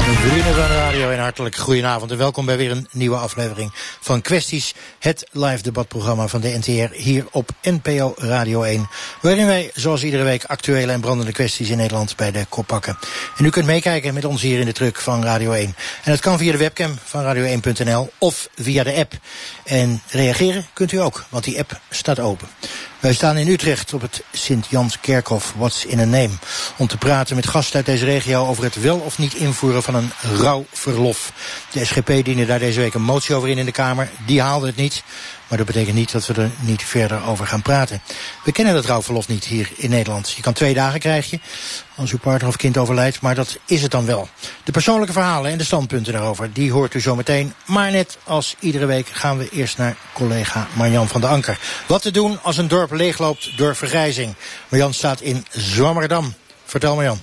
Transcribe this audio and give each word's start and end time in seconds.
Vrienden 0.00 0.54
van 0.54 0.68
de 0.68 0.76
Radio 0.76 1.10
en 1.10 1.18
hartelijk 1.18 1.56
goedenavond 1.56 2.10
en 2.10 2.18
welkom 2.18 2.46
bij 2.46 2.56
weer 2.56 2.70
een 2.70 2.88
nieuwe 2.92 3.16
aflevering 3.16 3.72
van 4.00 4.22
Kwesties, 4.22 4.74
het 4.98 5.26
live 5.32 5.62
debatprogramma 5.62 6.26
van 6.26 6.40
de 6.40 6.58
NTR 6.58 6.94
hier 6.94 7.26
op 7.30 7.50
NPO 7.62 8.14
Radio 8.16 8.62
1, 8.62 8.88
waarin 9.20 9.46
wij 9.46 9.70
zoals 9.74 10.02
iedere 10.02 10.22
week 10.22 10.44
actuele 10.44 10.92
en 10.92 11.00
brandende 11.00 11.32
kwesties 11.32 11.68
in 11.68 11.76
Nederland 11.76 12.16
bij 12.16 12.30
de 12.30 12.44
kop 12.48 12.66
pakken. 12.66 12.98
En 13.36 13.44
u 13.44 13.50
kunt 13.50 13.66
meekijken 13.66 14.14
met 14.14 14.24
ons 14.24 14.42
hier 14.42 14.60
in 14.60 14.66
de 14.66 14.72
truck 14.72 14.96
van 14.96 15.22
Radio 15.22 15.52
1. 15.52 15.64
En 16.04 16.10
dat 16.10 16.20
kan 16.20 16.38
via 16.38 16.52
de 16.52 16.58
webcam 16.58 16.98
van 17.04 17.36
radio1.nl 17.36 18.10
of 18.18 18.48
via 18.54 18.82
de 18.82 18.94
app. 18.94 19.12
En 19.64 20.02
reageren 20.08 20.66
kunt 20.72 20.92
u 20.92 20.96
ook, 20.96 21.24
want 21.28 21.44
die 21.44 21.58
app 21.58 21.80
staat 21.90 22.20
open. 22.20 22.48
Wij 23.00 23.14
staan 23.14 23.36
in 23.36 23.48
Utrecht 23.48 23.94
op 23.94 24.00
het 24.00 24.22
Sint-Jans 24.32 25.00
Kerkhof, 25.00 25.54
What's 25.56 25.84
in 25.84 26.00
a 26.00 26.04
Name, 26.04 26.30
om 26.76 26.86
te 26.86 26.96
praten 26.96 27.36
met 27.36 27.46
gasten 27.46 27.76
uit 27.76 27.86
deze 27.86 28.04
regio 28.04 28.46
over 28.46 28.64
het 28.64 28.80
wel 28.80 28.98
of 28.98 29.18
niet 29.18 29.34
invoeren 29.34 29.82
van 29.82 29.94
een 29.94 30.10
rouwverlof. 30.36 31.32
De 31.72 31.84
SGP 31.84 32.06
diende 32.06 32.46
daar 32.46 32.58
deze 32.58 32.80
week 32.80 32.94
een 32.94 33.02
motie 33.02 33.34
over 33.34 33.48
in 33.48 33.58
in 33.58 33.64
de 33.64 33.72
Kamer. 33.72 34.10
Die 34.26 34.40
haalde 34.40 34.66
het 34.66 34.76
niet. 34.76 35.02
Maar 35.50 35.58
dat 35.58 35.66
betekent 35.66 35.96
niet 35.96 36.12
dat 36.12 36.26
we 36.26 36.34
er 36.34 36.50
niet 36.60 36.82
verder 36.82 37.24
over 37.26 37.46
gaan 37.46 37.62
praten. 37.62 38.00
We 38.44 38.52
kennen 38.52 38.74
dat 38.74 38.84
rouwverlof 38.84 39.28
niet 39.28 39.44
hier 39.44 39.70
in 39.76 39.90
Nederland. 39.90 40.30
Je 40.30 40.42
kan 40.42 40.52
twee 40.52 40.74
dagen 40.74 41.00
krijgen 41.00 41.42
als 41.96 42.12
uw 42.12 42.18
partner 42.18 42.48
of 42.48 42.56
kind 42.56 42.76
overlijdt, 42.76 43.20
maar 43.20 43.34
dat 43.34 43.58
is 43.64 43.82
het 43.82 43.90
dan 43.90 44.06
wel. 44.06 44.28
De 44.64 44.72
persoonlijke 44.72 45.12
verhalen 45.12 45.50
en 45.50 45.58
de 45.58 45.64
standpunten 45.64 46.12
daarover, 46.12 46.52
die 46.52 46.72
hoort 46.72 46.94
u 46.94 47.00
zo 47.00 47.16
meteen. 47.16 47.54
Maar 47.64 47.90
net 47.90 48.18
als 48.24 48.56
iedere 48.58 48.86
week 48.86 49.08
gaan 49.08 49.38
we 49.38 49.48
eerst 49.48 49.78
naar 49.78 49.96
collega 50.12 50.66
Marjan 50.74 51.08
van 51.08 51.20
der 51.20 51.30
Anker. 51.30 51.58
Wat 51.86 52.02
te 52.02 52.10
doen 52.10 52.42
als 52.42 52.56
een 52.56 52.68
dorp 52.68 52.92
leegloopt 52.92 53.56
door 53.56 53.76
vergrijzing. 53.76 54.34
Marjan 54.68 54.94
staat 54.94 55.20
in 55.20 55.46
Zwammerdam. 55.50 56.34
Vertel 56.64 56.94
Marjan. 56.94 57.20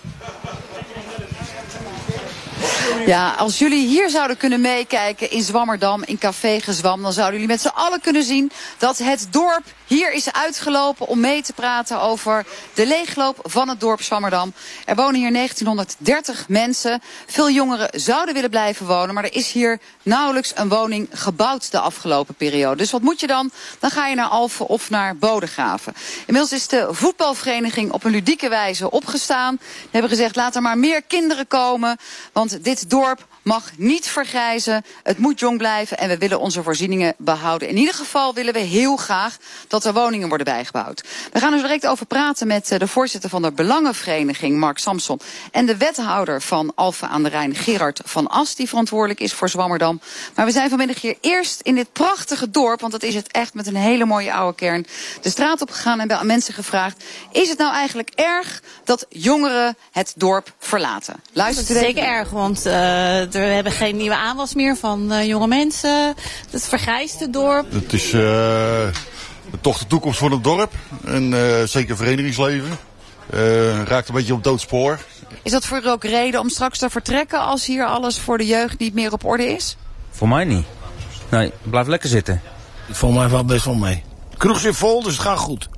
Ja, 3.05 3.31
als 3.31 3.59
jullie 3.59 3.87
hier 3.87 4.09
zouden 4.09 4.37
kunnen 4.37 4.61
meekijken 4.61 5.31
in 5.31 5.41
Zwammerdam, 5.41 6.03
in 6.03 6.17
Café 6.17 6.59
Gezwam... 6.59 7.01
dan 7.01 7.13
zouden 7.13 7.39
jullie 7.39 7.55
met 7.55 7.61
z'n 7.61 7.67
allen 7.75 8.01
kunnen 8.01 8.23
zien 8.23 8.51
dat 8.77 8.97
het 8.97 9.27
dorp 9.31 9.63
hier 9.85 10.13
is 10.13 10.31
uitgelopen... 10.31 11.07
om 11.07 11.19
mee 11.19 11.41
te 11.41 11.53
praten 11.53 12.01
over 12.01 12.45
de 12.73 12.87
leegloop 12.87 13.39
van 13.43 13.69
het 13.69 13.79
dorp 13.79 14.01
Zwammerdam. 14.01 14.53
Er 14.85 14.95
wonen 14.95 15.19
hier 15.19 15.33
1930 15.33 16.47
mensen. 16.47 17.01
Veel 17.25 17.49
jongeren 17.49 17.99
zouden 17.99 18.33
willen 18.33 18.49
blijven 18.49 18.85
wonen... 18.85 19.13
maar 19.13 19.23
er 19.23 19.35
is 19.35 19.51
hier 19.51 19.79
nauwelijks 20.03 20.51
een 20.55 20.69
woning 20.69 21.07
gebouwd 21.11 21.71
de 21.71 21.79
afgelopen 21.79 22.35
periode. 22.35 22.77
Dus 22.77 22.91
wat 22.91 23.01
moet 23.01 23.19
je 23.19 23.27
dan? 23.27 23.51
Dan 23.79 23.91
ga 23.91 24.07
je 24.07 24.15
naar 24.15 24.27
Alphen 24.27 24.67
of 24.67 24.89
naar 24.89 25.17
Bodegraven. 25.17 25.93
Inmiddels 26.25 26.51
is 26.51 26.67
de 26.67 26.87
voetbalvereniging 26.91 27.91
op 27.91 28.03
een 28.03 28.11
ludieke 28.11 28.49
wijze 28.49 28.91
opgestaan. 28.91 29.57
Ze 29.61 29.87
hebben 29.91 30.09
gezegd, 30.09 30.35
laat 30.35 30.55
er 30.55 30.61
maar 30.61 30.77
meer 30.77 31.01
kinderen 31.01 31.47
komen... 31.47 31.97
want 32.31 32.63
dit 32.63 32.76
dorp 32.85 33.19
mag 33.47 33.71
niet 33.77 34.07
vergrijzen. 34.07 34.85
Het 35.03 35.17
moet 35.17 35.39
jong 35.39 35.57
blijven 35.57 35.97
en 35.97 36.09
we 36.09 36.17
willen 36.17 36.39
onze 36.39 36.63
voorzieningen 36.63 37.13
behouden. 37.17 37.67
In 37.67 37.77
ieder 37.77 37.93
geval 37.93 38.33
willen 38.33 38.53
we 38.53 38.59
heel 38.59 38.97
graag 38.97 39.37
dat 39.67 39.85
er 39.85 39.93
woningen 39.93 40.27
worden 40.27 40.45
bijgebouwd. 40.45 41.03
We 41.31 41.39
gaan 41.39 41.53
er 41.53 41.61
direct 41.61 41.87
over 41.87 42.05
praten 42.05 42.47
met 42.47 42.71
eh, 42.71 42.79
de 42.79 42.87
voorzitter 42.87 43.29
van 43.29 43.41
de 43.41 43.51
Belangenvereniging, 43.51 44.57
Mark 44.57 44.77
Samson. 44.77 45.19
En 45.51 45.65
de 45.65 45.77
wethouder 45.77 46.41
van 46.41 46.71
Alphen 46.75 47.09
aan 47.09 47.23
de 47.23 47.29
Rijn, 47.29 47.55
Gerard 47.55 48.01
van 48.05 48.27
As, 48.27 48.55
die 48.55 48.67
verantwoordelijk 48.67 49.19
is 49.19 49.33
voor 49.33 49.49
Zwammerdam. 49.49 50.01
Maar 50.35 50.45
we 50.45 50.51
zijn 50.51 50.69
vanmiddag 50.69 51.01
hier 51.01 51.17
eerst 51.21 51.61
in 51.61 51.75
dit 51.75 51.91
prachtige 51.93 52.49
dorp, 52.49 52.79
want 52.79 52.91
dat 52.91 53.03
is 53.03 53.15
het 53.15 53.31
echt 53.31 53.53
met 53.53 53.67
een 53.67 53.75
hele 53.75 54.05
mooie 54.05 54.33
oude 54.33 54.55
kern, 54.55 54.85
de 55.21 55.29
straat 55.29 55.61
op 55.61 55.71
gegaan 55.71 55.99
en 55.99 56.07
bij 56.07 56.23
mensen 56.23 56.53
gevraagd: 56.53 57.03
is 57.31 57.49
het 57.49 57.57
nou 57.57 57.73
eigenlijk 57.73 58.09
erg 58.15 58.61
dat 58.83 59.05
jongeren 59.09 59.77
het 59.91 60.13
dorp 60.15 60.53
verlaten? 60.59 61.15
Luistert 61.33 61.69
u 61.69 61.73
Zeker 61.73 62.03
erg, 62.03 62.29
want 62.29 62.65
uh, 62.65 63.21
we 63.39 63.53
hebben 63.53 63.71
geen 63.71 63.97
nieuwe 63.97 64.15
aanwas 64.15 64.53
meer 64.53 64.75
van 64.75 65.13
uh, 65.13 65.25
jonge 65.25 65.47
mensen. 65.47 66.15
Het 66.49 66.67
vergrijst 66.67 67.19
het 67.19 67.33
dorp. 67.33 67.71
Het 67.71 67.93
is 67.93 68.13
uh, 68.13 68.87
toch 69.61 69.77
de 69.77 69.87
toekomst 69.87 70.19
voor 70.19 70.31
het 70.31 70.43
dorp. 70.43 70.73
En 71.05 71.31
uh, 71.31 71.63
zeker 71.63 71.97
verenigingsleven. 71.97 72.77
raakt 73.85 74.07
een 74.07 74.15
beetje 74.15 74.33
op 74.33 74.43
doodspoor. 74.43 74.99
Is 75.43 75.51
dat 75.51 75.65
voor 75.65 75.81
u 75.83 75.87
ook 75.87 76.03
reden 76.03 76.39
om 76.39 76.49
straks 76.49 76.77
te 76.77 76.89
vertrekken 76.89 77.39
als 77.39 77.65
hier 77.65 77.85
alles 77.85 78.19
voor 78.19 78.37
de 78.37 78.45
jeugd 78.45 78.79
niet 78.79 78.93
meer 78.93 79.13
op 79.13 79.25
orde 79.25 79.45
is? 79.45 79.77
Voor 80.11 80.27
mij 80.27 80.43
niet. 80.43 80.65
Nee, 81.29 81.51
blijf 81.63 81.87
lekker 81.87 82.09
zitten. 82.09 82.41
Voor 82.89 83.13
mij 83.13 83.27
valt 83.27 83.47
best 83.47 83.65
wel 83.65 83.75
mee. 83.75 84.03
De 84.29 84.37
kroeg 84.37 84.59
zit 84.59 84.75
vol, 84.75 85.03
dus 85.03 85.13
het 85.13 85.21
gaat 85.21 85.37
goed. 85.37 85.69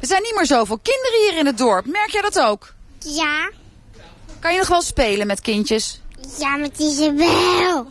Er 0.00 0.06
zijn 0.06 0.22
niet 0.22 0.34
meer 0.36 0.46
zoveel 0.46 0.78
kinderen 0.82 1.18
hier 1.20 1.38
in 1.38 1.46
het 1.46 1.58
dorp. 1.58 1.86
Merk 1.86 2.10
jij 2.10 2.22
dat 2.22 2.40
ook? 2.40 2.74
Ja. 2.98 3.50
Kan 4.38 4.52
je 4.52 4.58
nog 4.58 4.68
wel 4.68 4.82
spelen 4.82 5.26
met 5.26 5.40
kindjes? 5.40 6.01
Ja, 6.38 6.56
met 6.56 6.78
Isabel. 6.78 7.86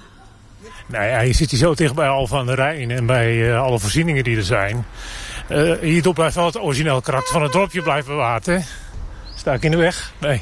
Nou 0.87 1.05
ja, 1.05 1.19
je 1.19 1.33
zit 1.33 1.51
hier 1.51 1.59
zo 1.59 1.73
dicht 1.73 1.95
bij 1.95 2.07
Alphen 2.07 2.37
aan 2.37 2.45
de 2.45 2.55
Rijn 2.55 2.91
en 2.91 3.05
bij 3.05 3.35
uh, 3.35 3.61
alle 3.61 3.79
voorzieningen 3.79 4.23
die 4.23 4.37
er 4.37 4.43
zijn. 4.43 4.85
Uh, 5.49 5.79
hierdoor 5.79 6.13
blijft 6.13 6.35
wel 6.35 6.45
het 6.45 6.59
origineel 6.59 7.01
karakter 7.01 7.33
van 7.33 7.43
het 7.43 7.51
dorpje 7.51 7.81
blijven 7.81 8.11
bewaard. 8.11 8.49
Sta 9.35 9.53
ik 9.53 9.63
in 9.63 9.71
de 9.71 9.77
weg? 9.77 10.13
Nee. 10.17 10.41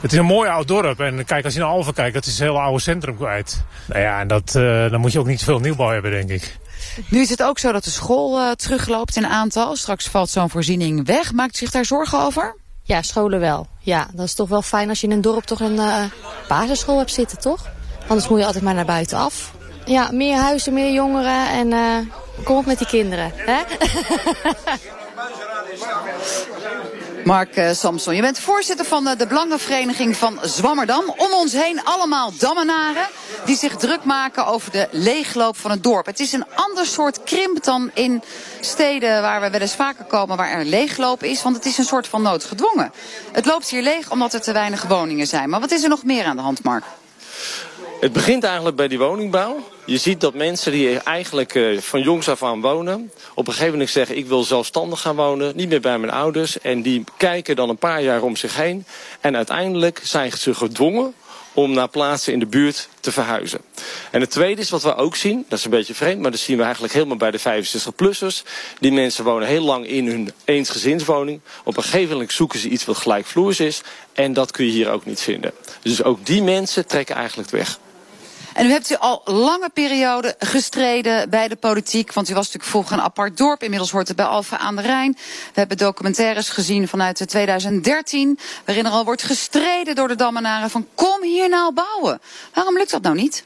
Het 0.00 0.12
is 0.12 0.18
een 0.18 0.24
mooi 0.24 0.50
oud 0.50 0.68
dorp. 0.68 1.00
En 1.00 1.24
kijk, 1.24 1.44
als 1.44 1.54
je 1.54 1.60
naar 1.60 1.68
Alphen 1.68 1.94
kijkt, 1.94 2.14
dat 2.14 2.26
is 2.26 2.32
het 2.32 2.40
hele 2.40 2.58
oude 2.58 2.80
centrum 2.80 3.16
kwijt. 3.16 3.64
Nou 3.86 4.00
ja, 4.00 4.20
en 4.20 4.28
dat, 4.28 4.54
uh, 4.56 4.90
dan 4.90 5.00
moet 5.00 5.12
je 5.12 5.18
ook 5.18 5.26
niet 5.26 5.44
veel 5.44 5.58
nieuwbouw 5.58 5.90
hebben, 5.90 6.10
denk 6.10 6.30
ik. 6.30 6.56
Nu 7.08 7.20
is 7.20 7.30
het 7.30 7.42
ook 7.42 7.58
zo 7.58 7.72
dat 7.72 7.84
de 7.84 7.90
school 7.90 8.40
uh, 8.40 8.50
terugloopt 8.50 9.16
in 9.16 9.26
aantal. 9.26 9.76
Straks 9.76 10.08
valt 10.08 10.30
zo'n 10.30 10.50
voorziening 10.50 11.06
weg. 11.06 11.32
Maakt 11.32 11.54
u 11.54 11.58
zich 11.58 11.70
daar 11.70 11.84
zorgen 11.84 12.20
over? 12.20 12.56
Ja, 12.82 13.02
scholen 13.02 13.40
wel. 13.40 13.66
Ja, 13.88 14.06
dat 14.12 14.26
is 14.26 14.34
toch 14.34 14.48
wel 14.48 14.62
fijn 14.62 14.88
als 14.88 15.00
je 15.00 15.06
in 15.06 15.12
een 15.12 15.20
dorp 15.20 15.44
toch 15.44 15.60
een 15.60 15.74
uh, 15.74 16.04
basisschool 16.48 16.98
hebt 16.98 17.12
zitten, 17.12 17.38
toch? 17.38 17.68
Anders 18.08 18.28
moet 18.28 18.38
je 18.38 18.44
altijd 18.44 18.64
maar 18.64 18.74
naar 18.74 18.84
buiten 18.84 19.18
af. 19.18 19.52
Ja, 19.84 20.08
meer 20.12 20.36
huizen, 20.36 20.72
meer 20.72 20.92
jongeren 20.92 21.48
en 21.48 21.70
uh, 21.70 21.96
kom 22.44 22.56
op 22.56 22.66
met 22.66 22.78
die 22.78 22.86
kinderen. 22.86 23.32
Hè? 23.34 23.62
Mark 27.28 27.56
uh, 27.56 27.70
Samson, 27.72 28.14
je 28.14 28.20
bent 28.20 28.38
voorzitter 28.38 28.86
van 28.86 29.04
de, 29.04 29.16
de 29.16 29.26
Belangenvereniging 29.26 30.16
van 30.16 30.38
Zwammerdam. 30.42 31.14
Om 31.16 31.32
ons 31.32 31.52
heen 31.52 31.84
allemaal 31.84 32.32
dammenaren 32.38 33.06
die 33.44 33.56
zich 33.56 33.76
druk 33.76 34.04
maken 34.04 34.46
over 34.46 34.70
de 34.72 34.88
leegloop 34.90 35.56
van 35.56 35.70
het 35.70 35.82
dorp. 35.82 36.06
Het 36.06 36.20
is 36.20 36.32
een 36.32 36.44
ander 36.54 36.86
soort 36.86 37.22
krimp 37.22 37.64
dan 37.64 37.90
in 37.94 38.22
steden 38.60 39.22
waar 39.22 39.40
we 39.40 39.50
wel 39.50 39.60
eens 39.60 39.74
vaker 39.74 40.04
komen 40.04 40.36
waar 40.36 40.50
er 40.50 40.64
leegloop 40.64 41.22
is. 41.22 41.42
Want 41.42 41.56
het 41.56 41.64
is 41.64 41.78
een 41.78 41.84
soort 41.84 42.08
van 42.08 42.22
noodgedwongen. 42.22 42.92
Het 43.32 43.46
loopt 43.46 43.68
hier 43.68 43.82
leeg 43.82 44.10
omdat 44.10 44.34
er 44.34 44.40
te 44.40 44.52
weinig 44.52 44.82
woningen 44.82 45.26
zijn. 45.26 45.50
Maar 45.50 45.60
wat 45.60 45.70
is 45.70 45.82
er 45.82 45.88
nog 45.88 46.04
meer 46.04 46.24
aan 46.24 46.36
de 46.36 46.42
hand, 46.42 46.62
Mark? 46.62 46.84
Het 48.00 48.12
begint 48.12 48.44
eigenlijk 48.44 48.76
bij 48.76 48.88
die 48.88 48.98
woningbouw. 48.98 49.68
Je 49.86 49.96
ziet 49.96 50.20
dat 50.20 50.34
mensen 50.34 50.72
die 50.72 50.98
eigenlijk 50.98 51.54
uh, 51.54 51.80
van 51.80 52.02
jongs 52.02 52.28
af 52.28 52.42
aan 52.42 52.60
wonen... 52.60 53.12
op 53.34 53.46
een 53.46 53.52
gegeven 53.52 53.72
moment 53.72 53.90
zeggen, 53.90 54.16
ik 54.16 54.26
wil 54.26 54.44
zelfstandig 54.44 55.00
gaan 55.00 55.16
wonen... 55.16 55.56
niet 55.56 55.68
meer 55.68 55.80
bij 55.80 55.98
mijn 55.98 56.12
ouders. 56.12 56.58
En 56.58 56.82
die 56.82 57.04
kijken 57.16 57.56
dan 57.56 57.68
een 57.68 57.76
paar 57.76 58.02
jaar 58.02 58.22
om 58.22 58.36
zich 58.36 58.56
heen. 58.56 58.84
En 59.20 59.36
uiteindelijk 59.36 60.00
zijn 60.02 60.32
ze 60.32 60.54
gedwongen 60.54 61.14
om 61.52 61.72
naar 61.72 61.88
plaatsen 61.88 62.32
in 62.32 62.38
de 62.38 62.46
buurt 62.46 62.88
te 63.00 63.12
verhuizen. 63.12 63.60
En 64.10 64.20
het 64.20 64.30
tweede 64.30 64.60
is 64.60 64.70
wat 64.70 64.82
we 64.82 64.94
ook 64.94 65.16
zien, 65.16 65.44
dat 65.48 65.58
is 65.58 65.64
een 65.64 65.70
beetje 65.70 65.94
vreemd... 65.94 66.20
maar 66.20 66.30
dat 66.30 66.40
zien 66.40 66.56
we 66.56 66.62
eigenlijk 66.62 66.92
helemaal 66.92 67.16
bij 67.16 67.30
de 67.30 67.40
65-plussers. 67.40 68.42
Die 68.80 68.92
mensen 68.92 69.24
wonen 69.24 69.48
heel 69.48 69.64
lang 69.64 69.86
in 69.86 70.06
hun 70.06 70.32
eensgezinswoning. 70.44 71.40
Op 71.64 71.76
een 71.76 71.82
gegeven 71.82 72.12
moment 72.12 72.32
zoeken 72.32 72.58
ze 72.58 72.68
iets 72.68 72.84
wat 72.84 72.96
gelijkvloers 72.96 73.60
is... 73.60 73.82
en 74.12 74.32
dat 74.32 74.50
kun 74.50 74.64
je 74.64 74.70
hier 74.70 74.90
ook 74.90 75.04
niet 75.04 75.20
vinden. 75.20 75.52
Dus 75.82 76.02
ook 76.02 76.26
die 76.26 76.42
mensen 76.42 76.86
trekken 76.86 77.14
eigenlijk 77.14 77.50
weg. 77.50 77.78
En 78.58 78.66
u 78.66 78.70
hebt 78.70 78.90
u 78.90 78.94
al 78.94 79.20
lange 79.24 79.68
periode 79.68 80.34
gestreden 80.38 81.30
bij 81.30 81.48
de 81.48 81.56
politiek. 81.56 82.12
Want 82.12 82.28
u 82.28 82.34
was 82.34 82.44
natuurlijk 82.44 82.70
vroeger 82.70 82.96
een 82.96 83.02
apart 83.02 83.36
dorp. 83.36 83.62
Inmiddels 83.62 83.90
hoort 83.90 84.08
het 84.08 84.16
bij 84.16 84.26
Alphen 84.26 84.58
aan 84.58 84.76
de 84.76 84.82
Rijn. 84.82 85.12
We 85.22 85.52
hebben 85.60 85.76
documentaires 85.76 86.48
gezien 86.48 86.88
vanuit 86.88 87.28
2013. 87.28 88.38
Waarin 88.64 88.86
er 88.86 88.90
al 88.90 89.04
wordt 89.04 89.22
gestreden 89.22 89.94
door 89.94 90.08
de 90.08 90.14
Dammenaren 90.14 90.70
van 90.70 90.86
kom 90.94 91.22
hier 91.22 91.48
nou 91.48 91.72
bouwen. 91.72 92.20
Waarom 92.54 92.76
lukt 92.76 92.90
dat 92.90 93.02
nou 93.02 93.14
niet? 93.14 93.44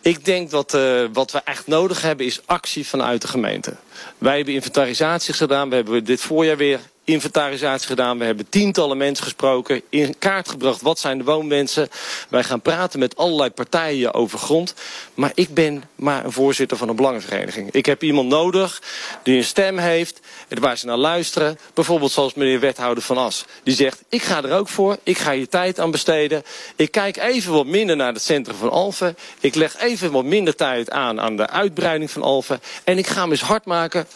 Ik 0.00 0.24
denk 0.24 0.50
dat 0.50 0.74
uh, 0.74 1.04
wat 1.12 1.30
we 1.30 1.40
echt 1.44 1.66
nodig 1.66 2.02
hebben 2.02 2.26
is 2.26 2.40
actie 2.46 2.86
vanuit 2.86 3.22
de 3.22 3.28
gemeente. 3.28 3.76
Wij 4.18 4.36
hebben 4.36 4.54
inventarisaties 4.54 5.36
gedaan. 5.36 5.68
We 5.68 5.74
hebben 5.74 6.04
dit 6.04 6.20
voorjaar 6.20 6.56
weer 6.56 6.80
inventarisatie 7.08 7.86
gedaan. 7.86 8.18
We 8.18 8.24
hebben 8.24 8.48
tientallen 8.48 8.96
mensen 8.96 9.24
gesproken. 9.24 9.82
In 9.88 10.18
kaart 10.18 10.48
gebracht 10.48 10.82
wat 10.82 10.98
zijn 10.98 11.18
de 11.18 11.24
woonwensen. 11.24 11.88
Wij 12.28 12.44
gaan 12.44 12.60
praten 12.60 12.98
met 12.98 13.16
allerlei 13.16 13.50
partijen 13.50 14.14
over 14.14 14.38
grond. 14.38 14.74
Maar 15.14 15.32
ik 15.34 15.54
ben 15.54 15.84
maar 15.94 16.24
een 16.24 16.32
voorzitter 16.32 16.76
van 16.76 16.88
een 16.88 16.96
belangenvereniging. 16.96 17.70
Ik 17.70 17.86
heb 17.86 18.02
iemand 18.02 18.28
nodig 18.28 18.82
die 19.22 19.36
een 19.36 19.44
stem 19.44 19.78
heeft. 19.78 20.20
Waar 20.48 20.78
ze 20.78 20.86
naar 20.86 20.96
luisteren. 20.96 21.58
Bijvoorbeeld 21.74 22.10
zoals 22.10 22.34
meneer 22.34 22.60
wethouder 22.60 23.02
Van 23.02 23.18
As. 23.18 23.44
Die 23.62 23.74
zegt 23.74 24.02
ik 24.08 24.22
ga 24.22 24.42
er 24.42 24.52
ook 24.52 24.68
voor. 24.68 24.98
Ik 25.02 25.18
ga 25.18 25.32
hier 25.32 25.48
tijd 25.48 25.80
aan 25.80 25.90
besteden. 25.90 26.42
Ik 26.76 26.90
kijk 26.90 27.16
even 27.16 27.52
wat 27.52 27.66
minder 27.66 27.96
naar 27.96 28.12
het 28.12 28.22
centrum 28.22 28.56
van 28.56 28.70
Alphen. 28.70 29.16
Ik 29.40 29.54
leg 29.54 29.78
even 29.80 30.12
wat 30.12 30.24
minder 30.24 30.56
tijd 30.56 30.90
aan 30.90 31.20
aan 31.20 31.36
de 31.36 31.48
uitbreiding 31.48 32.10
van 32.10 32.22
Alphen. 32.22 32.60
En 32.84 32.98
ik 32.98 33.06
ga 33.06 33.26
me 33.26 33.30
eens 33.30 33.40
hard 33.40 33.64
maken 33.64 34.06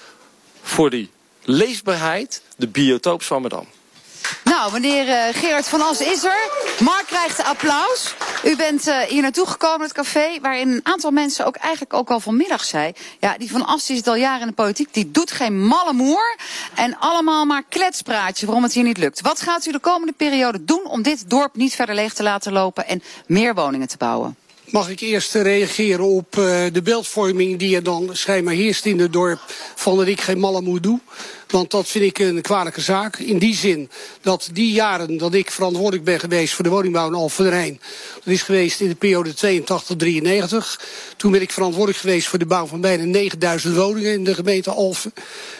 voor 0.62 0.90
die 0.90 1.10
leesbaarheid, 1.44 2.42
de 2.56 2.68
biotoop 2.68 3.22
Zwammerdam. 3.22 3.66
Nou, 4.44 4.72
meneer 4.72 5.08
uh, 5.08 5.34
Gerard 5.40 5.68
van 5.68 5.80
As 5.80 6.00
is 6.00 6.24
er. 6.24 6.50
Mark 6.78 7.06
krijgt 7.06 7.44
applaus. 7.44 8.14
U 8.44 8.56
bent 8.56 8.88
uh, 8.88 8.98
hier 8.98 9.22
naartoe 9.22 9.46
gekomen, 9.46 9.80
het 9.80 9.92
café, 9.92 10.38
waarin 10.40 10.68
een 10.68 10.80
aantal 10.82 11.10
mensen 11.10 11.46
ook 11.46 11.56
eigenlijk 11.56 11.94
ook 11.94 12.10
al 12.10 12.20
vanmiddag 12.20 12.64
zei. 12.64 12.92
Ja, 13.20 13.38
die 13.38 13.50
van 13.50 13.66
As 13.66 13.86
zit 13.86 14.06
al 14.06 14.14
jaren 14.14 14.40
in 14.40 14.46
de 14.46 14.52
politiek, 14.52 14.94
die 14.94 15.10
doet 15.10 15.30
geen 15.30 15.66
malle 15.66 15.92
moer. 15.92 16.36
En 16.74 16.98
allemaal 16.98 17.44
maar 17.44 17.62
kletspraatje 17.68 18.46
waarom 18.46 18.64
het 18.64 18.72
hier 18.72 18.84
niet 18.84 18.98
lukt. 18.98 19.20
Wat 19.20 19.40
gaat 19.40 19.66
u 19.66 19.72
de 19.72 19.78
komende 19.78 20.12
periode 20.12 20.64
doen 20.64 20.86
om 20.86 21.02
dit 21.02 21.30
dorp 21.30 21.56
niet 21.56 21.74
verder 21.74 21.94
leeg 21.94 22.12
te 22.12 22.22
laten 22.22 22.52
lopen 22.52 22.86
en 22.86 23.02
meer 23.26 23.54
woningen 23.54 23.88
te 23.88 23.96
bouwen? 23.96 24.36
Mag 24.72 24.88
ik 24.88 25.00
eerst 25.00 25.34
reageren 25.34 26.04
op 26.04 26.36
uh, 26.36 26.44
de 26.72 26.82
beeldvorming 26.82 27.58
die 27.58 27.76
er 27.76 27.82
dan 27.82 28.10
schijnbaar 28.12 28.54
heerst 28.54 28.84
in 28.84 28.98
het 28.98 29.12
dorp 29.12 29.40
van 29.74 29.96
dat 29.96 30.06
ik 30.06 30.20
geen 30.20 30.38
malle 30.38 30.60
moer 30.60 30.80
doe. 30.80 31.00
Want 31.52 31.70
dat 31.70 31.88
vind 31.88 32.04
ik 32.04 32.19
een 32.19 32.40
kwalijke 32.40 32.81
zaak. 32.81 33.16
In 33.16 33.38
die 33.38 33.54
zin 33.54 33.90
dat 34.20 34.49
die 34.52 34.72
jaren 34.72 35.16
dat 35.16 35.34
ik 35.34 35.50
verantwoordelijk 35.50 36.04
ben 36.04 36.20
geweest 36.20 36.54
voor 36.54 36.64
de 36.64 36.70
woningbouw 36.70 37.06
in 37.06 37.14
Alphen 37.14 37.49
Rijn. 37.49 37.81
Dat 38.14 38.34
is 38.34 38.43
geweest 38.43 38.81
in 38.81 38.88
de 38.88 38.94
periode 38.94 39.34
82-93. 39.34 40.82
Toen 41.16 41.32
ben 41.32 41.40
ik 41.40 41.50
verantwoordelijk 41.50 41.99
geweest 41.99 42.28
voor 42.28 42.38
de 42.38 42.46
bouw 42.46 42.66
van 42.66 42.81
bijna 42.81 43.04
9000 43.04 43.76
woningen 43.76 44.12
in 44.12 44.25
de 44.25 44.34
gemeente 44.34 44.70
Alphen. 44.70 45.12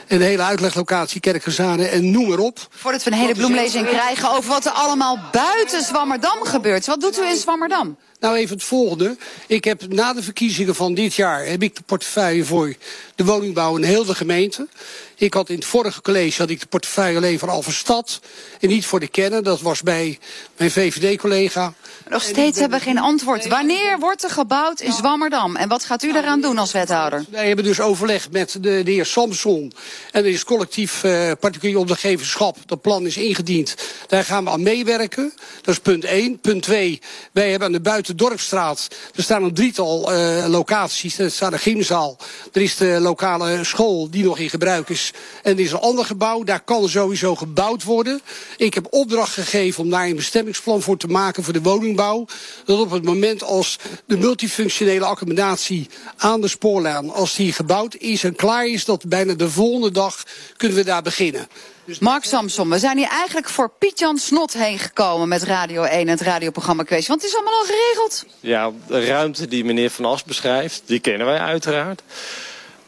En 0.07 0.19
de 0.19 0.25
hele 0.25 0.43
uitleglocatie 0.43 1.21
Kerkgezane 1.21 1.87
en 1.87 2.11
noem 2.11 2.29
maar 2.29 2.39
op. 2.39 2.67
Voordat 2.71 3.03
we 3.03 3.11
een 3.11 3.17
hele 3.17 3.35
bloemlezing 3.35 3.87
krijgen 3.87 4.31
over 4.31 4.51
wat 4.51 4.65
er 4.65 4.73
allemaal 4.73 5.19
buiten 5.33 5.83
Zwammerdam 5.83 6.45
gebeurt. 6.45 6.87
Wat 6.87 7.01
doet 7.01 7.19
u 7.19 7.27
in 7.27 7.37
Zwammerdam? 7.37 7.97
Nou, 8.21 8.37
even 8.37 8.57
het 8.57 8.65
volgende. 8.65 9.17
Ik 9.47 9.65
heb 9.65 9.93
na 9.93 10.13
de 10.13 10.23
verkiezingen 10.23 10.75
van 10.75 10.95
dit 10.95 11.15
jaar 11.15 11.47
heb 11.47 11.63
ik 11.63 11.77
de 11.77 11.83
portefeuille 11.83 12.45
voor 12.45 12.75
de 13.15 13.25
woningbouw 13.25 13.77
in 13.77 13.83
heel 13.83 14.05
de 14.05 14.15
gemeente. 14.15 14.69
Ik 15.23 15.35
had 15.35 15.49
in 15.49 15.55
het 15.55 15.65
vorige 15.65 16.01
college 16.01 16.41
had 16.41 16.51
ik 16.51 16.61
de 16.61 16.67
portefeuille 16.67 17.17
alleen 17.17 17.39
voor 17.39 17.51
Alverstad 17.51 18.21
en 18.61 18.69
niet 18.69 18.87
voor 18.87 19.01
de 19.01 19.09
kennen. 19.09 19.45
Dat 19.45 19.61
was 19.61 19.83
bij 19.83 20.19
mijn 20.57 20.71
VVD-collega. 20.71 21.73
Nog 22.09 22.23
steeds 22.23 22.59
hebben 22.59 22.79
we 22.79 22.85
geen 22.85 22.99
antwoord. 22.99 23.49
Wanneer 23.49 23.99
wordt 23.99 24.25
er 24.25 24.31
gebouwd 24.31 24.81
in 24.81 24.93
Zwammerdam? 24.93 25.57
En 25.57 25.69
wat 25.69 25.85
gaat 25.85 26.03
u 26.03 26.13
daaraan 26.13 26.41
doen 26.41 26.59
als 26.59 26.73
wethouder? 26.73 27.25
Wij 27.31 27.47
hebben 27.47 27.65
dus 27.65 27.81
overleg 27.81 28.31
met 28.31 28.57
de, 28.61 28.83
de 28.83 28.91
heer 28.91 29.07
Samson. 29.07 29.73
En 30.13 30.25
er 30.25 30.31
is 30.31 30.45
collectief 30.45 31.05
uh, 31.05 31.33
particulier 31.41 31.79
ondergeverschap. 31.79 32.57
Dat 32.67 32.81
plan 32.81 33.07
is 33.07 33.17
ingediend. 33.17 33.75
Daar 34.07 34.25
gaan 34.25 34.45
we 34.45 34.51
aan 34.51 34.63
meewerken. 34.63 35.33
Dat 35.61 35.75
is 35.75 35.81
punt 35.81 36.05
1. 36.05 36.41
Punt 36.41 36.63
2. 36.63 37.01
Wij 37.33 37.51
hebben 37.51 37.67
aan 37.67 37.75
de 37.75 37.81
Buitendorpstraat. 37.81 38.89
Er 39.15 39.23
staan 39.23 39.45
een 39.45 39.55
drietal 39.55 40.13
uh, 40.13 40.47
locaties. 40.49 41.19
Er 41.19 41.31
staat 41.31 41.53
een 41.53 41.59
gymzaal. 41.59 42.17
Er 42.53 42.63
is 42.63 42.77
de 42.77 42.99
lokale 43.01 43.65
school 43.65 44.11
die 44.11 44.25
nog 44.25 44.39
in 44.39 44.51
gebruik 44.51 44.89
is. 44.89 45.12
En 45.43 45.53
er 45.53 45.65
is 45.65 45.73
een 45.73 45.79
ander 45.79 46.05
gebouw. 46.05 46.45
Daar 46.45 46.61
kan 46.61 46.89
sowieso 46.89 47.35
gebouwd 47.35 47.85
worden. 47.85 48.21
Ik 48.57 48.75
heb 48.75 48.87
opdracht 48.91 49.33
gegeven 49.33 49.83
om 49.83 49.91
daar 49.91 50.07
een 50.07 50.17
bestemmingsplan 50.17 50.83
voor 50.83 50.97
te 50.97 51.07
maken 51.07 51.45
voor 51.45 51.53
de 51.53 51.63
woningbouw. 51.63 52.27
Dat 52.65 52.81
op 52.81 52.91
het 52.91 53.05
moment 53.05 53.43
als 53.43 53.79
de 54.07 54.17
multifunctionele 54.17 55.05
accommodatie 55.05 55.89
aan 56.17 56.41
de 56.41 56.49
spoorlijn, 56.49 57.11
als 57.11 57.37
die 57.37 57.53
gebouwd 57.53 57.95
is 57.95 58.25
en 58.25 58.37
klaar 58.37 58.67
is, 58.67 58.85
dat 58.85 59.09
bijna 59.09 59.35
de 59.35 59.51
volgende 59.51 59.91
dag 59.91 60.23
kunnen 60.57 60.77
we 60.77 60.85
daar 60.85 61.03
beginnen. 61.03 61.49
Dus 61.85 61.99
Mark 61.99 62.25
Samson, 62.25 62.69
we 62.69 62.79
zijn 62.79 62.97
hier 62.97 63.09
eigenlijk 63.09 63.49
voor 63.49 63.71
Piet-Jan 63.79 64.19
Snot 64.19 64.53
heen 64.53 64.79
gekomen 64.79 65.29
met 65.29 65.43
Radio 65.43 65.83
1 65.83 66.01
en 66.01 66.09
het 66.09 66.21
radioprogramma 66.21 66.83
Kwestie. 66.83 67.09
Want 67.09 67.23
het 67.23 67.31
is 67.31 67.37
allemaal 67.37 67.59
al 67.59 67.65
geregeld. 67.65 68.25
Ja, 68.41 68.71
de 68.87 69.05
ruimte 69.05 69.49
die 69.49 69.65
meneer 69.65 69.91
Van 69.91 70.05
As 70.05 70.25
beschrijft, 70.25 70.83
die 70.87 71.01
kennen 71.01 71.27
wij 71.27 71.39
uiteraard. 71.39 72.03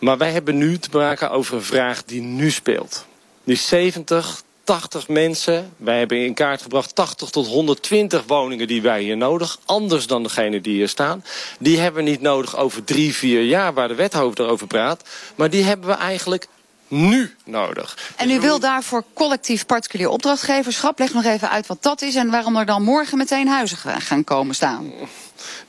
Maar 0.04 0.18
wij 0.18 0.32
hebben 0.32 0.58
nu 0.58 0.78
te 0.78 0.88
maken 0.92 1.30
over 1.30 1.54
een 1.54 1.62
vraag 1.62 2.04
die 2.04 2.20
nu 2.20 2.50
speelt. 2.50 3.04
Die 3.44 3.56
70, 3.56 4.42
80 4.64 5.08
mensen. 5.08 5.72
Wij 5.76 5.98
hebben 5.98 6.24
in 6.24 6.34
kaart 6.34 6.62
gebracht 6.62 6.94
80 6.94 7.30
tot 7.30 7.46
120 7.46 8.24
woningen 8.26 8.66
die 8.66 8.82
wij 8.82 9.02
hier 9.02 9.16
nodig. 9.16 9.58
Anders 9.64 10.06
dan 10.06 10.22
degene 10.22 10.60
die 10.60 10.74
hier 10.74 10.88
staan. 10.88 11.24
Die 11.58 11.78
hebben 11.78 12.04
we 12.04 12.10
niet 12.10 12.20
nodig 12.20 12.56
over 12.56 12.84
drie, 12.84 13.14
vier 13.14 13.42
jaar 13.42 13.74
waar 13.74 13.88
de 13.88 13.94
wethouder 13.94 14.44
erover 14.44 14.66
praat. 14.66 15.08
Maar 15.34 15.50
die 15.50 15.64
hebben 15.64 15.88
we 15.88 15.94
eigenlijk 15.94 16.46
nu 16.88 17.34
nodig. 17.44 18.12
En 18.16 18.30
u 18.30 18.40
wil 18.40 18.58
daarvoor 18.58 19.04
collectief 19.14 19.66
particulier 19.66 20.08
opdrachtgeverschap. 20.08 20.98
Leg 20.98 21.12
nog 21.12 21.24
even 21.24 21.50
uit 21.50 21.66
wat 21.66 21.82
dat 21.82 22.02
is 22.02 22.14
en 22.14 22.30
waarom 22.30 22.56
er 22.56 22.66
dan 22.66 22.82
morgen 22.82 23.18
meteen 23.18 23.48
huizen 23.48 23.78
gaan 23.78 24.24
komen 24.24 24.54
staan. 24.54 24.92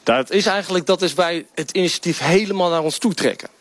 Dat 0.03 0.31
is 0.31 0.45
eigenlijk 0.45 0.85
dat 0.85 1.01
is 1.01 1.13
wij 1.13 1.45
het 1.53 1.71
initiatief 1.71 2.19
helemaal 2.19 2.69
naar 2.69 2.83
ons 2.83 2.97
toe 2.97 3.13
trekken. 3.13 3.54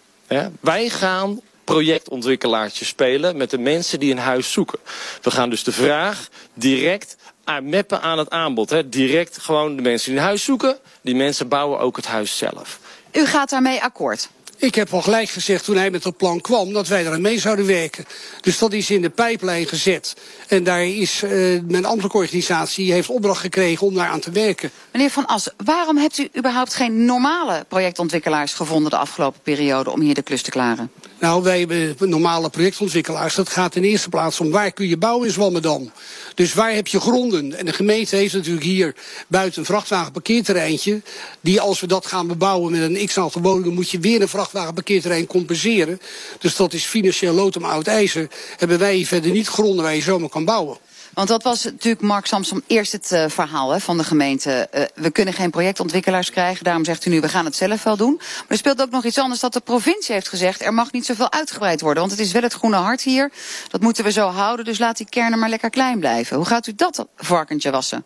Wij 0.60 0.88
gaan 0.88 1.40
projectontwikkelaartjes 1.64 2.88
spelen 2.88 3.36
met 3.36 3.50
de 3.50 3.58
mensen 3.58 4.00
die 4.00 4.12
een 4.12 4.18
huis 4.18 4.52
zoeken. 4.52 4.78
We 5.22 5.30
gaan 5.30 5.50
dus 5.50 5.64
de 5.64 5.72
vraag 5.72 6.28
direct 6.54 7.16
mappen 7.62 8.02
aan 8.02 8.18
het 8.18 8.30
aanbod. 8.30 8.70
Hè. 8.70 8.88
Direct 8.88 9.38
gewoon 9.38 9.76
de 9.76 9.82
mensen 9.82 10.10
die 10.10 10.18
een 10.18 10.26
huis 10.26 10.44
zoeken, 10.44 10.78
die 11.00 11.14
mensen 11.14 11.48
bouwen 11.48 11.78
ook 11.78 11.96
het 11.96 12.06
huis 12.06 12.36
zelf. 12.38 12.78
U 13.12 13.26
gaat 13.26 13.50
daarmee 13.50 13.82
akkoord? 13.82 14.28
Ik 14.64 14.74
heb 14.74 14.92
al 14.92 15.02
gelijk 15.02 15.28
gezegd 15.28 15.64
toen 15.64 15.76
hij 15.76 15.90
met 15.90 16.02
dat 16.02 16.16
plan 16.16 16.40
kwam 16.40 16.72
dat 16.72 16.88
wij 16.88 17.06
eraan 17.06 17.20
mee 17.20 17.38
zouden 17.38 17.66
werken. 17.66 18.04
Dus 18.40 18.58
dat 18.58 18.72
is 18.72 18.90
in 18.90 19.02
de 19.02 19.10
pijplijn 19.10 19.66
gezet. 19.66 20.16
En 20.48 20.64
daar 20.64 20.84
is 20.84 21.22
uh, 21.22 21.30
mijn 21.68 21.84
ambtelijke 21.84 22.16
organisatie 22.16 22.92
heeft 22.92 23.08
opdracht 23.08 23.40
gekregen 23.40 23.86
om 23.86 23.94
daar 23.94 24.08
aan 24.08 24.20
te 24.20 24.30
werken. 24.30 24.70
Meneer 24.92 25.10
Van 25.10 25.26
As, 25.26 25.50
waarom 25.64 25.96
hebt 25.96 26.18
u 26.18 26.28
überhaupt 26.38 26.74
geen 26.74 27.04
normale 27.04 27.64
projectontwikkelaars 27.68 28.52
gevonden 28.54 28.90
de 28.90 28.96
afgelopen 28.96 29.40
periode 29.42 29.90
om 29.90 30.00
hier 30.00 30.14
de 30.14 30.22
klus 30.22 30.42
te 30.42 30.50
klaren? 30.50 30.90
Nou, 31.18 31.42
wij 31.42 31.58
hebben 31.58 32.08
normale 32.08 32.50
projectontwikkelaars. 32.50 33.34
Dat 33.34 33.48
gaat 33.48 33.76
in 33.76 33.82
eerste 33.82 34.08
plaats 34.08 34.40
om 34.40 34.50
waar 34.50 34.72
kun 34.72 34.88
je 34.88 34.96
bouwen 34.96 35.26
in 35.26 35.32
Zwammerdam. 35.32 35.90
Dus 36.34 36.54
waar 36.54 36.74
heb 36.74 36.86
je 36.86 37.00
gronden? 37.00 37.58
En 37.58 37.66
de 37.66 37.72
gemeente 37.72 38.16
heeft 38.16 38.34
natuurlijk 38.34 38.64
hier 38.64 38.94
buiten 39.28 39.60
een 39.60 39.66
vrachtwagenparkeerterreintje. 39.66 41.02
Die 41.40 41.60
als 41.60 41.80
we 41.80 41.86
dat 41.86 42.06
gaan 42.06 42.26
bebouwen 42.26 42.72
met 42.72 42.80
een 42.80 43.06
x-aantal 43.06 43.42
woningen 43.42 43.74
moet 43.74 43.90
je 43.90 43.98
weer 43.98 44.22
een 44.22 44.28
vrachtwagenparkeerterrein 44.28 45.26
compenseren. 45.26 46.00
Dus 46.38 46.56
dat 46.56 46.72
is 46.72 46.84
financieel 46.84 47.34
lood 47.34 47.56
om 47.56 47.64
oud 47.64 47.86
ijzer. 47.86 48.28
Hebben 48.56 48.78
wij 48.78 49.04
verder 49.04 49.30
niet 49.30 49.48
gronden 49.48 49.84
waar 49.84 49.94
je 49.94 50.02
zomaar 50.02 50.28
kan 50.28 50.44
bouwen. 50.44 50.78
Want 51.14 51.28
dat 51.28 51.42
was 51.42 51.64
natuurlijk 51.64 52.02
Mark 52.02 52.26
Samsom 52.26 52.62
eerst 52.66 52.92
het 52.92 53.10
uh, 53.12 53.24
verhaal 53.28 53.70
hè, 53.70 53.80
van 53.80 53.96
de 53.96 54.04
gemeente. 54.04 54.68
Uh, 54.74 54.82
we 54.94 55.10
kunnen 55.10 55.34
geen 55.34 55.50
projectontwikkelaars 55.50 56.30
krijgen. 56.30 56.64
Daarom 56.64 56.84
zegt 56.84 57.06
u 57.06 57.10
nu, 57.10 57.20
we 57.20 57.28
gaan 57.28 57.44
het 57.44 57.56
zelf 57.56 57.82
wel 57.82 57.96
doen. 57.96 58.14
Maar 58.16 58.44
er 58.48 58.56
speelt 58.56 58.82
ook 58.82 58.90
nog 58.90 59.04
iets 59.04 59.18
anders 59.18 59.40
dat 59.40 59.52
de 59.52 59.60
provincie 59.60 60.14
heeft 60.14 60.28
gezegd... 60.28 60.62
er 60.62 60.74
mag 60.74 60.92
niet 60.92 61.06
zoveel 61.06 61.32
uitgebreid 61.32 61.80
worden. 61.80 62.02
Want 62.02 62.14
het 62.14 62.26
is 62.26 62.32
wel 62.32 62.42
het 62.42 62.52
groene 62.52 62.76
hart 62.76 63.02
hier. 63.02 63.32
Dat 63.68 63.80
moeten 63.80 64.04
we 64.04 64.12
zo 64.12 64.28
houden. 64.28 64.64
Dus 64.64 64.78
laat 64.78 64.96
die 64.96 65.08
kernen 65.08 65.38
maar 65.38 65.48
lekker 65.48 65.70
klein 65.70 65.98
blijven. 65.98 66.36
Hoe 66.36 66.46
gaat 66.46 66.66
u 66.66 66.74
dat 66.74 67.06
varkentje 67.16 67.70
wassen? 67.70 68.04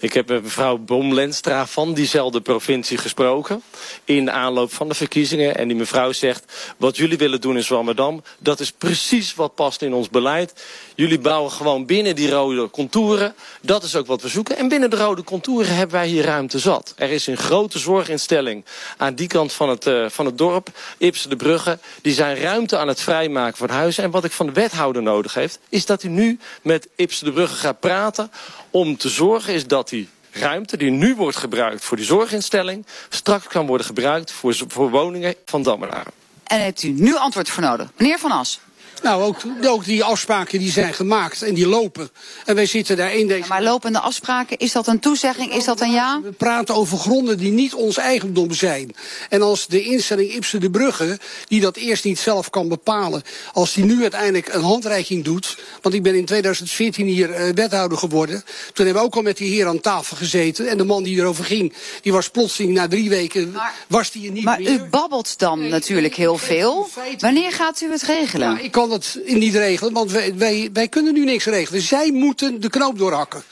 Ik 0.00 0.12
heb 0.12 0.28
met 0.28 0.42
mevrouw 0.42 0.76
Bomlenstra 0.76 1.66
van 1.66 1.94
diezelfde 1.94 2.40
provincie 2.40 2.98
gesproken. 2.98 3.62
In 4.04 4.24
de 4.24 4.30
aanloop 4.30 4.72
van 4.72 4.88
de 4.88 4.94
verkiezingen. 4.94 5.56
En 5.56 5.68
die 5.68 5.76
mevrouw 5.76 6.12
zegt, 6.12 6.52
wat 6.76 6.96
jullie 6.96 7.18
willen 7.18 7.40
doen 7.40 7.56
in 7.56 7.64
Zwammerdam... 7.64 8.22
dat 8.38 8.60
is 8.60 8.72
precies 8.72 9.34
wat 9.34 9.54
past 9.54 9.82
in 9.82 9.94
ons 9.94 10.08
beleid. 10.08 10.64
Jullie 10.94 11.18
bouwen 11.18 11.50
gewoon 11.50 11.86
binnen 11.86 12.16
die 12.16 12.30
rode 12.30 12.70
contouren. 12.70 13.34
Dat 13.60 13.82
is 13.82 13.96
ook 13.96 14.06
wat 14.06 14.22
we 14.22 14.28
zoeken. 14.28 14.56
En 14.56 14.68
binnen 14.68 14.90
de 14.90 14.96
rode 14.96 15.24
contouren 15.24 15.74
hebben 15.74 15.96
wij 15.96 16.06
hier 16.06 16.24
ruimte 16.24 16.58
zat. 16.58 16.92
Er 16.96 17.10
is 17.10 17.26
een 17.26 17.36
grote 17.36 17.78
zorginstelling 17.78 18.64
aan 18.96 19.14
die 19.14 19.28
kant 19.28 19.52
van 19.52 19.68
het, 19.68 19.86
uh, 19.86 20.08
van 20.08 20.26
het 20.26 20.38
dorp. 20.38 20.68
Ipse 20.98 21.28
de 21.28 21.36
Brugge. 21.36 21.78
Die 22.02 22.12
zijn 22.12 22.36
ruimte 22.36 22.76
aan 22.76 22.88
het 22.88 23.00
vrijmaken 23.00 23.56
voor 23.56 23.70
huizen. 23.70 24.04
En 24.04 24.10
wat 24.10 24.24
ik 24.24 24.32
van 24.32 24.46
de 24.46 24.52
wethouder 24.52 25.02
nodig 25.02 25.34
heeft... 25.34 25.58
is 25.68 25.86
dat 25.86 26.02
hij 26.02 26.10
nu 26.10 26.38
met 26.62 26.88
Ipse 26.96 27.24
de 27.24 27.32
Brugge 27.32 27.56
gaat 27.56 27.80
praten... 27.80 28.30
om 28.70 28.96
te 28.96 29.08
zorgen 29.08 29.54
is 29.54 29.66
dat 29.66 29.89
ruimte 30.32 30.76
die 30.76 30.90
nu 30.90 31.14
wordt 31.14 31.36
gebruikt 31.36 31.84
voor 31.84 31.96
die 31.96 32.06
zorginstelling... 32.06 32.86
straks 33.08 33.46
kan 33.46 33.66
worden 33.66 33.86
gebruikt 33.86 34.32
voor, 34.32 34.54
voor 34.68 34.90
woningen 34.90 35.34
van 35.44 35.62
Dammenaren. 35.62 36.12
En 36.44 36.60
heeft 36.60 36.82
u 36.82 36.88
nu 36.88 37.16
antwoord 37.16 37.48
voor 37.48 37.62
nodig. 37.62 37.90
Meneer 37.96 38.18
Van 38.18 38.30
As. 38.30 38.60
Nou, 39.02 39.22
ook, 39.22 39.36
ook 39.64 39.84
die 39.84 40.04
afspraken 40.04 40.58
die 40.58 40.70
zijn 40.70 40.94
gemaakt 40.94 41.42
en 41.42 41.54
die 41.54 41.66
lopen. 41.66 42.10
En 42.44 42.54
wij 42.54 42.66
zitten 42.66 42.96
daar 42.96 43.14
in 43.14 43.28
deze... 43.28 43.48
maar 43.48 43.62
lopende 43.62 44.00
afspraken, 44.00 44.58
is 44.58 44.72
dat 44.72 44.86
een 44.86 44.98
toezegging? 44.98 45.54
Is 45.54 45.64
dat 45.64 45.80
een 45.80 45.92
ja? 45.92 46.20
We 46.22 46.32
praten 46.32 46.74
over 46.74 46.98
gronden 46.98 47.38
die 47.38 47.52
niet 47.52 47.74
ons 47.74 47.96
eigendom 47.96 48.52
zijn. 48.52 48.94
En 49.28 49.42
als 49.42 49.66
de 49.66 49.82
instelling 49.82 50.32
Ipsen 50.32 50.60
de 50.60 50.70
Brugge, 50.70 51.18
die 51.48 51.60
dat 51.60 51.76
eerst 51.76 52.04
niet 52.04 52.18
zelf 52.18 52.50
kan 52.50 52.68
bepalen... 52.68 53.22
als 53.52 53.72
die 53.72 53.84
nu 53.84 54.02
uiteindelijk 54.02 54.54
een 54.54 54.62
handreiking 54.62 55.24
doet... 55.24 55.58
want 55.82 55.94
ik 55.94 56.02
ben 56.02 56.14
in 56.14 56.24
2014 56.24 57.06
hier 57.06 57.30
uh, 57.30 57.54
wethouder 57.54 57.98
geworden... 57.98 58.44
toen 58.72 58.84
hebben 58.84 59.02
we 59.02 59.08
ook 59.08 59.16
al 59.16 59.22
met 59.22 59.36
die 59.36 59.50
heer 59.50 59.66
aan 59.66 59.80
tafel 59.80 60.16
gezeten... 60.16 60.68
en 60.68 60.76
de 60.76 60.84
man 60.84 61.02
die 61.02 61.18
erover 61.18 61.44
ging, 61.44 61.74
die 62.02 62.12
was 62.12 62.30
plotseling 62.30 62.72
na 62.72 62.88
drie 62.88 63.08
weken... 63.08 63.52
Maar, 63.52 63.74
was 63.86 64.10
die 64.10 64.26
er 64.26 64.32
niet 64.32 64.44
maar 64.44 64.60
meer. 64.60 64.70
u 64.70 64.82
babbelt 64.82 65.38
dan 65.38 65.60
nee, 65.60 65.70
natuurlijk 65.70 66.14
heel 66.14 66.36
veel. 66.38 66.88
Wanneer 67.18 67.52
gaat 67.52 67.80
u 67.80 67.90
het 67.90 68.02
regelen? 68.02 68.50
Ja, 68.50 68.58
ik 68.58 68.70
kan 68.70 68.89
het 68.90 69.20
niet 69.24 69.54
regelen, 69.54 69.92
want 69.92 70.10
wij, 70.10 70.36
wij, 70.36 70.70
wij 70.72 70.88
kunnen 70.88 71.12
nu 71.12 71.24
niks 71.24 71.44
regelen. 71.44 71.80
Zij 71.80 72.12
moeten 72.12 72.60
de 72.60 72.70
knoop 72.70 72.98
doorhakken. 72.98 73.42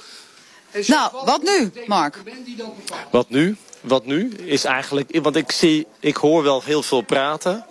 Nou, 0.87 1.11
wat 1.25 1.43
nu, 1.43 1.73
Mark? 1.87 2.23
Wat 3.11 3.31
nu? 3.31 3.57
Wat 3.81 4.07
nu 4.07 4.33
is 4.45 4.65
eigenlijk, 4.65 5.19
want 5.23 5.37
ik 5.37 5.53
zie, 5.53 5.87
ik 6.01 6.17
hoor 6.17 6.43
wel 6.43 6.63
heel 6.65 6.83
veel 6.83 7.01
praten. 7.01 7.67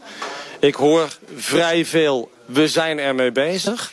Ik 0.59 0.75
hoor 0.75 1.17
vrij 1.35 1.85
veel, 1.85 2.31
we 2.45 2.67
zijn 2.67 2.99
ermee 2.99 3.31
bezig. 3.31 3.91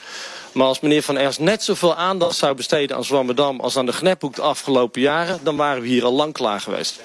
Maar 0.52 0.66
als 0.66 0.80
meneer 0.80 1.02
Van 1.02 1.16
Ers 1.16 1.38
net 1.38 1.62
zoveel 1.62 1.94
aandacht 1.94 2.36
zou 2.36 2.54
besteden 2.54 2.96
aan 2.96 3.04
Zwammerdam 3.04 3.60
als 3.60 3.76
aan 3.76 3.86
de 3.86 3.92
Gnephoek 3.92 4.34
de 4.34 4.42
afgelopen 4.42 5.00
jaren, 5.00 5.40
dan 5.42 5.56
waren 5.56 5.82
we 5.82 5.88
hier 5.88 6.04
al 6.04 6.12
lang 6.12 6.32
klaar 6.32 6.60
geweest. 6.60 7.00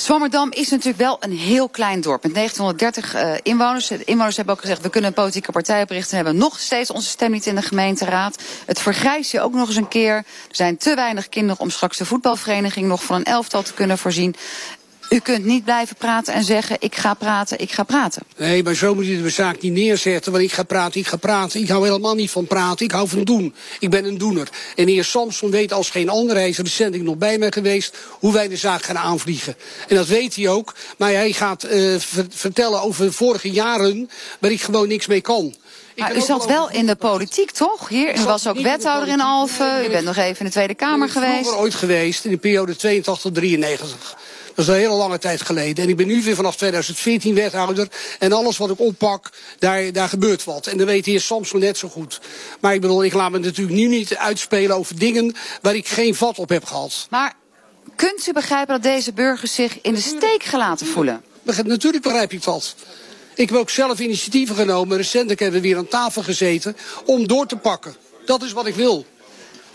Zwammerdam 0.00 0.50
is 0.52 0.70
natuurlijk 0.70 0.98
wel 0.98 1.16
een 1.20 1.36
heel 1.38 1.68
klein 1.68 2.00
dorp 2.00 2.22
met 2.22 2.34
1930 2.34 3.14
uh, 3.14 3.32
inwoners. 3.42 3.86
De 3.86 4.04
inwoners 4.04 4.36
hebben 4.36 4.54
ook 4.54 4.60
gezegd, 4.60 4.82
we 4.82 4.90
kunnen 4.90 5.10
een 5.10 5.16
politieke 5.16 5.52
partij 5.52 5.82
oprichten. 5.82 6.10
We 6.10 6.16
hebben 6.16 6.36
nog 6.36 6.58
steeds 6.58 6.90
onze 6.90 7.08
stem 7.08 7.30
niet 7.30 7.46
in 7.46 7.54
de 7.54 7.62
gemeenteraad. 7.62 8.42
Het 8.66 8.80
vergrijst 8.80 9.32
je 9.32 9.40
ook 9.40 9.52
nog 9.52 9.66
eens 9.66 9.76
een 9.76 9.88
keer. 9.88 10.14
Er 10.14 10.24
zijn 10.50 10.76
te 10.76 10.94
weinig 10.94 11.28
kinderen 11.28 11.60
om 11.60 11.70
straks 11.70 11.96
de 11.96 12.04
voetbalvereniging 12.04 12.86
nog 12.86 13.04
van 13.04 13.16
een 13.16 13.24
elftal 13.24 13.62
te 13.62 13.74
kunnen 13.74 13.98
voorzien. 13.98 14.34
U 15.08 15.18
kunt 15.18 15.44
niet 15.44 15.64
blijven 15.64 15.96
praten 15.96 16.34
en 16.34 16.44
zeggen, 16.44 16.76
ik 16.80 16.94
ga 16.94 17.14
praten, 17.14 17.58
ik 17.58 17.70
ga 17.70 17.82
praten. 17.82 18.22
Nee, 18.36 18.62
maar 18.62 18.74
zo 18.74 18.94
moet 18.94 19.06
je 19.06 19.22
de 19.22 19.30
zaak 19.30 19.60
niet 19.60 19.72
neerzetten. 19.72 20.32
Want 20.32 20.44
ik 20.44 20.52
ga 20.52 20.62
praten, 20.62 21.00
ik 21.00 21.06
ga 21.06 21.16
praten. 21.16 21.60
Ik 21.60 21.68
hou 21.68 21.84
helemaal 21.84 22.14
niet 22.14 22.30
van 22.30 22.46
praten, 22.46 22.86
ik 22.86 22.92
hou 22.92 23.08
van 23.08 23.24
doen. 23.24 23.54
Ik 23.78 23.90
ben 23.90 24.04
een 24.04 24.18
doener. 24.18 24.48
En 24.76 24.86
de 24.86 24.92
heer 24.92 25.04
Samson 25.04 25.50
weet 25.50 25.72
als 25.72 25.90
geen 25.90 26.08
ander, 26.08 26.36
hij 26.36 26.48
is 26.48 26.58
recentelijk 26.58 27.04
nog 27.04 27.16
bij 27.16 27.38
mij 27.38 27.50
geweest... 27.50 27.96
hoe 28.10 28.32
wij 28.32 28.48
de 28.48 28.56
zaak 28.56 28.82
gaan 28.82 28.98
aanvliegen. 28.98 29.56
En 29.88 29.96
dat 29.96 30.06
weet 30.06 30.36
hij 30.36 30.48
ook. 30.48 30.74
Maar 30.98 31.12
hij 31.12 31.32
gaat 31.32 31.64
uh, 31.64 31.70
ver 31.98 32.26
vertellen 32.28 32.82
over 32.82 33.12
vorige 33.12 33.50
jaren... 33.50 34.10
waar 34.38 34.50
ik 34.50 34.62
gewoon 34.62 34.88
niks 34.88 35.06
mee 35.06 35.20
kan. 35.20 35.54
Maar 35.96 36.16
u 36.16 36.20
zat 36.20 36.46
wel 36.46 36.70
in 36.70 36.86
de 36.86 36.96
politiek, 36.96 37.50
toch? 37.50 37.88
Hier, 37.88 38.18
u 38.18 38.24
was 38.24 38.46
ook 38.46 38.60
wethouder 38.60 39.08
in 39.08 39.20
Alphen. 39.20 39.84
U 39.84 39.88
bent 39.88 40.04
nog 40.04 40.16
even 40.16 40.38
in 40.38 40.46
de 40.46 40.52
Tweede 40.52 40.74
Kamer 40.74 41.08
geweest. 41.08 41.38
Ik 41.38 41.44
ben 41.44 41.58
ooit 41.58 41.74
geweest, 41.74 42.24
in 42.24 42.30
de 42.30 42.36
periode 42.36 42.76
82-93. 42.76 44.18
Dat 44.58 44.66
is 44.68 44.74
een 44.74 44.80
hele 44.80 44.94
lange 44.94 45.18
tijd 45.18 45.42
geleden. 45.42 45.84
En 45.84 45.90
ik 45.90 45.96
ben 45.96 46.06
nu 46.06 46.22
weer 46.22 46.34
vanaf 46.34 46.56
2014 46.56 47.34
wethouder. 47.34 47.88
En 48.18 48.32
alles 48.32 48.56
wat 48.56 48.70
ik 48.70 48.80
oppak, 48.80 49.30
daar, 49.58 49.92
daar 49.92 50.08
gebeurt 50.08 50.44
wat. 50.44 50.66
En 50.66 50.78
dat 50.78 50.86
weet 50.86 51.04
de 51.04 51.10
heer 51.10 51.20
Samson 51.20 51.60
net 51.60 51.78
zo 51.78 51.88
goed. 51.88 52.20
Maar 52.60 52.74
ik 52.74 52.80
bedoel, 52.80 53.04
ik 53.04 53.12
laat 53.12 53.30
me 53.30 53.38
natuurlijk 53.38 53.76
nu 53.76 53.86
niet 53.86 54.16
uitspelen 54.16 54.76
over 54.76 54.98
dingen 54.98 55.34
waar 55.62 55.74
ik 55.74 55.88
geen 55.88 56.14
vat 56.14 56.38
op 56.38 56.48
heb 56.48 56.64
gehad. 56.64 57.06
Maar 57.10 57.34
kunt 57.96 58.26
u 58.26 58.32
begrijpen 58.32 58.74
dat 58.74 58.82
deze 58.82 59.12
burgers 59.12 59.54
zich 59.54 59.80
in 59.80 59.94
de 59.94 60.00
steek 60.00 60.42
gelaten 60.42 60.86
voelen? 60.86 61.22
Natuurlijk 61.64 62.02
begrijp 62.02 62.32
ik 62.32 62.42
dat. 62.42 62.74
Ik 63.34 63.48
heb 63.48 63.58
ook 63.58 63.70
zelf 63.70 63.98
initiatieven 63.98 64.56
genomen. 64.56 64.96
Recentelijk 64.96 65.40
hebben 65.40 65.60
we 65.60 65.68
weer 65.68 65.76
aan 65.76 65.88
tafel 65.88 66.22
gezeten 66.22 66.76
om 67.04 67.26
door 67.26 67.46
te 67.46 67.56
pakken. 67.56 67.96
Dat 68.24 68.42
is 68.42 68.52
wat 68.52 68.66
ik 68.66 68.74
wil. 68.74 69.06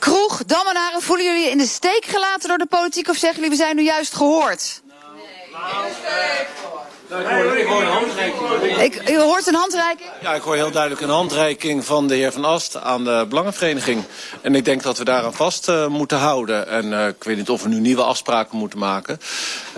Kroeg, 0.03 0.45
Dammenaren, 0.45 1.01
voelen 1.01 1.25
jullie 1.25 1.49
in 1.49 1.57
de 1.57 1.65
steek 1.65 2.05
gelaten 2.05 2.49
door 2.49 2.57
de 2.57 2.65
politiek 2.65 3.09
of 3.09 3.17
zeggen 3.17 3.41
jullie 3.41 3.57
we 3.57 3.63
zijn 3.63 3.75
nu 3.75 3.83
juist 3.83 4.13
gehoord? 4.15 4.81
Nee. 4.85 5.63
Ik 7.13 7.65
hoor 7.67 7.81
een 7.81 7.87
handreiking. 7.87 8.77
Ik, 8.81 9.09
u 9.09 9.19
hoort 9.19 9.47
een 9.47 9.55
handreiking? 9.55 10.09
Ja, 10.21 10.33
ik 10.33 10.41
hoor 10.41 10.55
heel 10.55 10.71
duidelijk 10.71 11.01
een 11.01 11.09
handreiking 11.09 11.85
van 11.85 12.07
de 12.07 12.15
heer 12.15 12.31
Van 12.31 12.45
Ast 12.45 12.77
aan 12.77 13.03
de 13.03 13.25
Belangenvereniging. 13.29 14.03
En 14.41 14.55
ik 14.55 14.65
denk 14.65 14.83
dat 14.83 14.97
we 14.97 15.03
daaraan 15.03 15.33
vast 15.33 15.69
uh, 15.69 15.87
moeten 15.87 16.17
houden. 16.17 16.67
En 16.67 16.85
uh, 16.85 17.07
ik 17.07 17.23
weet 17.23 17.37
niet 17.37 17.49
of 17.49 17.63
we 17.63 17.69
nu 17.69 17.79
nieuwe 17.79 18.03
afspraken 18.03 18.57
moeten 18.57 18.79
maken. 18.79 19.19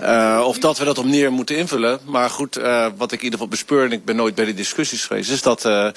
Uh, 0.00 0.42
of 0.44 0.58
dat 0.58 0.78
we 0.78 0.84
dat 0.84 0.98
opnieuw 0.98 1.30
moeten 1.30 1.56
invullen. 1.56 2.00
Maar 2.04 2.30
goed, 2.30 2.54
wat 2.96 3.12
ik 3.12 3.18
in 3.18 3.24
ieder 3.24 3.32
geval 3.32 3.48
bespeur, 3.48 3.84
en 3.84 3.92
ik 3.92 4.04
ben 4.04 4.16
nooit 4.16 4.34
bij 4.34 4.44
die 4.44 4.54
discussies 4.54 5.04
geweest... 5.04 5.30
is 5.30 5.42
dat 5.42 5.60
de 5.62 5.92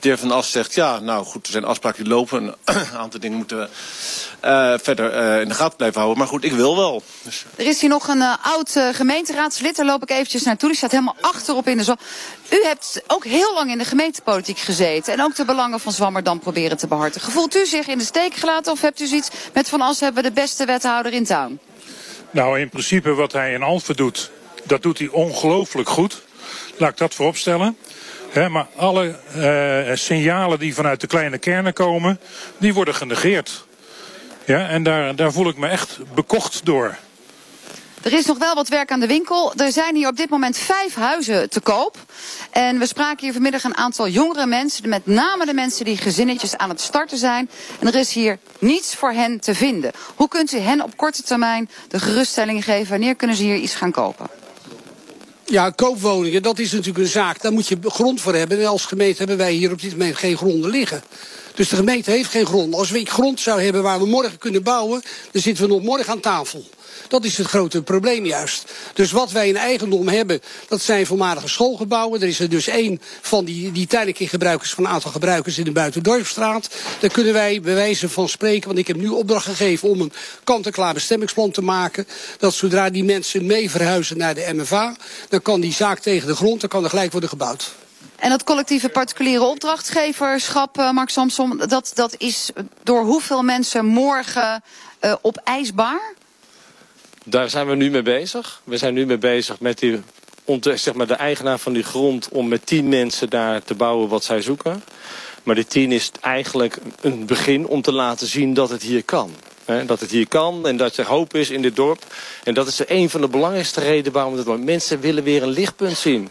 heer 0.00 0.18
Van 0.18 0.30
Ast 0.30 0.50
zegt, 0.50 0.74
ja, 0.74 0.98
nou 0.98 1.24
goed, 1.24 1.46
er 1.46 1.52
zijn 1.52 1.64
afspraken 1.64 2.04
die 2.04 2.12
lopen. 2.12 2.54
Een 2.64 2.86
aantal 3.02 3.20
dingen 3.20 3.36
moeten 3.36 3.58
we 3.58 4.78
verder 4.82 5.40
in 5.40 5.48
de 5.48 5.54
gaten 5.54 5.76
blijven 5.76 6.00
houden. 6.00 6.18
Maar 6.18 6.32
goed, 6.32 6.44
ik 6.44 6.52
wil 6.52 6.76
wel. 6.76 7.02
Dus... 7.22 7.44
Er 7.56 7.66
is 7.66 7.80
hier 7.80 7.90
nog 7.90 8.08
een 8.08 8.22
oud 8.42 8.80
gemeenteraadslid, 8.92 9.76
daar 9.76 9.86
loop 9.86 10.02
ik 10.02 10.10
eventjes 10.10 10.42
naartoe. 10.42 10.72
Staat 10.84 11.02
helemaal 11.02 11.32
achterop 11.32 11.68
in 11.68 11.76
de 11.76 11.84
zon. 11.84 11.96
U 12.50 12.62
hebt 12.62 13.02
ook 13.06 13.24
heel 13.24 13.54
lang 13.54 13.70
in 13.70 13.78
de 13.78 13.84
gemeentepolitiek 13.84 14.58
gezeten. 14.58 15.12
En 15.12 15.22
ook 15.22 15.34
de 15.34 15.44
belangen 15.44 15.80
van 15.80 15.92
Zwammerdam 15.92 16.38
proberen 16.38 16.76
te 16.76 16.86
behartigen. 16.86 17.32
Voelt 17.32 17.56
u 17.56 17.66
zich 17.66 17.86
in 17.86 17.98
de 17.98 18.04
steek 18.04 18.34
gelaten 18.34 18.72
of 18.72 18.80
hebt 18.80 19.00
u 19.00 19.06
zoiets 19.06 19.30
met 19.52 19.68
Van 19.68 19.80
As 19.80 20.00
hebben 20.00 20.22
we 20.22 20.28
de 20.28 20.34
beste 20.34 20.64
wethouder 20.64 21.12
in 21.12 21.24
town? 21.24 21.58
Nou, 22.30 22.60
in 22.60 22.68
principe 22.68 23.14
wat 23.14 23.32
hij 23.32 23.52
in 23.52 23.62
Alphen 23.62 23.96
doet, 23.96 24.30
dat 24.64 24.82
doet 24.82 24.98
hij 24.98 25.08
ongelooflijk 25.08 25.88
goed. 25.88 26.22
Laat 26.76 26.90
ik 26.90 26.96
dat 26.96 27.14
vooropstellen. 27.14 27.76
He, 28.30 28.48
maar 28.48 28.66
alle 28.76 29.18
uh, 29.36 29.96
signalen 29.96 30.58
die 30.58 30.74
vanuit 30.74 31.00
de 31.00 31.06
kleine 31.06 31.38
kernen 31.38 31.72
komen, 31.72 32.20
die 32.58 32.74
worden 32.74 32.94
genegeerd. 32.94 33.64
Ja, 34.44 34.68
en 34.68 34.82
daar, 34.82 35.16
daar 35.16 35.32
voel 35.32 35.48
ik 35.48 35.56
me 35.56 35.68
echt 35.68 35.98
bekocht 36.14 36.64
door. 36.64 36.96
Er 38.04 38.12
is 38.12 38.26
nog 38.26 38.38
wel 38.38 38.54
wat 38.54 38.68
werk 38.68 38.90
aan 38.90 39.00
de 39.00 39.06
winkel. 39.06 39.52
Er 39.54 39.72
zijn 39.72 39.94
hier 39.94 40.08
op 40.08 40.16
dit 40.16 40.30
moment 40.30 40.56
vijf 40.56 40.94
huizen 40.94 41.50
te 41.50 41.60
koop. 41.60 41.96
En 42.50 42.78
we 42.78 42.86
spraken 42.86 43.24
hier 43.24 43.32
vanmiddag 43.32 43.64
een 43.64 43.76
aantal 43.76 44.08
jongere 44.08 44.46
mensen. 44.46 44.88
Met 44.88 45.06
name 45.06 45.46
de 45.46 45.54
mensen 45.54 45.84
die 45.84 45.96
gezinnetjes 45.96 46.56
aan 46.56 46.68
het 46.68 46.80
starten 46.80 47.18
zijn. 47.18 47.50
En 47.80 47.86
er 47.86 47.94
is 47.94 48.12
hier 48.12 48.38
niets 48.58 48.94
voor 48.94 49.10
hen 49.10 49.40
te 49.40 49.54
vinden. 49.54 49.92
Hoe 50.14 50.28
kunt 50.28 50.52
u 50.52 50.58
hen 50.58 50.82
op 50.82 50.96
korte 50.96 51.22
termijn 51.22 51.70
de 51.88 51.98
geruststelling 51.98 52.64
geven? 52.64 52.90
Wanneer 52.90 53.14
kunnen 53.14 53.36
ze 53.36 53.42
hier 53.42 53.56
iets 53.56 53.74
gaan 53.74 53.90
kopen? 53.90 54.26
Ja, 55.44 55.70
koopwoningen, 55.70 56.42
dat 56.42 56.58
is 56.58 56.72
natuurlijk 56.72 57.04
een 57.04 57.10
zaak. 57.10 57.42
Daar 57.42 57.52
moet 57.52 57.68
je 57.68 57.78
grond 57.82 58.20
voor 58.20 58.34
hebben. 58.34 58.58
En 58.58 58.66
als 58.66 58.84
gemeente 58.86 59.18
hebben 59.18 59.36
wij 59.36 59.52
hier 59.52 59.72
op 59.72 59.80
dit 59.80 59.90
moment 59.90 60.16
geen 60.16 60.36
gronden 60.36 60.70
liggen. 60.70 61.02
Dus 61.54 61.68
de 61.68 61.76
gemeente 61.76 62.10
heeft 62.10 62.30
geen 62.30 62.46
grond. 62.46 62.74
Als 62.74 62.90
we 62.90 63.04
grond 63.04 63.40
zouden 63.40 63.64
hebben 63.64 63.82
waar 63.82 63.98
we 63.98 64.06
morgen 64.06 64.38
kunnen 64.38 64.62
bouwen... 64.62 65.02
dan 65.32 65.42
zitten 65.42 65.64
we 65.64 65.70
nog 65.70 65.82
morgen 65.82 66.12
aan 66.12 66.20
tafel. 66.20 66.64
Dat 67.08 67.24
is 67.24 67.38
het 67.38 67.46
grote 67.46 67.82
probleem 67.82 68.26
juist. 68.26 68.72
Dus 68.94 69.12
wat 69.12 69.30
wij 69.30 69.48
in 69.48 69.56
eigendom 69.56 70.08
hebben, 70.08 70.40
dat 70.68 70.80
zijn 70.80 71.06
voormalige 71.06 71.48
schoolgebouwen. 71.48 72.20
Er 72.20 72.28
is 72.28 72.40
er 72.40 72.48
dus 72.48 72.66
één 72.66 73.00
van 73.20 73.44
die, 73.44 73.72
die 73.72 73.86
tijdelijk 73.86 74.20
in 74.20 74.28
gebruik 74.28 74.62
is 74.62 74.74
van 74.74 74.84
een 74.84 74.90
aantal 74.90 75.10
gebruikers 75.10 75.58
in 75.58 75.64
de 75.64 75.72
Buitendorpstraat. 75.72 76.68
Daar 77.00 77.10
kunnen 77.10 77.32
wij 77.32 77.60
bij 77.60 77.74
wijze 77.74 78.08
van 78.08 78.28
spreken, 78.28 78.66
want 78.66 78.78
ik 78.78 78.86
heb 78.86 78.96
nu 78.96 79.08
opdracht 79.08 79.44
gegeven 79.44 79.88
om 79.88 80.00
een 80.00 80.12
kant-en-klaar 80.44 80.94
bestemmingsplan 80.94 81.50
te 81.50 81.62
maken. 81.62 82.06
Dat 82.38 82.54
zodra 82.54 82.90
die 82.90 83.04
mensen 83.04 83.46
mee 83.46 83.70
verhuizen 83.70 84.18
naar 84.18 84.34
de 84.34 84.50
MFA, 84.52 84.96
dan 85.28 85.42
kan 85.42 85.60
die 85.60 85.72
zaak 85.72 85.98
tegen 85.98 86.28
de 86.28 86.36
grond, 86.36 86.60
dan 86.60 86.68
kan 86.68 86.84
er 86.84 86.90
gelijk 86.90 87.12
worden 87.12 87.28
gebouwd. 87.28 87.72
En 88.16 88.30
dat 88.30 88.44
collectieve 88.44 88.88
particuliere 88.88 89.44
opdrachtgeverschap, 89.44 90.78
uh, 90.78 90.90
Mark 90.90 91.10
Samson, 91.10 91.62
dat, 91.68 91.90
dat 91.94 92.14
is 92.18 92.50
door 92.82 93.04
hoeveel 93.04 93.42
mensen 93.42 93.86
morgen 93.86 94.62
uh, 95.00 95.14
opeisbaar? 95.22 96.14
Daar 97.26 97.50
zijn 97.50 97.66
we 97.66 97.74
nu 97.74 97.90
mee 97.90 98.02
bezig. 98.02 98.60
We 98.64 98.76
zijn 98.76 98.94
nu 98.94 99.06
mee 99.06 99.18
bezig 99.18 99.60
met 99.60 99.78
die, 99.78 100.02
zeg 100.60 100.94
maar 100.94 101.06
de 101.06 101.14
eigenaar 101.14 101.58
van 101.58 101.72
die 101.72 101.82
grond... 101.82 102.28
om 102.28 102.48
met 102.48 102.66
tien 102.66 102.88
mensen 102.88 103.30
daar 103.30 103.62
te 103.62 103.74
bouwen 103.74 104.08
wat 104.08 104.24
zij 104.24 104.42
zoeken. 104.42 104.82
Maar 105.42 105.54
die 105.54 105.66
tien 105.66 105.92
is 105.92 106.10
eigenlijk 106.20 106.78
een 107.00 107.26
begin 107.26 107.66
om 107.66 107.82
te 107.82 107.92
laten 107.92 108.26
zien 108.26 108.54
dat 108.54 108.70
het 108.70 108.82
hier 108.82 109.04
kan. 109.04 109.30
Dat 109.86 110.00
het 110.00 110.10
hier 110.10 110.28
kan 110.28 110.66
en 110.66 110.76
dat 110.76 110.96
er 110.96 111.06
hoop 111.06 111.34
is 111.34 111.50
in 111.50 111.62
dit 111.62 111.76
dorp. 111.76 112.02
En 112.44 112.54
dat 112.54 112.66
is 112.66 112.80
een 112.86 113.10
van 113.10 113.20
de 113.20 113.28
belangrijkste 113.28 113.80
redenen 113.80 114.12
waarom 114.12 114.36
het 114.36 114.44
dorp. 114.44 114.64
Mensen 114.64 115.00
willen 115.00 115.24
weer 115.24 115.42
een 115.42 115.48
lichtpunt 115.48 115.96
zien. 115.96 116.28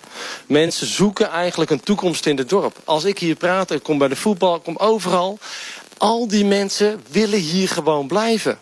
Mensen 0.47 0.87
zoeken 0.87 1.29
eigenlijk 1.29 1.71
een 1.71 1.83
toekomst 1.83 2.25
in 2.25 2.37
het 2.37 2.49
dorp. 2.49 2.77
Als 2.83 3.03
ik 3.03 3.19
hier 3.19 3.35
praat, 3.35 3.71
ik 3.71 3.83
kom 3.83 3.97
bij 3.97 4.07
de 4.07 4.15
voetbal, 4.15 4.55
ik 4.55 4.63
kom 4.63 4.77
overal. 4.77 5.39
Al 5.97 6.27
die 6.27 6.45
mensen 6.45 7.01
willen 7.11 7.39
hier 7.39 7.69
gewoon 7.69 8.07
blijven. 8.07 8.59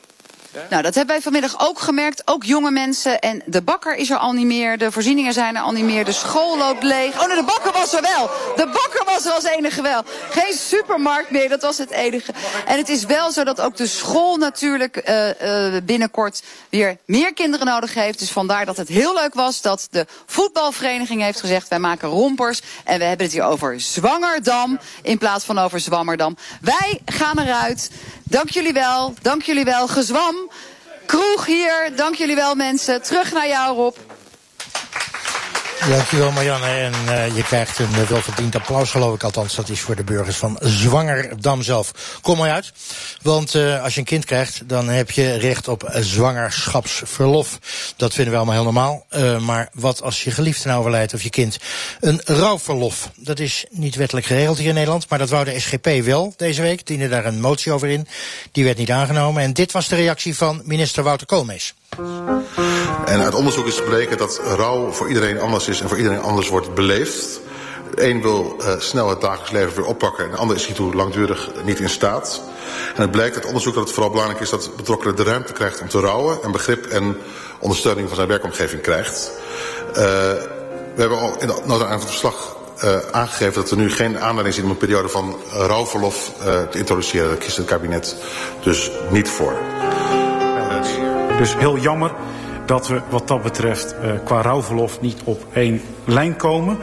Nou, 0.69 0.81
dat 0.81 0.95
hebben 0.95 1.15
wij 1.15 1.21
vanmiddag 1.21 1.67
ook 1.67 1.79
gemerkt. 1.79 2.21
Ook 2.25 2.43
jonge 2.43 2.71
mensen. 2.71 3.19
En 3.19 3.41
de 3.45 3.61
bakker 3.61 3.95
is 3.95 4.09
er 4.09 4.17
al 4.17 4.31
niet 4.31 4.45
meer. 4.45 4.77
De 4.77 4.91
voorzieningen 4.91 5.33
zijn 5.33 5.55
er 5.55 5.61
al 5.61 5.71
niet 5.71 5.83
meer. 5.83 6.05
De 6.05 6.11
school 6.11 6.57
loopt 6.57 6.83
leeg. 6.83 7.21
Oh 7.21 7.27
nee, 7.27 7.35
de 7.35 7.43
bakker 7.43 7.71
was 7.71 7.93
er 7.93 8.01
wel. 8.01 8.29
De 8.55 8.65
bakker 8.65 9.05
was 9.05 9.25
er 9.25 9.31
als 9.31 9.43
enige 9.43 9.81
wel. 9.81 10.03
Geen 10.29 10.53
supermarkt 10.53 11.31
meer, 11.31 11.49
dat 11.49 11.61
was 11.61 11.77
het 11.77 11.89
enige. 11.89 12.33
En 12.65 12.77
het 12.77 12.89
is 12.89 13.05
wel 13.05 13.31
zo 13.31 13.43
dat 13.43 13.61
ook 13.61 13.75
de 13.77 13.87
school 13.87 14.37
natuurlijk 14.37 15.09
uh, 15.09 15.27
uh, 15.73 15.81
binnenkort 15.83 16.43
weer 16.69 16.97
meer 17.05 17.33
kinderen 17.33 17.65
nodig 17.65 17.93
heeft. 17.93 18.19
Dus 18.19 18.31
vandaar 18.31 18.65
dat 18.65 18.77
het 18.77 18.87
heel 18.87 19.13
leuk 19.13 19.33
was 19.33 19.61
dat 19.61 19.87
de 19.91 20.05
voetbalvereniging 20.25 21.21
heeft 21.21 21.39
gezegd... 21.39 21.67
wij 21.67 21.79
maken 21.79 22.09
rompers 22.09 22.61
en 22.83 22.99
we 22.99 23.05
hebben 23.05 23.25
het 23.25 23.35
hier 23.35 23.43
over 23.43 23.79
Zwangerdam 23.79 24.79
in 25.01 25.17
plaats 25.17 25.45
van 25.45 25.59
over 25.59 25.79
Zwammerdam. 25.79 26.37
Wij 26.61 27.01
gaan 27.05 27.39
eruit. 27.39 27.89
Dank 28.31 28.49
jullie 28.49 28.73
wel, 28.73 29.13
dank 29.21 29.41
jullie 29.41 29.65
wel. 29.65 29.87
Gezwam, 29.87 30.35
kroeg 31.05 31.45
hier, 31.45 31.91
dank 31.95 32.15
jullie 32.15 32.35
wel 32.35 32.55
mensen. 32.55 33.01
Terug 33.01 33.31
naar 33.31 33.47
jou 33.47 33.75
Rob. 33.75 33.95
Dankjewel 35.89 36.31
Marianne. 36.31 36.65
En 36.65 36.93
uh, 37.05 37.35
je 37.35 37.43
krijgt 37.43 37.79
een 37.79 37.91
uh, 37.91 38.01
welverdiend 38.01 38.55
applaus 38.55 38.91
geloof 38.91 39.15
ik. 39.15 39.23
Althans, 39.23 39.55
dat 39.55 39.69
is 39.69 39.79
voor 39.79 39.95
de 39.95 40.03
burgers 40.03 40.37
van 40.37 40.57
Zwangerdam 40.59 41.61
zelf. 41.61 41.91
Kom 42.21 42.37
maar 42.37 42.51
uit. 42.51 42.71
Want 43.21 43.55
uh, 43.55 43.83
als 43.83 43.93
je 43.93 43.99
een 43.99 44.05
kind 44.05 44.25
krijgt, 44.25 44.69
dan 44.69 44.89
heb 44.89 45.11
je 45.11 45.35
recht 45.35 45.67
op 45.67 45.91
zwangerschapsverlof. 45.99 47.59
Dat 47.95 48.13
vinden 48.13 48.33
we 48.33 48.39
allemaal 48.39 48.55
heel 48.55 48.71
normaal. 48.71 49.05
maar 49.39 49.69
wat 49.73 50.01
als 50.01 50.23
je 50.23 50.31
geliefde 50.31 50.67
nou 50.67 50.79
overlijdt 50.79 51.13
of 51.13 51.23
je 51.23 51.29
kind? 51.29 51.57
Een 51.99 52.21
rouwverlof. 52.25 53.09
Dat 53.15 53.39
is 53.39 53.65
niet 53.69 53.95
wettelijk 53.95 54.25
geregeld 54.25 54.57
hier 54.57 54.67
in 54.67 54.73
Nederland. 54.73 55.09
Maar 55.09 55.19
dat 55.19 55.29
wou 55.29 55.45
de 55.45 55.59
SGP 55.59 55.87
wel 56.03 56.33
deze 56.37 56.61
week. 56.61 56.87
Diende 56.87 57.09
daar 57.09 57.25
een 57.25 57.41
motie 57.41 57.71
over 57.71 57.87
in. 57.87 58.07
Die 58.51 58.63
werd 58.63 58.77
niet 58.77 58.91
aangenomen. 58.91 59.43
En 59.43 59.53
dit 59.53 59.71
was 59.71 59.87
de 59.87 59.95
reactie 59.95 60.35
van 60.35 60.61
minister 60.65 61.03
Wouter 61.03 61.27
Koolmees. 61.27 61.73
En 63.05 63.21
uit 63.21 63.35
onderzoek 63.35 63.67
is 63.67 63.77
gebleken 63.77 64.17
dat 64.17 64.41
rouw 64.43 64.91
voor 64.91 65.07
iedereen 65.07 65.39
anders 65.39 65.67
is 65.67 65.81
en 65.81 65.87
voor 65.87 65.97
iedereen 65.97 66.21
anders 66.21 66.49
wordt 66.49 66.73
beleefd. 66.73 67.39
De 67.95 68.09
een 68.09 68.21
wil 68.21 68.55
uh, 68.59 68.73
snel 68.77 69.09
het 69.09 69.21
dagelijks 69.21 69.51
leven 69.51 69.75
weer 69.75 69.85
oppakken 69.85 70.25
en 70.25 70.31
de 70.31 70.37
ander 70.37 70.55
is 70.55 70.65
hiertoe 70.65 70.95
langdurig 70.95 71.49
niet 71.63 71.79
in 71.79 71.89
staat. 71.89 72.41
En 72.95 73.01
het 73.01 73.11
blijkt 73.11 73.35
uit 73.35 73.45
onderzoek 73.45 73.73
dat 73.73 73.83
het 73.83 73.93
vooral 73.93 74.11
belangrijk 74.11 74.41
is 74.41 74.49
dat 74.49 74.63
de 74.63 74.71
betrokkenen 74.75 75.15
de 75.15 75.23
ruimte 75.23 75.53
krijgt 75.53 75.81
om 75.81 75.87
te 75.87 75.99
rouwen 75.99 76.43
en 76.43 76.51
begrip 76.51 76.85
en 76.85 77.17
ondersteuning 77.59 78.07
van 78.07 78.15
zijn 78.15 78.27
werkomgeving 78.27 78.81
krijgt. 78.81 79.31
Uh, 79.89 79.93
we 80.95 80.95
hebben 80.95 81.19
al 81.19 81.35
in 81.39 81.47
het 81.47 81.65
nota 81.65 81.83
van 81.83 81.91
het 81.91 82.05
verslag 82.05 82.57
uh, 82.83 82.97
aangegeven 83.11 83.53
dat 83.53 83.71
er 83.71 83.77
nu 83.77 83.91
geen 83.91 84.19
aanleiding 84.19 84.55
is 84.55 84.63
om 84.63 84.69
een 84.69 84.77
periode 84.77 85.09
van 85.09 85.35
rouwverlof 85.51 86.31
te 86.69 86.77
introduceren. 86.77 87.27
Daar 87.27 87.37
kiest 87.37 87.57
het 87.57 87.65
kabinet 87.65 88.15
dus 88.63 88.91
niet 89.09 89.29
voor. 89.29 89.53
Dus 91.41 91.57
heel 91.57 91.77
jammer 91.77 92.11
dat 92.65 92.87
we 92.87 93.01
wat 93.09 93.27
dat 93.27 93.43
betreft 93.43 93.95
uh, 94.03 94.11
qua 94.23 94.41
rouwverlof 94.41 95.01
niet 95.01 95.21
op 95.23 95.45
één 95.53 95.81
lijn 96.05 96.35
komen. 96.35 96.77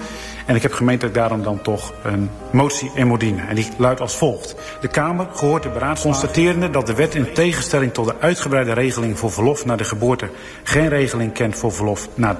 En 0.46 0.54
ik 0.54 0.62
heb 0.62 0.72
ik 0.72 1.14
daarom 1.14 1.42
dan 1.42 1.62
toch 1.62 1.92
een 2.02 2.30
motie 2.50 2.90
in 2.94 3.06
moet 3.06 3.20
dienen. 3.20 3.48
En 3.48 3.54
die 3.54 3.68
luidt 3.76 4.00
als 4.00 4.16
volgt. 4.16 4.54
De 4.80 4.88
Kamer, 4.88 5.26
gehoord 5.32 5.62
de 5.62 5.68
beraad, 5.68 6.00
constaterende 6.00 6.70
dat 6.70 6.86
de 6.86 6.94
wet 6.94 7.14
in 7.14 7.32
tegenstelling 7.32 7.92
tot 7.92 8.06
de 8.06 8.14
uitgebreide 8.20 8.72
regeling 8.72 9.18
voor 9.18 9.32
verlof 9.32 9.64
na 9.64 9.76
de 9.76 9.84
geboorte 9.84 10.30
geen 10.62 10.88
regeling 10.88 11.32
kent 11.32 11.56
voor 11.56 11.72
verlof 11.72 12.08
na 12.14 12.38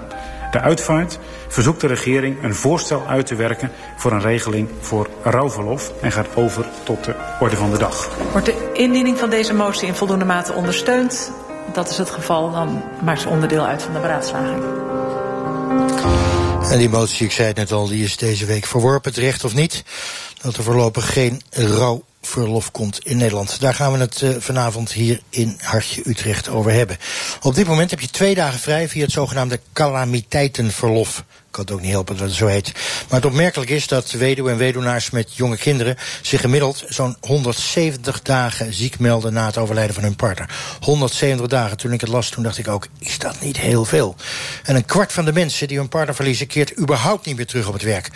de 0.50 0.60
uitvaart, 0.60 1.18
verzoekt 1.48 1.80
de 1.80 1.86
regering 1.86 2.42
een 2.42 2.54
voorstel 2.54 3.02
uit 3.08 3.26
te 3.26 3.34
werken 3.34 3.70
voor 3.96 4.12
een 4.12 4.20
regeling 4.20 4.68
voor 4.80 5.08
rouwverlof 5.22 5.92
en 6.00 6.12
gaat 6.12 6.28
over 6.34 6.64
tot 6.82 7.04
de 7.04 7.14
orde 7.40 7.56
van 7.56 7.70
de 7.70 7.78
dag. 7.78 8.08
Wordt 8.32 8.46
de 8.46 8.70
indiening 8.72 9.18
van 9.18 9.30
deze 9.30 9.54
motie 9.54 9.88
in 9.88 9.94
voldoende 9.94 10.24
mate 10.24 10.52
ondersteund? 10.52 11.32
Dat 11.72 11.90
is 11.90 11.98
het 11.98 12.10
geval, 12.10 12.50
dan 12.50 12.82
maakt 13.02 13.20
ze 13.20 13.28
onderdeel 13.28 13.64
uit 13.64 13.82
van 13.82 13.92
de 13.92 13.98
beraadslaging. 13.98 14.62
En 16.70 16.78
die 16.78 16.88
motie, 16.88 17.26
ik 17.26 17.32
zei 17.32 17.48
het 17.48 17.56
net 17.56 17.72
al, 17.72 17.86
die 17.86 18.04
is 18.04 18.16
deze 18.16 18.46
week 18.46 18.66
verworpen, 18.66 19.12
terecht 19.12 19.44
of 19.44 19.54
niet. 19.54 19.84
Dat 20.42 20.56
er 20.56 20.62
voorlopig 20.62 21.12
geen 21.12 21.42
rouwverlof 22.34 22.70
komt 22.70 22.98
in 23.04 23.16
Nederland. 23.16 23.60
Daar 23.60 23.74
gaan 23.74 23.92
we 23.92 23.98
het 23.98 24.20
uh, 24.20 24.30
vanavond 24.38 24.92
hier 24.92 25.20
in 25.30 25.58
Hartje 25.58 26.02
Utrecht 26.04 26.48
over 26.48 26.72
hebben. 26.72 26.96
Op 27.42 27.54
dit 27.54 27.66
moment 27.66 27.90
heb 27.90 28.00
je 28.00 28.10
twee 28.10 28.34
dagen 28.34 28.60
vrij 28.60 28.88
via 28.88 29.02
het 29.02 29.12
zogenaamde 29.12 29.60
calamiteitenverlof. 29.72 31.18
Ik 31.18 31.24
kan 31.50 31.64
het 31.64 31.72
ook 31.72 31.80
niet 31.80 31.90
helpen 31.90 32.16
dat 32.16 32.26
het 32.26 32.36
zo 32.36 32.46
heet. 32.46 32.72
Maar 33.08 33.20
het 33.20 33.24
opmerkelijk 33.24 33.70
is 33.70 33.86
dat 33.86 34.10
weduwen 34.10 34.52
en 34.52 34.58
weduwnaars 34.58 35.10
met 35.10 35.34
jonge 35.34 35.56
kinderen 35.56 35.96
zich 36.22 36.40
gemiddeld 36.40 36.84
zo'n 36.88 37.16
170 37.20 38.22
dagen 38.22 38.74
ziek 38.74 38.98
melden 38.98 39.32
na 39.32 39.46
het 39.46 39.58
overlijden 39.58 39.94
van 39.94 40.04
hun 40.04 40.16
partner. 40.16 40.50
170 40.80 41.46
dagen. 41.46 41.76
Toen 41.76 41.92
ik 41.92 42.00
het 42.00 42.10
las, 42.10 42.28
toen 42.28 42.42
dacht 42.42 42.58
ik 42.58 42.68
ook, 42.68 42.86
is 42.98 43.18
dat 43.18 43.40
niet 43.40 43.56
heel 43.56 43.84
veel? 43.84 44.16
En 44.62 44.76
een 44.76 44.84
kwart 44.84 45.12
van 45.12 45.24
de 45.24 45.32
mensen 45.32 45.68
die 45.68 45.78
hun 45.78 45.88
partner 45.88 46.14
verliezen 46.14 46.46
keert 46.46 46.78
überhaupt 46.78 47.26
niet 47.26 47.36
meer 47.36 47.46
terug 47.46 47.66
op 47.66 47.72
het 47.72 47.82
werk. 47.82 48.10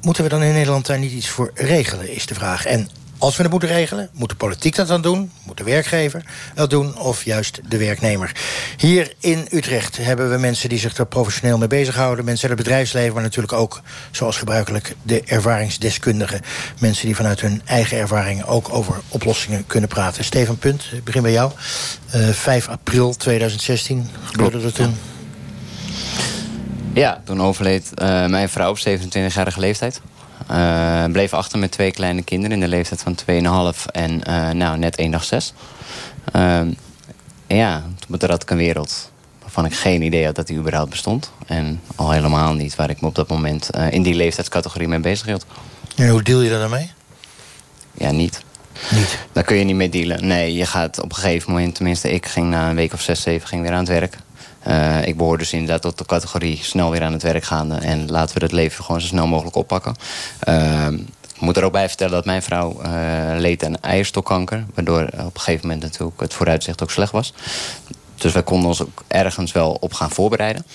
Moeten 0.00 0.22
we 0.22 0.28
dan 0.28 0.42
in 0.42 0.52
Nederland 0.52 0.86
daar 0.86 0.98
niet 0.98 1.12
iets 1.12 1.28
voor 1.28 1.50
regelen, 1.54 2.10
is 2.10 2.26
de 2.26 2.34
vraag. 2.34 2.66
En 2.66 2.88
als 3.18 3.36
we 3.36 3.42
het 3.42 3.50
moeten 3.50 3.68
regelen, 3.68 4.08
moet 4.12 4.28
de 4.28 4.34
politiek 4.34 4.74
dat 4.76 4.88
dan 4.88 5.02
doen? 5.02 5.30
Moet 5.42 5.56
de 5.56 5.64
werkgever 5.64 6.24
dat 6.54 6.70
doen? 6.70 6.98
Of 6.98 7.24
juist 7.24 7.60
de 7.68 7.78
werknemer? 7.78 8.32
Hier 8.76 9.12
in 9.20 9.46
Utrecht 9.50 9.96
hebben 9.96 10.30
we 10.30 10.38
mensen 10.38 10.68
die 10.68 10.78
zich 10.78 10.96
er 10.96 11.06
professioneel 11.06 11.58
mee 11.58 11.68
bezighouden. 11.68 12.24
Mensen 12.24 12.48
uit 12.48 12.58
het 12.58 12.66
bedrijfsleven, 12.66 13.14
maar 13.14 13.22
natuurlijk 13.22 13.52
ook, 13.52 13.82
zoals 14.10 14.36
gebruikelijk, 14.36 14.94
de 15.02 15.22
ervaringsdeskundigen. 15.22 16.40
Mensen 16.78 17.06
die 17.06 17.16
vanuit 17.16 17.40
hun 17.40 17.62
eigen 17.64 17.98
ervaringen 17.98 18.46
ook 18.46 18.72
over 18.72 18.94
oplossingen 19.08 19.66
kunnen 19.66 19.88
praten. 19.88 20.24
Steven 20.24 20.58
Punt, 20.58 20.84
ik 20.92 21.04
begin 21.04 21.22
bij 21.22 21.32
jou. 21.32 21.52
Uh, 22.14 22.28
5 22.28 22.68
april 22.68 23.14
2016 23.16 24.08
gebeurde 24.24 24.60
er 24.60 24.72
toen. 24.72 24.96
Ja, 26.94 27.22
toen 27.24 27.42
overleed 27.42 27.90
uh, 27.94 28.26
mijn 28.26 28.48
vrouw 28.48 28.70
op 28.70 28.78
27-jarige 28.78 29.60
leeftijd. 29.60 30.00
Uh, 30.50 31.04
bleef 31.04 31.32
achter 31.32 31.58
met 31.58 31.70
twee 31.70 31.90
kleine 31.90 32.22
kinderen 32.22 32.52
in 32.52 32.60
de 32.60 32.68
leeftijd 32.68 33.02
van 33.02 33.18
2,5 33.74 33.84
en 33.92 34.20
uh, 34.28 34.50
nou, 34.50 34.78
net 34.78 34.96
één 34.96 35.10
dag 35.10 35.24
zes. 35.24 35.52
Uh, 36.36 36.60
ja, 37.46 37.82
toen 38.18 38.30
had 38.30 38.42
ik 38.42 38.50
een 38.50 38.56
wereld 38.56 39.10
waarvan 39.42 39.64
ik 39.64 39.74
geen 39.74 40.02
idee 40.02 40.24
had 40.24 40.34
dat 40.34 40.46
die 40.46 40.58
überhaupt 40.58 40.90
bestond. 40.90 41.30
En 41.46 41.80
al 41.96 42.10
helemaal 42.10 42.54
niet 42.54 42.76
waar 42.76 42.90
ik 42.90 43.00
me 43.00 43.08
op 43.08 43.14
dat 43.14 43.28
moment 43.28 43.70
uh, 43.76 43.92
in 43.92 44.02
die 44.02 44.14
leeftijdscategorie 44.14 44.88
mee 44.88 45.00
bezig 45.00 45.26
hield. 45.26 45.46
En 45.96 46.08
hoe 46.08 46.22
deal 46.22 46.40
je 46.40 46.50
daar 46.50 46.58
dan 46.58 46.70
mee? 46.70 46.90
Ja, 47.94 48.10
niet. 48.10 48.42
Niet? 48.90 49.18
Daar 49.32 49.44
kun 49.44 49.56
je 49.56 49.64
niet 49.64 49.76
mee 49.76 49.88
dealen. 49.88 50.26
Nee, 50.26 50.54
je 50.54 50.66
gaat 50.66 51.00
op 51.00 51.10
een 51.10 51.16
gegeven 51.16 51.52
moment, 51.52 51.74
tenminste 51.74 52.12
ik 52.12 52.26
ging 52.26 52.48
na 52.48 52.68
een 52.68 52.76
week 52.76 52.92
of 52.92 53.00
zes, 53.00 53.22
zeven 53.22 53.48
ging 53.48 53.62
weer 53.62 53.72
aan 53.72 53.78
het 53.78 53.88
werk. 53.88 54.16
Uh, 54.68 55.06
ik 55.06 55.16
behoor 55.16 55.38
dus 55.38 55.52
inderdaad 55.52 55.82
tot 55.82 55.98
de 55.98 56.04
categorie 56.04 56.58
snel 56.62 56.90
weer 56.90 57.02
aan 57.02 57.12
het 57.12 57.22
werk 57.22 57.44
gaande. 57.44 57.74
En 57.74 58.10
laten 58.10 58.34
we 58.38 58.42
het 58.42 58.52
leven 58.52 58.84
gewoon 58.84 59.00
zo 59.00 59.06
snel 59.06 59.26
mogelijk 59.26 59.56
oppakken. 59.56 59.94
Uh, 60.48 60.86
ik 61.34 61.40
moet 61.40 61.56
er 61.56 61.64
ook 61.64 61.72
bij 61.72 61.88
vertellen 61.88 62.12
dat 62.12 62.24
mijn 62.24 62.42
vrouw 62.42 62.80
uh, 62.82 62.90
leed 63.36 63.64
aan 63.64 63.80
eierstokkanker. 63.80 64.64
Waardoor 64.74 65.02
op 65.02 65.34
een 65.34 65.40
gegeven 65.40 65.66
moment 65.66 65.82
natuurlijk 65.82 66.20
het 66.20 66.34
vooruitzicht 66.34 66.82
ook 66.82 66.90
slecht 66.90 67.12
was. 67.12 67.32
Dus 68.14 68.32
wij 68.32 68.42
konden 68.42 68.68
ons 68.68 68.82
ook 68.82 69.04
ergens 69.06 69.52
wel 69.52 69.76
op 69.80 69.92
gaan 69.92 70.10
voorbereiden. 70.10 70.66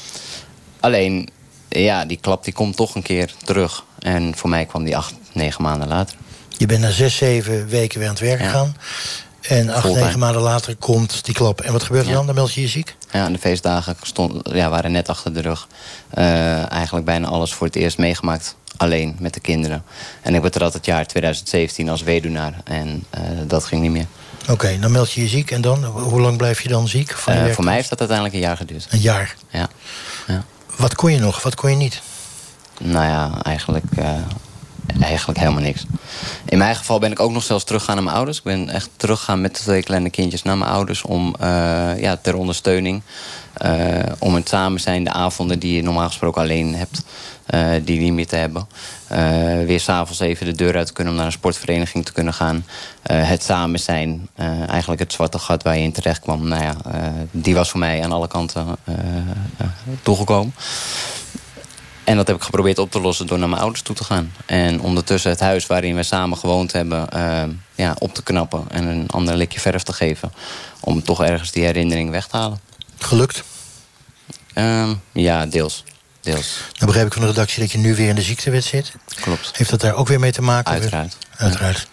Alleen, 0.80 1.30
ja, 1.70 2.06
die 2.06 2.18
klap 2.18 2.44
die 2.44 2.54
komt 2.54 2.76
toch 2.76 2.96
een 2.96 3.02
keer 3.02 3.34
terug. 3.44 3.84
En 4.00 4.36
voor 4.36 4.50
mij 4.50 4.66
kwam 4.66 4.84
die 4.84 4.98
acht, 4.98 5.14
negen 5.34 5.64
maanden 5.64 5.88
later. 5.88 6.16
Je 6.58 6.66
bent 6.66 6.82
na 6.82 6.92
zes, 6.92 7.16
zeven 7.16 7.68
weken 7.68 8.00
weer 8.00 8.08
aan 8.08 8.14
het 8.14 8.24
werk 8.24 8.40
gegaan. 8.40 8.76
En 9.50 9.70
acht, 9.70 9.94
negen 9.94 10.20
maanden 10.20 10.42
later 10.42 10.76
komt 10.76 11.26
die 11.26 11.34
klap. 11.34 11.62
En 11.62 11.72
wat 11.72 11.84
gebeurt 11.84 12.04
er 12.04 12.10
ja. 12.10 12.16
dan? 12.16 12.26
Dan 12.26 12.36
meld 12.36 12.54
je 12.54 12.62
je 12.62 12.68
ziek? 12.68 12.96
Ja, 13.12 13.30
de 13.30 13.38
feestdagen 13.38 13.96
stond, 14.02 14.50
ja, 14.54 14.70
waren 14.70 14.92
net 14.92 15.10
achter 15.10 15.34
de 15.34 15.42
rug. 15.42 15.68
Uh, 16.18 16.72
eigenlijk 16.72 17.06
bijna 17.06 17.28
alles 17.28 17.54
voor 17.54 17.68
het 17.68 17.76
eerst 17.76 17.98
meegemaakt. 17.98 18.56
Alleen 18.78 19.16
met 19.20 19.34
de 19.34 19.40
kinderen. 19.40 19.84
En 20.22 20.36
ik 20.36 20.42
betrad 20.42 20.74
het 20.74 20.86
jaar 20.86 21.06
2017 21.06 21.90
als 21.90 22.02
weduwnaar. 22.02 22.54
En 22.64 23.06
uh, 23.18 23.22
dat 23.48 23.66
ging 23.66 23.82
niet 23.82 23.92
meer. 23.92 24.06
Oké, 24.42 24.52
okay, 24.52 24.80
dan 24.80 24.92
meld 24.92 25.12
je 25.12 25.22
je 25.22 25.28
ziek. 25.28 25.52
En 25.52 25.62
dan? 25.62 25.86
Hoe 25.86 26.22
lang 26.22 26.38
blijf 26.38 26.62
je 26.62 26.70
dan 26.70 26.88
ziek? 26.88 27.12
Van 27.12 27.34
uh, 27.34 27.52
voor 27.52 27.64
mij 27.64 27.76
heeft 27.76 27.90
dat 27.90 28.00
uiteindelijk 28.00 28.38
een 28.38 28.44
jaar 28.44 28.58
geduurd. 28.58 28.88
Een 28.90 29.00
jaar? 29.00 29.36
Ja. 29.50 29.68
ja. 30.28 30.44
Wat 30.78 30.96
kon 30.96 31.12
je 31.12 31.20
nog? 31.20 31.42
Wat 31.42 31.56
kon 31.56 31.70
je 31.70 31.76
niet? 31.76 32.02
Nou 32.80 33.06
ja, 33.06 33.44
eigenlijk 33.44 33.86
eigenlijk 35.02 35.40
helemaal 35.40 35.62
niks. 35.62 35.86
In 36.46 36.58
mijn 36.58 36.76
geval 36.76 37.00
ben 37.00 37.12
ik 37.12 37.20
ook 37.20 37.32
nog 37.32 37.44
zelfs 37.44 37.64
teruggegaan 37.64 37.96
naar 37.96 38.04
mijn 38.04 38.16
ouders. 38.16 38.38
Ik 38.38 38.44
ben 38.44 38.70
echt 38.70 38.90
teruggegaan 38.96 39.42
met 39.42 39.56
de 39.56 39.62
twee 39.62 39.84
kleine 39.84 40.10
kindjes 40.10 40.44
naar 40.44 40.58
mijn 40.58 40.72
ouders... 40.72 41.02
om 41.02 41.36
uh, 41.42 42.00
ja, 42.02 42.18
ter 42.22 42.36
ondersteuning, 42.36 43.02
uh, 43.66 44.00
om 44.20 44.36
het 44.36 44.50
samen 44.50 44.80
zijn, 44.80 45.04
de 45.04 45.12
avonden 45.12 45.60
die 45.60 45.76
je 45.76 45.84
normaal 45.84 46.08
gesproken 46.08 46.42
alleen 46.42 46.76
hebt... 46.76 47.04
Uh, 47.54 47.70
die 47.84 48.00
niet 48.00 48.14
meer 48.14 48.28
te 48.28 48.36
hebben. 48.36 48.68
weer 49.66 49.80
s'avonds 49.80 50.20
even 50.20 50.46
de 50.46 50.52
deur 50.52 50.76
uit 50.76 50.88
te 50.88 50.94
kunnen 50.94 51.14
om 51.14 51.20
naar 51.20 51.28
een 51.28 51.34
sportvereniging 51.34 52.06
te 52.06 52.12
kunnen 52.12 52.34
gaan. 52.34 52.66
het 53.04 53.44
samen 53.44 53.80
zijn, 53.80 54.30
eigenlijk 54.68 55.02
het 55.02 55.14
zwarte 55.14 55.40
gat 55.40 55.64
waar 55.64 55.78
je 55.78 55.84
in 55.84 55.92
terecht 55.92 56.20
kwam... 56.20 56.48
Nou 56.48 56.64
ja, 56.64 56.76
die 57.32 57.56
was 57.56 57.70
voor 57.70 57.80
mij 57.80 58.04
aan 58.04 58.12
alle 58.12 58.28
kanten 58.28 58.76
toegekomen. 60.04 60.54
En 62.10 62.16
dat 62.16 62.28
heb 62.28 62.36
ik 62.36 62.44
geprobeerd 62.44 62.80
op 62.80 62.92
te 62.92 63.02
lossen 63.02 63.28
door 63.28 63.40
naar 63.40 63.50
mijn 63.50 63.62
ouders 63.62 63.82
toe 63.82 63.96
te 63.96 64.04
gaan. 64.04 64.34
En 64.46 64.82
ondertussen 64.82 65.32
het 65.32 65.40
huis 65.40 65.68
waarin 65.68 65.96
we 65.96 66.04
samen 66.04 66.38
gewoond 66.38 66.72
hebben... 66.72 67.10
eh, 67.10 67.44
ja, 67.76 67.96
op 68.00 68.14
te 68.14 68.24
knappen 68.24 68.66
en 68.70 68.86
een 68.86 69.10
ander 69.10 69.36
likje 69.36 69.60
verf 69.60 69.84
te 69.84 69.94
geven. 69.94 70.34
Om 70.80 71.04
toch 71.04 71.24
ergens 71.24 71.52
die 71.52 71.64
herinnering 71.64 72.10
weg 72.10 72.28
te 72.28 72.38
halen. 72.38 72.60
Gelukt? 72.98 73.44
Ehm, 74.54 74.94
ja, 75.12 75.46
deels. 75.46 75.84
deels. 76.22 76.62
Dan 76.78 76.88
begrijp 76.88 77.08
ik 77.08 77.14
van 77.14 77.22
de 77.22 77.28
redactie 77.28 77.60
dat 77.60 77.72
je 77.72 77.78
nu 77.78 77.96
weer 77.96 78.10
in 78.10 78.16
de 78.16 78.22
ziektewet 78.22 78.64
zit. 78.64 78.94
Klopt. 79.22 79.52
Heeft 79.54 79.70
dat 79.70 79.82
daar 79.82 79.96
ook 79.96 80.08
weer 80.08 80.20
mee 80.20 80.32
te 80.32 80.42
maken? 80.42 80.72
Uiteraard. 80.72 81.18
Uiteraard. 81.38 81.88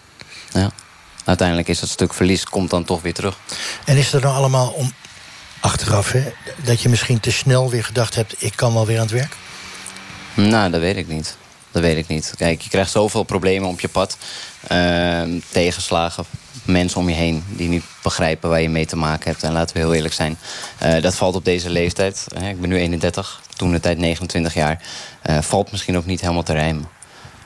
Ja. 0.52 0.70
Uiteindelijk 1.24 1.68
is 1.68 1.80
dat 1.80 1.88
stuk 1.88 2.14
verlies, 2.14 2.44
komt 2.44 2.70
dan 2.70 2.84
toch 2.84 3.02
weer 3.02 3.14
terug. 3.14 3.38
En 3.84 3.96
is 3.96 4.12
er 4.12 4.20
dan 4.20 4.34
allemaal 4.34 4.68
om 4.68 4.92
achteraf, 5.60 6.12
hè, 6.12 6.32
dat 6.64 6.80
je 6.80 6.88
misschien 6.88 7.20
te 7.20 7.32
snel 7.32 7.70
weer 7.70 7.84
gedacht 7.84 8.14
hebt... 8.14 8.34
ik 8.38 8.52
kan 8.56 8.72
wel 8.72 8.86
weer 8.86 8.96
aan 8.96 9.06
het 9.06 9.12
werk? 9.12 9.36
Nou, 10.36 10.70
dat 10.70 10.80
weet 10.80 10.96
ik 10.96 11.08
niet. 11.08 11.36
Dat 11.70 11.82
weet 11.82 11.96
ik 11.96 12.08
niet. 12.08 12.34
Kijk, 12.36 12.60
je 12.60 12.68
krijgt 12.70 12.90
zoveel 12.90 13.22
problemen 13.22 13.68
op 13.68 13.80
je 13.80 13.88
pad. 13.88 14.16
Ehm, 14.68 15.30
tegenslagen, 15.50 16.24
mensen 16.64 17.00
om 17.00 17.08
je 17.08 17.14
heen 17.14 17.44
die 17.48 17.68
niet 17.68 17.84
begrijpen 18.02 18.50
waar 18.50 18.60
je 18.60 18.68
mee 18.68 18.86
te 18.86 18.96
maken 18.96 19.30
hebt. 19.30 19.42
En 19.42 19.52
laten 19.52 19.76
we 19.76 19.82
heel 19.82 19.94
eerlijk 19.94 20.14
zijn, 20.14 20.38
eh, 20.78 21.02
dat 21.02 21.14
valt 21.14 21.34
op 21.34 21.44
deze 21.44 21.70
leeftijd. 21.70 22.26
Ik 22.48 22.60
ben 22.60 22.68
nu 22.68 22.78
31, 22.78 23.40
toen 23.56 23.72
de 23.72 23.80
tijd 23.80 23.98
29 23.98 24.54
jaar. 24.54 24.82
eh, 25.22 25.38
valt 25.40 25.70
misschien 25.70 25.96
ook 25.96 26.06
niet 26.06 26.20
helemaal 26.20 26.42
te 26.42 26.52
rijmen. 26.52 26.88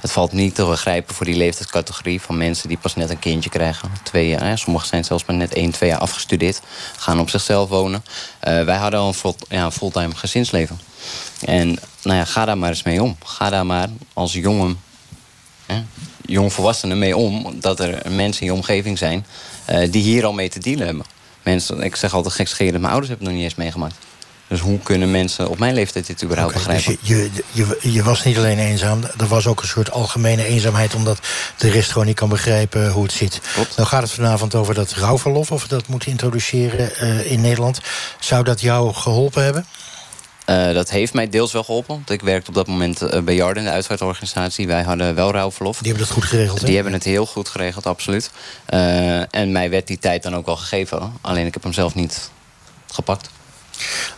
Het 0.00 0.12
valt 0.12 0.32
niet 0.32 0.54
te 0.54 0.64
begrijpen 0.64 1.14
voor 1.14 1.26
die 1.26 1.36
leeftijdscategorie 1.36 2.20
van 2.20 2.36
mensen 2.36 2.68
die 2.68 2.78
pas 2.78 2.94
net 2.94 3.10
een 3.10 3.18
kindje 3.18 3.50
krijgen. 3.50 3.90
Twee 4.02 4.28
jaar, 4.28 4.44
hè, 4.44 4.56
sommigen 4.56 4.88
zijn 4.88 5.04
zelfs 5.04 5.24
maar 5.24 5.36
net 5.36 5.54
één, 5.54 5.70
twee 5.70 5.90
jaar 5.90 5.98
afgestudeerd. 5.98 6.60
Gaan 6.96 7.20
op 7.20 7.30
zichzelf 7.30 7.68
wonen. 7.68 8.04
Eh, 8.40 8.64
wij 8.64 8.76
hadden 8.76 9.00
al 9.00 9.14
een 9.48 9.72
fulltime 9.72 10.14
gezinsleven. 10.14 10.80
En 11.44 11.78
nou 12.02 12.16
ja, 12.18 12.24
ga 12.24 12.44
daar 12.44 12.58
maar 12.58 12.68
eens 12.68 12.82
mee 12.82 13.02
om. 13.02 13.16
Ga 13.24 13.50
daar 13.50 13.66
maar 13.66 13.88
als 14.12 14.32
jongen, 14.32 14.80
hè, 15.66 15.82
jongvolwassene 16.26 16.94
mee 16.94 17.16
om... 17.16 17.60
dat 17.60 17.80
er 17.80 18.12
mensen 18.12 18.40
in 18.40 18.46
je 18.46 18.54
omgeving 18.54 18.98
zijn 18.98 19.26
eh, 19.64 19.90
die 19.92 20.02
hier 20.02 20.24
al 20.24 20.32
mee 20.32 20.48
te 20.48 20.58
dealen 20.58 20.86
hebben. 20.86 21.04
Mensen, 21.42 21.82
ik 21.82 21.96
zeg 21.96 22.14
altijd 22.14 22.34
gekscherend, 22.34 22.80
mijn 22.80 22.92
ouders 22.92 23.08
hebben 23.08 23.26
het 23.26 23.34
nog 23.34 23.44
niet 23.44 23.52
eens 23.52 23.62
meegemaakt. 23.62 23.94
Dus 24.50 24.60
hoe 24.60 24.78
kunnen 24.78 25.10
mensen 25.10 25.48
op 25.48 25.58
mijn 25.58 25.74
leeftijd 25.74 26.06
dit 26.06 26.22
überhaupt 26.22 26.54
Dus 26.54 26.62
begrijpen? 26.62 26.98
je, 27.02 27.30
je, 27.52 27.78
je, 27.80 27.92
je 27.92 28.02
was 28.02 28.24
niet 28.24 28.36
alleen 28.36 28.58
eenzaam, 28.58 29.02
er 29.18 29.26
was 29.26 29.46
ook 29.46 29.62
een 29.62 29.68
soort 29.68 29.90
algemene 29.90 30.44
eenzaamheid... 30.44 30.94
omdat 30.94 31.18
de 31.56 31.70
rest 31.70 31.90
gewoon 31.90 32.06
niet 32.06 32.16
kan 32.16 32.28
begrijpen 32.28 32.90
hoe 32.90 33.02
het 33.02 33.12
zit. 33.12 33.40
Nou 33.76 33.88
gaat 33.88 34.02
het 34.02 34.10
vanavond 34.10 34.54
over 34.54 34.74
dat 34.74 34.92
rouwverlof, 34.92 35.50
of 35.50 35.62
we 35.62 35.68
dat 35.68 35.88
moeten 35.88 36.10
introduceren 36.10 36.96
eh, 36.96 37.30
in 37.30 37.40
Nederland. 37.40 37.80
Zou 38.20 38.44
dat 38.44 38.60
jou 38.60 38.94
geholpen 38.94 39.44
hebben? 39.44 39.66
Eh, 40.50 40.72
dat 40.72 40.90
heeft 40.90 41.14
mij 41.14 41.28
deels 41.28 41.52
wel 41.52 41.64
geholpen. 41.64 41.94
Want 41.94 42.10
ik 42.10 42.20
werkte 42.20 42.48
op 42.48 42.54
dat 42.54 42.66
moment 42.66 43.02
eh, 43.02 43.20
bij 43.20 43.34
Jarden, 43.34 43.64
de 43.64 43.70
uitvaartorganisatie. 43.70 44.66
Wij 44.66 44.82
hadden 44.82 45.14
wel 45.14 45.32
rouwverlof. 45.32 45.78
Die 45.78 45.88
hebben 45.88 46.06
dat 46.06 46.14
goed 46.14 46.24
geregeld, 46.24 46.60
hè? 46.60 46.66
Die 46.66 46.74
hebben 46.74 46.92
het 46.92 47.04
heel 47.04 47.26
goed 47.26 47.48
geregeld, 47.48 47.86
absoluut. 47.86 48.30
Eh, 48.66 49.34
en 49.34 49.52
mij 49.52 49.70
werd 49.70 49.86
die 49.86 49.98
tijd 49.98 50.22
dan 50.22 50.36
ook 50.36 50.46
wel 50.46 50.56
gegeven. 50.56 51.12
Alleen 51.20 51.46
ik 51.46 51.54
heb 51.54 51.62
hem 51.62 51.72
zelf 51.72 51.94
niet 51.94 52.30
gepakt. 52.86 53.30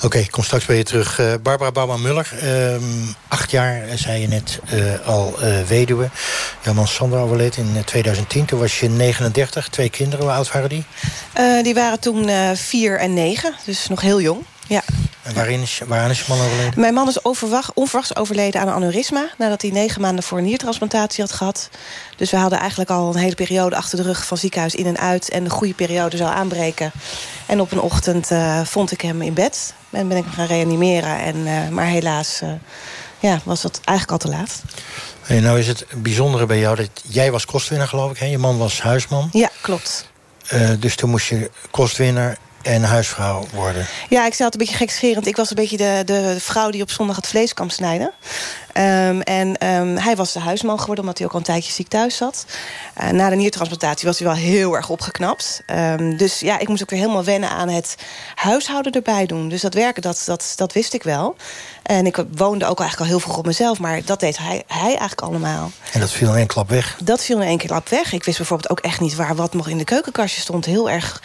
Oké, 0.03 0.18
ik 0.18 0.31
kom 0.31 0.45
straks 0.45 0.64
bij 0.64 0.77
je 0.77 0.83
terug. 0.83 1.21
Barbara 1.42 1.73
Bouwman-Muller, 1.73 2.33
ehm, 2.40 2.83
acht 3.29 3.51
jaar, 3.51 3.83
zei 3.95 4.21
je 4.21 4.29
net, 4.29 4.61
eh, 4.66 5.07
al 5.07 5.35
eh, 5.40 5.62
weduwe. 5.62 6.11
Jouw 6.64 6.75
man 6.75 6.88
Sander 6.88 7.18
overleed 7.18 7.57
in 7.57 7.73
eh, 7.77 7.83
2010. 7.83 8.45
Toen 8.45 8.59
was 8.59 8.81
je 8.81 8.88
39, 8.88 9.68
twee 9.68 9.90
kinderen. 9.90 10.25
Hoe 10.25 10.35
oud 10.35 10.53
waren 10.53 10.68
die? 10.68 10.85
Eh, 11.33 11.62
die 11.62 11.75
waren 11.75 12.01
toen 12.01 12.29
eh, 12.29 12.51
vier 12.55 12.99
en 12.99 13.14
negen, 13.14 13.55
dus 13.64 13.88
nog 13.88 14.01
heel 14.01 14.21
jong. 14.21 14.45
Ja. 14.66 14.83
En 15.22 15.35
waarin 15.35 15.61
is, 15.61 15.81
waaraan 15.87 16.11
is 16.11 16.18
je 16.18 16.25
man 16.29 16.40
overleden? 16.40 16.81
Mijn 16.81 16.94
man 16.94 17.09
is 17.09 17.25
overwacht, 17.25 17.72
onverwachts 17.75 18.16
overleden 18.16 18.61
aan 18.61 18.68
een 18.68 18.75
aneurysma... 18.75 19.29
nadat 19.38 19.62
hij 19.62 19.70
negen 19.70 20.01
maanden 20.01 20.25
voor 20.25 20.38
een 20.38 20.44
niertransplantatie 20.44 21.25
had 21.25 21.33
gehad. 21.33 21.68
Dus 22.16 22.31
we 22.31 22.37
hadden 22.37 22.59
eigenlijk 22.59 22.90
al 22.90 23.09
een 23.09 23.20
hele 23.20 23.35
periode 23.35 23.77
achter 23.77 23.96
de 23.96 24.05
rug... 24.05 24.27
van 24.27 24.37
ziekenhuis 24.37 24.75
in 24.75 24.87
en 24.87 24.98
uit 24.98 25.29
en 25.31 25.44
de 25.44 25.51
goede 25.51 25.75
periode 25.75 26.16
zou 26.16 26.31
aanbreken. 26.31 26.92
En 27.46 27.61
op 27.61 27.72
een 27.72 27.81
ochtend 27.81 28.31
eh, 28.31 28.64
vond 28.64 28.92
ik 28.92 29.01
hem 29.01 29.22
in 29.22 29.35
bed. 29.35 29.75
En 29.90 30.09
ben 30.09 30.16
ik 30.16 30.25
hem 30.25 30.33
gaan 30.33 30.46
reanimeren. 30.46 31.18
En, 31.18 31.46
eh, 31.46 31.68
maar 31.68 31.87
helaas 31.87 32.40
eh, 32.40 32.48
ja, 33.18 33.40
was 33.44 33.62
dat 33.62 33.81
eigenlijk 33.85 34.22
al 34.22 34.31
te 34.31 34.37
laat. 34.37 34.62
Hey, 35.22 35.40
nou 35.40 35.59
is 35.59 35.66
het 35.66 35.87
bijzondere 35.96 36.46
bij 36.46 36.59
jou 36.59 36.77
dat 36.77 36.88
jij 37.03 37.31
was 37.31 37.44
kostwinnaar, 37.44 37.88
geloof 37.88 38.11
ik. 38.11 38.18
Hè? 38.18 38.27
Je 38.27 38.38
man 38.38 38.59
was 38.59 38.81
huisman. 38.81 39.29
Ja, 39.33 39.51
klopt. 39.61 40.11
Dus 40.79 40.96
toen 40.96 41.11
moest 41.11 41.29
je 41.29 41.51
kostwinnaar 41.70 42.38
en 42.62 42.83
huisvrouw 42.83 43.46
worden. 43.53 43.87
Ja, 44.09 44.27
ik 44.27 44.35
zei 44.35 44.44
het 44.44 44.55
een 44.55 44.66
beetje 44.66 44.77
gekscherend. 44.77 45.27
Ik 45.27 45.37
was 45.37 45.51
een 45.51 45.57
beetje 45.57 45.77
de, 45.77 46.03
de 46.05 46.37
vrouw 46.38 46.70
die 46.70 46.83
op 46.83 46.90
zondag 46.90 47.16
het 47.16 47.27
vlees 47.27 47.55
kwam 47.55 47.70
snijden. 47.70 48.12
Ehm, 48.73 49.21
en 49.21 49.59
ehm, 49.59 49.97
hij 49.97 50.17
was 50.17 50.33
de 50.33 50.39
huisman 50.39 50.79
geworden, 50.81 51.05
omdat 51.05 51.19
hij 51.19 51.27
ook 51.27 51.33
al 51.33 51.39
een 51.39 51.45
tijdje 51.45 51.73
ziek 51.73 51.89
thuis 51.89 52.17
zat. 52.17 52.47
Eh, 52.95 53.09
na 53.09 53.29
de 53.29 53.37
niertransplantatie 53.37 54.09
was 54.09 54.19
hij 54.19 54.29
wel 54.29 54.37
heel 54.37 54.75
erg 54.75 54.89
opgeknapt. 54.89 55.63
Ehm, 55.67 56.17
dus 56.17 56.41
ja, 56.41 56.59
ik 56.59 56.69
moest 56.69 56.83
ook 56.83 56.91
weer 56.91 56.99
helemaal 56.99 57.25
wennen 57.25 57.51
aan 57.51 57.69
het 57.69 57.97
huishouden 58.35 58.93
erbij 58.93 59.27
doen. 59.27 59.49
Dus 59.49 59.61
dat 59.61 59.75
werken, 59.75 60.03
dat, 60.03 60.23
dat, 60.25 60.53
dat 60.57 60.73
wist 60.73 60.95
ik 60.95 61.03
wel. 61.03 61.37
En 61.83 62.07
ik 62.07 62.25
woonde 62.37 62.67
ook 62.67 62.81
eigenlijk 62.81 63.11
al 63.11 63.17
heel 63.17 63.21
vroeg 63.21 63.39
op 63.39 63.47
mezelf. 63.47 63.79
Maar 63.79 64.05
dat 64.05 64.21
deed 64.21 64.39
hij, 64.39 64.63
hij 64.67 64.89
eigenlijk 64.89 65.21
allemaal. 65.21 65.71
En 65.93 66.01
dat 66.01 66.11
viel 66.11 66.29
in 66.29 66.37
één 66.37 66.47
klap 66.47 66.69
weg. 66.69 66.99
Dat 67.03 67.25
viel 67.25 67.41
in 67.41 67.49
één 67.49 67.59
klap 67.59 67.89
weg. 67.89 68.13
Ik 68.13 68.25
wist 68.25 68.37
bijvoorbeeld 68.37 68.71
ook 68.71 68.81
echt 68.81 69.01
niet 69.01 69.15
waar 69.15 69.37
wat 69.37 69.55
nog 69.55 69.69
in 69.69 69.79
de 69.79 69.85
keukenkastje 69.85 70.41
stond. 70.41 70.65
Heel 70.65 70.91
erg, 70.91 71.23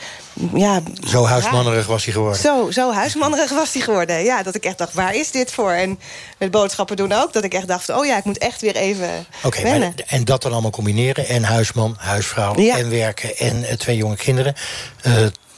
ja... 0.53 0.81
Zo 1.07 1.25
huismannerig 1.25 1.87
was 1.87 2.03
hij 2.03 2.13
geworden. 2.13 2.39
Zo, 2.39 2.71
zo 2.71 2.91
huismannerig 2.91 3.51
was 3.51 3.73
hij 3.73 3.81
geworden. 3.81 4.23
Ja, 4.23 4.43
dat 4.43 4.55
ik 4.55 4.65
echt 4.65 4.77
dacht, 4.77 4.93
waar 4.93 5.15
is 5.15 5.31
dit 5.31 5.51
voor? 5.51 5.71
En 5.71 5.99
met 6.37 6.51
boodschappen 6.51 6.95
doen 6.95 7.11
ook. 7.11 7.33
Dat 7.37 7.45
ik 7.45 7.53
echt 7.53 7.67
dacht, 7.67 7.89
oh 7.89 8.05
ja, 8.05 8.17
ik 8.17 8.23
moet 8.23 8.37
echt 8.37 8.61
weer 8.61 8.75
even 8.75 9.25
Oké, 9.43 9.91
en 10.07 10.25
dat 10.25 10.41
dan 10.41 10.51
allemaal 10.51 10.71
combineren. 10.71 11.27
En 11.27 11.43
huisman, 11.43 11.95
huisvrouw 11.97 12.59
Ja. 12.59 12.77
en 12.77 12.89
werken 12.89 13.37
en 13.37 13.63
eh, 13.63 13.75
twee 13.75 13.97
jonge 13.97 14.15
kinderen. 14.15 14.55
Eh, 15.01 15.13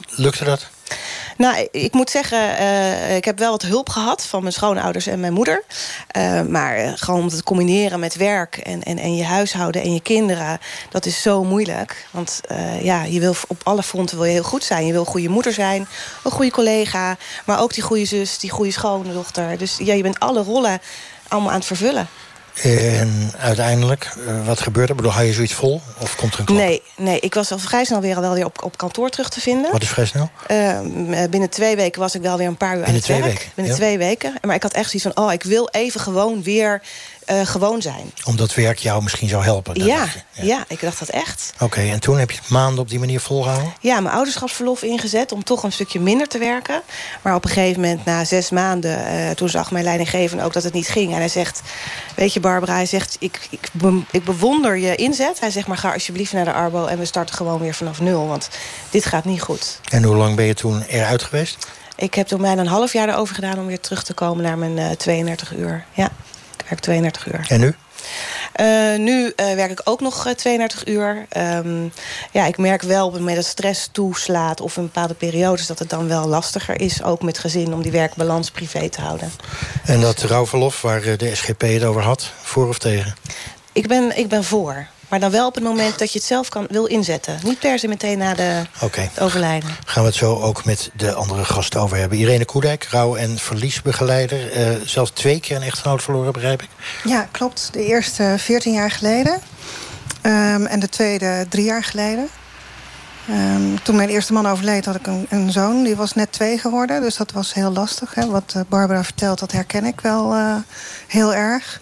lukte 0.08 0.44
dat? 0.44 0.66
Nou, 1.36 1.68
ik 1.70 1.92
moet 1.92 2.10
zeggen, 2.10 2.56
eh, 2.56 3.16
ik 3.16 3.24
heb 3.24 3.38
wel 3.38 3.50
wat 3.50 3.62
hulp 3.62 3.88
gehad 3.88 4.26
van 4.26 4.40
mijn 4.40 4.52
schoonouders 4.52 5.06
en 5.06 5.20
mijn 5.20 5.32
moeder. 5.32 5.64
Maar 6.48 6.92
gewoon 6.98 7.20
om 7.20 7.26
het 7.26 7.36
te 7.36 7.42
combineren 7.42 8.00
met 8.00 8.14
werk 8.14 8.56
en, 8.56 8.82
en, 8.82 8.98
en 8.98 9.16
je 9.16 9.24
huishouden 9.24 9.82
en 9.82 9.94
je 9.94 10.00
kinderen, 10.00 10.58
dat 10.90 11.06
is 11.06 11.22
zo 11.22 11.44
moeilijk. 11.44 12.06
Want 12.10 12.40
ja, 12.82 13.02
je 13.02 13.20
wil 13.20 13.34
op 13.46 13.60
alle 13.62 13.82
fronten 13.82 14.16
wil 14.16 14.26
je 14.26 14.32
heel 14.32 14.42
goed 14.42 14.64
zijn. 14.64 14.86
Je 14.86 14.92
wil 14.92 15.00
een 15.00 15.06
goede 15.06 15.28
moeder 15.28 15.52
zijn, 15.52 15.88
een 16.24 16.30
goede 16.30 16.50
collega, 16.50 17.16
maar 17.44 17.60
ook 17.60 17.74
die 17.74 17.82
goede 17.82 18.04
zus, 18.04 18.38
die 18.38 18.50
goede 18.50 18.72
schoondochter. 18.72 19.58
Dus 19.58 19.76
ja, 19.78 19.94
je 19.94 20.02
bent 20.02 20.20
alle 20.20 20.42
rollen 20.42 20.80
allemaal 21.30 21.50
aan 21.50 21.56
het 21.56 21.66
vervullen. 21.66 22.08
En 22.62 23.32
uiteindelijk, 23.38 24.10
eh, 24.26 24.46
wat 24.46 24.60
gebeurt 24.60 24.84
er? 24.84 24.90
Ik 24.90 24.96
Bedoel, 24.96 25.12
hou 25.12 25.26
je 25.26 25.32
zoiets 25.32 25.54
vol? 25.54 25.80
Of 25.98 26.16
komt 26.16 26.32
er 26.32 26.38
een 26.38 26.44
klap? 26.44 26.58
Nee, 26.58 26.82
nee, 26.96 27.20
ik 27.20 27.34
was 27.34 27.52
al 27.52 27.58
vrij 27.58 27.84
snel 27.84 28.00
weer, 28.00 28.20
wel 28.20 28.34
weer 28.34 28.44
op, 28.44 28.64
op 28.64 28.76
kantoor 28.76 29.08
terug 29.10 29.28
te 29.28 29.40
vinden. 29.40 29.72
Wat 29.72 29.82
is 29.82 29.88
vrij 29.88 30.06
snel? 30.06 30.30
Eh, 30.46 30.78
binnen 31.30 31.50
twee 31.50 31.76
weken 31.76 32.00
was 32.00 32.14
ik 32.14 32.22
wel 32.22 32.36
weer 32.36 32.46
een 32.46 32.56
paar 32.56 32.76
uur 32.76 32.84
aan 32.84 32.92
Binnen 32.92 32.94
het 33.02 33.04
twee 33.04 33.22
werk. 33.22 33.32
weken, 33.32 33.50
Binnen 33.54 33.72
ja. 33.74 33.78
twee 33.78 33.98
weken. 33.98 34.34
Maar 34.42 34.54
ik 34.54 34.62
had 34.62 34.72
echt 34.72 34.90
zoiets 34.90 35.08
van, 35.14 35.24
oh, 35.26 35.32
ik 35.32 35.42
wil 35.42 35.68
even 35.70 36.00
gewoon 36.00 36.42
weer 36.42 36.82
eh, 37.30 37.46
gewoon 37.46 37.82
zijn. 37.82 38.12
Omdat 38.24 38.54
werk 38.54 38.78
jou 38.78 39.02
misschien 39.02 39.28
zou 39.28 39.42
helpen. 39.44 39.84
Ja, 39.84 40.06
ja. 40.32 40.64
ik 40.68 40.80
dacht 40.80 40.98
dat 40.98 41.08
echt. 41.08 41.52
Oké, 41.60 41.80
en 41.80 42.00
toen 42.00 42.18
heb 42.18 42.30
je 42.30 42.38
het 42.40 42.48
maanden 42.48 42.78
op 42.80 42.88
die 42.88 42.98
manier 42.98 43.20
volgehouden? 43.20 43.72
Ja, 43.80 44.00
mijn 44.00 44.14
ouderschapsverlof 44.14 44.82
ingezet 44.82 45.32
om 45.32 45.44
toch 45.44 45.62
een 45.62 45.72
stukje 45.72 46.00
minder 46.00 46.28
te 46.28 46.38
werken. 46.38 46.82
Maar 47.22 47.34
op 47.34 47.44
een 47.44 47.50
gegeven 47.50 47.80
moment, 47.80 48.04
na 48.04 48.24
zes 48.24 48.50
maanden, 48.50 49.06
eh, 49.06 49.30
toen 49.30 49.48
zag 49.48 49.70
mijn 49.70 49.84
leidinggevende 49.84 50.44
ook 50.44 50.52
dat 50.52 50.62
het 50.62 50.72
niet 50.72 50.88
ging. 50.88 51.12
En 51.12 51.18
hij 51.18 51.28
zegt, 51.28 51.60
weet 52.16 52.32
je 52.32 52.40
Barbara, 52.40 52.72
hij 52.74 52.86
zegt, 52.86 53.16
ik, 53.18 53.46
ik, 53.50 53.68
be- 53.72 54.02
ik 54.10 54.24
bewonder 54.24 54.76
je 54.76 54.94
inzet. 54.94 55.40
Hij 55.40 55.50
zegt, 55.50 55.66
maar 55.66 55.76
ga 55.78 55.92
alsjeblieft 55.92 56.32
naar 56.32 56.44
de 56.44 56.52
Arbo 56.52 56.86
en 56.86 56.98
we 56.98 57.04
starten 57.04 57.34
gewoon 57.34 57.60
weer 57.60 57.74
vanaf 57.74 58.00
nul. 58.00 58.26
Want 58.26 58.48
dit 58.90 59.04
gaat 59.04 59.24
niet 59.24 59.42
goed. 59.42 59.80
En 59.90 60.02
hoe 60.02 60.16
lang 60.16 60.36
ben 60.36 60.44
je 60.44 60.54
toen 60.54 60.82
eruit 60.82 61.22
geweest? 61.22 61.66
Ik 61.96 62.14
heb 62.14 62.26
toen 62.26 62.40
bijna 62.40 62.60
een 62.60 62.66
half 62.66 62.92
jaar 62.92 63.08
erover 63.08 63.34
gedaan 63.34 63.58
om 63.58 63.66
weer 63.66 63.80
terug 63.80 64.02
te 64.02 64.14
komen 64.14 64.44
naar 64.44 64.58
mijn 64.58 64.78
eh 64.78 64.90
32 64.90 65.54
uur. 65.54 65.84
Ja, 65.92 66.08
werk 66.70 66.82
32 66.82 67.26
uur. 67.26 67.46
En 67.48 67.60
nu? 67.60 67.74
Eh, 68.52 68.98
nu 68.98 69.32
eh, 69.36 69.54
werk 69.54 69.70
ik 69.70 69.80
ook 69.84 70.00
nog 70.00 70.26
eh, 70.26 70.34
32 70.34 70.86
uur. 70.86 71.26
Ehm, 71.28 71.88
ja, 72.32 72.46
ik 72.46 72.58
merk 72.58 72.82
wel 72.82 73.06
op 73.06 73.12
het 73.12 73.20
moment 73.20 73.38
dat 73.38 73.46
stress 73.46 73.88
toeslaat... 73.92 74.60
of 74.60 74.76
in 74.76 74.82
bepaalde 74.82 75.14
periodes 75.14 75.66
dat 75.66 75.78
het 75.78 75.90
dan 75.90 76.08
wel 76.08 76.28
lastiger 76.28 76.80
is... 76.80 77.02
ook 77.02 77.22
met 77.22 77.38
gezin 77.38 77.74
om 77.74 77.82
die 77.82 77.92
werkbalans 77.92 78.50
privé 78.50 78.88
te 78.88 79.00
houden. 79.00 79.32
En 79.84 80.00
dat 80.00 80.22
rouwverlof 80.22 80.82
waar 80.82 81.02
eh, 81.02 81.18
de 81.18 81.34
SGP 81.34 81.60
het 81.60 81.84
over 81.84 82.02
had, 82.02 82.32
voor 82.42 82.68
of 82.68 82.78
tegen? 82.78 83.14
Ik 83.72 83.88
ben, 83.88 84.18
ik 84.18 84.28
ben 84.28 84.44
voor. 84.44 84.86
Maar 85.10 85.20
dan 85.20 85.30
wel 85.30 85.46
op 85.46 85.54
het 85.54 85.64
moment 85.64 85.98
dat 85.98 86.12
je 86.12 86.18
het 86.18 86.26
zelf 86.28 86.48
kan, 86.48 86.66
wil 86.70 86.86
inzetten. 86.86 87.38
Niet 87.44 87.58
per 87.58 87.78
se 87.78 87.88
meteen 87.88 88.18
na 88.18 88.34
de, 88.34 88.62
Oké. 88.80 89.00
het 89.00 89.20
overlijden. 89.20 89.70
Gaan 89.84 90.02
we 90.02 90.08
het 90.08 90.18
zo 90.18 90.40
ook 90.40 90.64
met 90.64 90.90
de 90.94 91.12
andere 91.12 91.44
gasten 91.44 91.80
over 91.80 91.96
hebben. 91.96 92.18
Irene 92.18 92.44
Koedijk, 92.44 92.84
rouw- 92.84 93.16
en 93.16 93.38
verliesbegeleider. 93.38 94.52
eh, 94.52 94.66
zelfs 94.84 95.10
twee 95.10 95.40
keer 95.40 95.56
een 95.56 95.62
echtgenoot 95.62 96.02
verloren, 96.02 96.32
begrijp 96.32 96.62
ik. 96.62 96.68
Ja, 97.04 97.28
klopt. 97.30 97.68
De 97.72 97.84
eerste 97.84 98.34
14 98.38 98.72
jaar 98.72 98.90
geleden. 98.90 99.40
Ehm, 100.20 100.64
en 100.64 100.80
de 100.80 100.88
tweede 100.88 101.46
drie 101.48 101.64
jaar 101.64 101.84
geleden. 101.84 102.28
Ehm, 103.28 103.76
toen 103.82 103.96
mijn 103.96 104.08
eerste 104.08 104.32
man 104.32 104.46
overleed 104.46 104.84
had 104.84 104.94
ik 104.94 105.06
een, 105.06 105.26
een, 105.28 105.52
zoon. 105.52 105.82
Die 105.82 105.96
was 105.96 106.12
net 106.12 106.32
twee 106.32 106.58
geworden, 106.58 107.00
dus 107.00 107.16
dat 107.16 107.32
was 107.32 107.54
heel 107.54 107.72
lastig. 107.72 108.14
Hè. 108.14 108.26
Wat 108.26 108.52
uh, 108.56 108.62
Barbara 108.68 109.04
vertelt, 109.04 109.38
dat 109.38 109.52
herken 109.52 109.84
ik 109.84 110.00
wel 110.00 110.34
uh, 110.36 110.54
heel 111.06 111.34
erg. 111.34 111.80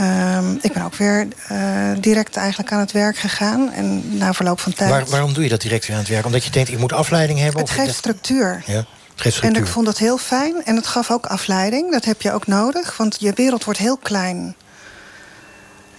Um, 0.00 0.58
ik 0.60 0.72
ben 0.72 0.82
ook 0.82 0.94
weer 0.94 1.28
uh, 1.52 1.90
direct 2.00 2.36
eigenlijk 2.36 2.72
aan 2.72 2.78
het 2.78 2.92
werk 2.92 3.16
gegaan. 3.16 3.72
En 3.72 4.16
na 4.16 4.32
verloop 4.32 4.60
van 4.60 4.72
tijd... 4.72 4.90
Waar, 4.90 5.06
waarom 5.06 5.32
doe 5.32 5.42
je 5.42 5.48
dat 5.48 5.60
direct 5.60 5.86
weer 5.86 5.96
aan 5.96 6.02
het 6.02 6.10
werk? 6.10 6.26
Omdat 6.26 6.44
je 6.44 6.50
denkt, 6.50 6.70
ik 6.70 6.78
moet 6.78 6.92
afleiding 6.92 7.38
hebben? 7.38 7.60
Het 7.60 7.70
geeft 7.70 7.94
structuur. 7.94 8.62
Ja, 8.66 8.74
het 8.74 8.86
geeft 9.14 9.36
structuur. 9.36 9.60
En 9.60 9.66
ik 9.66 9.72
vond 9.72 9.86
dat 9.86 9.98
heel 9.98 10.18
fijn. 10.18 10.64
En 10.64 10.76
het 10.76 10.86
gaf 10.86 11.10
ook 11.10 11.26
afleiding. 11.26 11.92
Dat 11.92 12.04
heb 12.04 12.22
je 12.22 12.32
ook 12.32 12.46
nodig. 12.46 12.96
Want 12.96 13.16
je 13.18 13.32
wereld 13.34 13.64
wordt 13.64 13.78
heel 13.78 13.96
klein. 13.96 14.54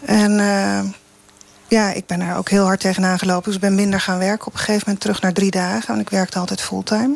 En 0.06 0.32
uh, 0.32 0.80
ja, 1.68 1.92
ik 1.92 2.06
ben 2.06 2.22
er 2.22 2.36
ook 2.36 2.50
heel 2.50 2.66
hard 2.66 2.80
tegenaan 2.80 3.20
gelopen. 3.20 3.44
Dus 3.44 3.56
ik 3.56 3.62
ben 3.62 3.76
minder 3.76 4.02
gaan 4.02 4.20
werken. 4.20 4.48
Op 4.48 4.54
een 4.54 4.60
gegeven 4.60 4.84
moment 4.86 5.02
terug 5.02 5.22
naar 5.22 5.34
drie 5.34 5.52
dagen. 5.52 5.88
Want 5.88 6.02
ik 6.02 6.10
werkte 6.10 6.40
altijd 6.40 6.62
fulltime. 6.62 7.16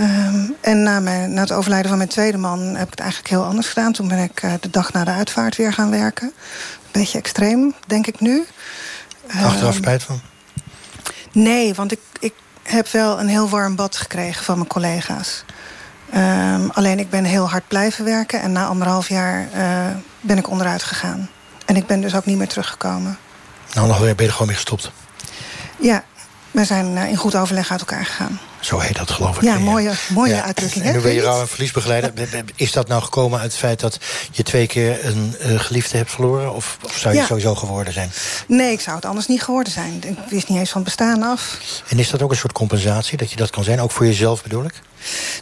Um, 0.00 0.56
en 0.60 0.82
na, 0.82 1.00
mijn, 1.00 1.32
na 1.32 1.40
het 1.40 1.52
overlijden 1.52 1.88
van 1.88 1.98
mijn 1.98 2.10
tweede 2.10 2.38
man 2.38 2.60
heb 2.60 2.84
ik 2.84 2.90
het 2.90 3.00
eigenlijk 3.00 3.30
heel 3.30 3.44
anders 3.44 3.68
gedaan. 3.68 3.92
Toen 3.92 4.08
ben 4.08 4.18
ik 4.18 4.42
uh, 4.42 4.52
de 4.60 4.70
dag 4.70 4.92
na 4.92 5.04
de 5.04 5.10
uitvaart 5.10 5.56
weer 5.56 5.72
gaan 5.72 5.90
werken. 5.90 6.26
Een 6.26 6.90
beetje 6.92 7.18
extreem, 7.18 7.74
denk 7.86 8.06
ik 8.06 8.20
nu. 8.20 8.44
Achteraf 9.42 9.74
spijt 9.74 10.02
van? 10.02 10.20
Nee, 11.32 11.74
want 11.74 11.92
ik, 11.92 12.00
ik 12.20 12.34
heb 12.62 12.88
wel 12.88 13.20
een 13.20 13.28
heel 13.28 13.48
warm 13.48 13.76
bad 13.76 13.96
gekregen 13.96 14.44
van 14.44 14.56
mijn 14.56 14.68
collega's. 14.68 15.44
Um, 16.14 16.70
alleen 16.70 16.98
ik 16.98 17.10
ben 17.10 17.24
heel 17.24 17.50
hard 17.50 17.68
blijven 17.68 18.04
werken. 18.04 18.40
En 18.40 18.52
na 18.52 18.66
anderhalf 18.66 19.08
jaar 19.08 19.48
uh, 19.56 19.96
ben 20.20 20.38
ik 20.38 20.50
onderuit 20.50 20.82
gegaan. 20.82 21.28
En 21.66 21.76
ik 21.76 21.86
ben 21.86 22.00
dus 22.00 22.14
ook 22.14 22.24
niet 22.24 22.38
meer 22.38 22.48
teruggekomen. 22.48 23.18
Nou, 23.74 23.86
nog 23.86 23.98
ben 23.98 24.08
je 24.08 24.14
er 24.22 24.30
gewoon 24.30 24.46
mee 24.46 24.56
gestopt? 24.56 24.90
Ja, 25.80 26.04
we 26.50 26.64
zijn 26.64 26.96
uh, 26.96 27.08
in 27.08 27.16
goed 27.16 27.34
overleg 27.34 27.70
uit 27.70 27.80
elkaar 27.80 28.04
gegaan. 28.04 28.40
Zo 28.60 28.78
heet 28.78 28.96
dat, 28.96 29.10
geloof 29.10 29.36
ik. 29.36 29.42
Ja, 29.42 29.58
mooie, 29.58 29.92
mooie 30.08 30.34
ja. 30.34 30.42
uitdrukking. 30.42 30.84
En 30.84 30.92
nu 30.92 31.00
ben 31.00 31.12
je 31.12 31.20
rouw- 31.20 31.40
en 31.40 31.48
verliesbegeleider. 31.48 32.12
Is 32.54 32.72
dat 32.72 32.88
nou 32.88 33.02
gekomen 33.02 33.40
uit 33.40 33.50
het 33.50 33.60
feit 33.60 33.80
dat 33.80 33.98
je 34.30 34.42
twee 34.42 34.66
keer 34.66 35.04
een 35.06 35.34
uh, 35.46 35.60
geliefde 35.60 35.96
hebt 35.96 36.10
verloren? 36.10 36.54
Of, 36.54 36.78
of 36.84 36.96
zou 36.96 37.14
je 37.14 37.20
ja. 37.20 37.26
sowieso 37.26 37.54
geworden 37.54 37.92
zijn? 37.92 38.10
Nee, 38.46 38.72
ik 38.72 38.80
zou 38.80 38.96
het 38.96 39.04
anders 39.04 39.26
niet 39.26 39.42
geworden 39.42 39.72
zijn. 39.72 40.02
Ik 40.06 40.18
wist 40.28 40.48
niet 40.48 40.58
eens 40.58 40.70
van 40.70 40.82
bestaan 40.82 41.22
af. 41.22 41.58
En 41.88 41.98
is 41.98 42.10
dat 42.10 42.22
ook 42.22 42.30
een 42.30 42.36
soort 42.36 42.52
compensatie, 42.52 43.18
dat 43.18 43.30
je 43.30 43.36
dat 43.36 43.50
kan 43.50 43.64
zijn? 43.64 43.80
Ook 43.80 43.90
voor 43.90 44.06
jezelf 44.06 44.42
bedoel 44.42 44.64
ik? 44.64 44.82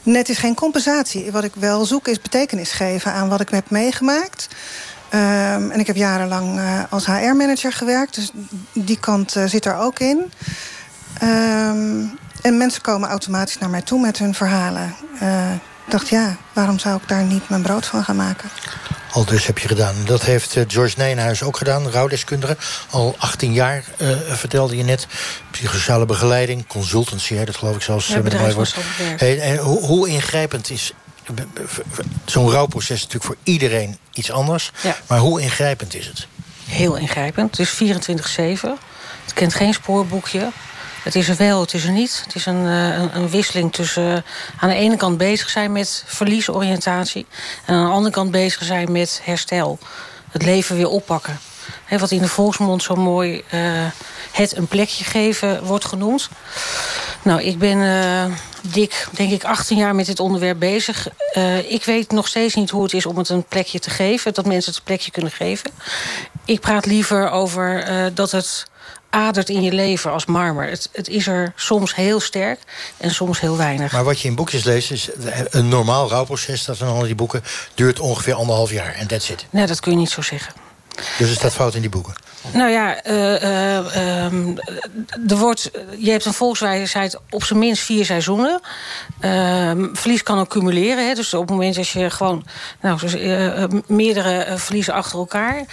Nee, 0.02 0.16
het 0.16 0.28
is 0.28 0.38
geen 0.38 0.54
compensatie. 0.54 1.32
Wat 1.32 1.44
ik 1.44 1.52
wel 1.54 1.84
zoek 1.84 2.08
is 2.08 2.20
betekenis 2.20 2.72
geven 2.72 3.12
aan 3.12 3.28
wat 3.28 3.40
ik 3.40 3.48
heb 3.48 3.70
meegemaakt. 3.70 4.48
Um, 5.14 5.70
en 5.70 5.80
ik 5.80 5.86
heb 5.86 5.96
jarenlang 5.96 6.58
uh, 6.58 6.82
als 6.90 7.06
HR-manager 7.06 7.72
gewerkt. 7.72 8.14
Dus 8.14 8.30
die 8.72 8.98
kant 8.98 9.36
uh, 9.36 9.44
zit 9.44 9.64
er 9.64 9.76
ook 9.76 9.98
in. 9.98 10.32
Um, 11.22 12.18
en 12.42 12.56
mensen 12.56 12.82
komen 12.82 13.08
automatisch 13.08 13.58
naar 13.58 13.70
mij 13.70 13.82
toe 13.82 14.00
met 14.00 14.18
hun 14.18 14.34
verhalen. 14.34 14.94
Uh, 15.22 15.52
ik 15.52 15.94
dacht, 15.94 16.08
ja, 16.08 16.36
waarom 16.52 16.78
zou 16.78 16.96
ik 16.96 17.08
daar 17.08 17.22
niet 17.22 17.48
mijn 17.48 17.62
brood 17.62 17.86
van 17.86 18.04
gaan 18.04 18.16
maken? 18.16 18.50
Al 19.12 19.24
dus 19.24 19.46
heb 19.46 19.58
je 19.58 19.68
gedaan. 19.68 19.94
Dat 20.04 20.22
heeft 20.22 20.56
uh, 20.56 20.64
George 20.66 20.94
Nijnhuis 20.98 21.42
ook 21.42 21.56
gedaan, 21.56 21.90
rouwdeskundige. 21.90 22.56
Al 22.90 23.14
18 23.18 23.52
jaar, 23.52 23.84
uh, 23.98 24.08
vertelde 24.26 24.76
je 24.76 24.82
net. 24.82 25.06
Psychosociale 25.50 26.06
begeleiding, 26.06 26.66
consultancy, 26.66 27.34
hè, 27.34 27.44
dat 27.44 27.56
geloof 27.56 27.76
ik 27.76 27.82
zelfs 27.82 28.06
ja, 28.06 28.20
met 28.22 28.38
mooi. 28.38 28.66
Hey, 29.16 29.40
en 29.40 29.56
hoe, 29.56 29.80
hoe 29.80 30.08
ingrijpend 30.08 30.70
is 30.70 30.92
zo'n 32.24 32.50
rouwproces 32.50 33.00
natuurlijk 33.00 33.24
voor 33.24 33.36
iedereen 33.42 33.98
iets 34.12 34.30
anders. 34.30 34.72
Ja. 34.82 34.96
Maar 35.06 35.18
hoe 35.18 35.40
ingrijpend 35.40 35.94
is 35.94 36.06
het? 36.06 36.26
Heel 36.66 36.96
ingrijpend. 36.96 37.56
Het 37.56 37.80
is 37.80 38.08
24-7. 38.38 38.68
Het 39.24 39.32
kent 39.34 39.54
geen 39.54 39.74
spoorboekje. 39.74 40.50
Het 41.08 41.16
is 41.16 41.28
er 41.28 41.36
wel, 41.36 41.60
het 41.60 41.74
is 41.74 41.84
er 41.84 41.92
niet. 41.92 42.22
Het 42.24 42.34
is 42.34 42.46
een, 42.46 42.64
een, 42.64 43.16
een 43.16 43.28
wisseling 43.28 43.72
tussen 43.72 44.10
uh, 44.10 44.16
aan 44.58 44.68
de 44.68 44.74
ene 44.74 44.96
kant 44.96 45.18
bezig 45.18 45.48
zijn 45.48 45.72
met 45.72 46.04
verliesoriëntatie... 46.06 47.26
en 47.64 47.74
aan 47.74 47.84
de 47.84 47.92
andere 47.92 48.14
kant 48.14 48.30
bezig 48.30 48.64
zijn 48.64 48.92
met 48.92 49.20
herstel. 49.24 49.78
Het 50.30 50.42
leven 50.42 50.76
weer 50.76 50.88
oppakken. 50.88 51.40
Wat 51.98 52.10
in 52.10 52.20
de 52.20 52.28
volksmond 52.28 52.82
zo 52.82 52.94
mooi 52.94 53.44
uh, 53.54 53.60
het 54.32 54.56
een 54.56 54.66
plekje 54.66 55.04
geven 55.04 55.64
wordt 55.64 55.84
genoemd. 55.84 56.28
Nou, 57.22 57.42
ik 57.42 57.58
ben 57.58 58.34
dik, 58.62 59.06
denk 59.10 59.32
ik, 59.32 59.44
18 59.44 59.76
jaar 59.76 59.94
met 59.94 60.06
dit 60.06 60.20
onderwerp 60.20 60.58
bezig. 60.58 61.08
Ik 61.68 61.84
weet 61.84 62.10
nog 62.10 62.28
steeds 62.28 62.54
niet 62.54 62.70
hoe 62.70 62.82
het 62.82 62.92
is 62.92 63.06
om 63.06 63.18
het 63.18 63.28
een 63.28 63.44
plekje 63.44 63.78
te 63.78 63.90
geven. 63.90 64.34
Dat 64.34 64.46
mensen 64.46 64.70
het 64.70 64.78
een 64.78 64.86
plekje 64.86 65.10
kunnen 65.10 65.32
geven. 65.32 65.70
Ik 66.44 66.60
praat 66.60 66.86
liever 66.86 67.30
over 67.30 67.84
dat 68.14 68.30
het 68.30 68.66
adert 69.10 69.48
in 69.48 69.62
je 69.62 69.72
leven 69.72 70.12
als 70.12 70.26
marmer. 70.26 70.68
Het, 70.68 70.88
het, 70.92 71.08
is 71.08 71.26
er 71.26 71.52
soms 71.56 71.94
heel 71.94 72.20
sterk 72.20 72.60
en 72.96 73.10
soms 73.10 73.40
heel 73.40 73.56
weinig. 73.56 73.92
Maar 73.92 74.04
wat 74.04 74.20
je 74.20 74.28
in 74.28 74.34
boekjes 74.34 74.64
leest 74.64 74.90
is 74.90 75.08
een 75.50 75.68
normaal 75.68 76.08
rouwproces... 76.08 76.64
dat 76.64 76.76
van 76.76 76.88
al 76.88 77.02
die 77.02 77.14
boeken 77.14 77.42
duurt 77.74 78.00
ongeveer 78.00 78.34
anderhalf 78.34 78.70
jaar 78.70 78.94
en 78.94 79.06
that's 79.06 79.28
it. 79.30 79.46
Nee, 79.50 79.66
dat 79.66 79.80
kun 79.80 79.92
je 79.92 79.98
niet 79.98 80.10
zo 80.10 80.22
zeggen. 80.22 80.52
Dus 81.18 81.30
er 81.30 81.36
staat 81.36 81.52
fout 81.52 81.74
in 81.74 81.80
die 81.80 81.90
boeken? 81.90 82.14
Nou 82.52 82.70
ja, 82.70 83.06
uh, 83.06 83.42
uh, 83.42 84.24
um, 84.24 84.58
er 85.28 85.36
wordt, 85.36 85.70
je 85.98 86.10
hebt 86.10 86.24
een 86.24 86.32
volkswijsheid 86.32 87.18
op 87.30 87.44
zijn 87.44 87.58
minst 87.58 87.82
vier 87.82 88.04
seizoenen. 88.04 88.60
Uh, 89.20 89.72
verlies 89.92 90.22
kan 90.22 90.38
ook 90.38 90.48
cumuleren. 90.48 91.06
Hè, 91.08 91.14
dus 91.14 91.34
op 91.34 91.40
het 91.40 91.50
moment 91.50 91.76
als 91.76 91.92
je 91.92 92.10
gewoon 92.10 92.44
nou, 92.80 92.98
dus, 92.98 93.16
meerdere 93.86 94.58
verliezen 94.58 94.94
achter 94.94 95.18
elkaar... 95.18 95.64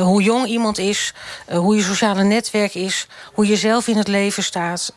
hoe 0.00 0.22
jong 0.22 0.46
iemand 0.46 0.78
is, 0.78 1.14
hoe 1.50 1.76
je 1.76 1.82
sociale 1.82 2.22
netwerk 2.22 2.74
is... 2.74 3.06
hoe 3.32 3.46
je 3.46 3.56
zelf 3.56 3.88
in 3.88 3.96
het 3.96 4.08
leven 4.08 4.42
staat. 4.42 4.92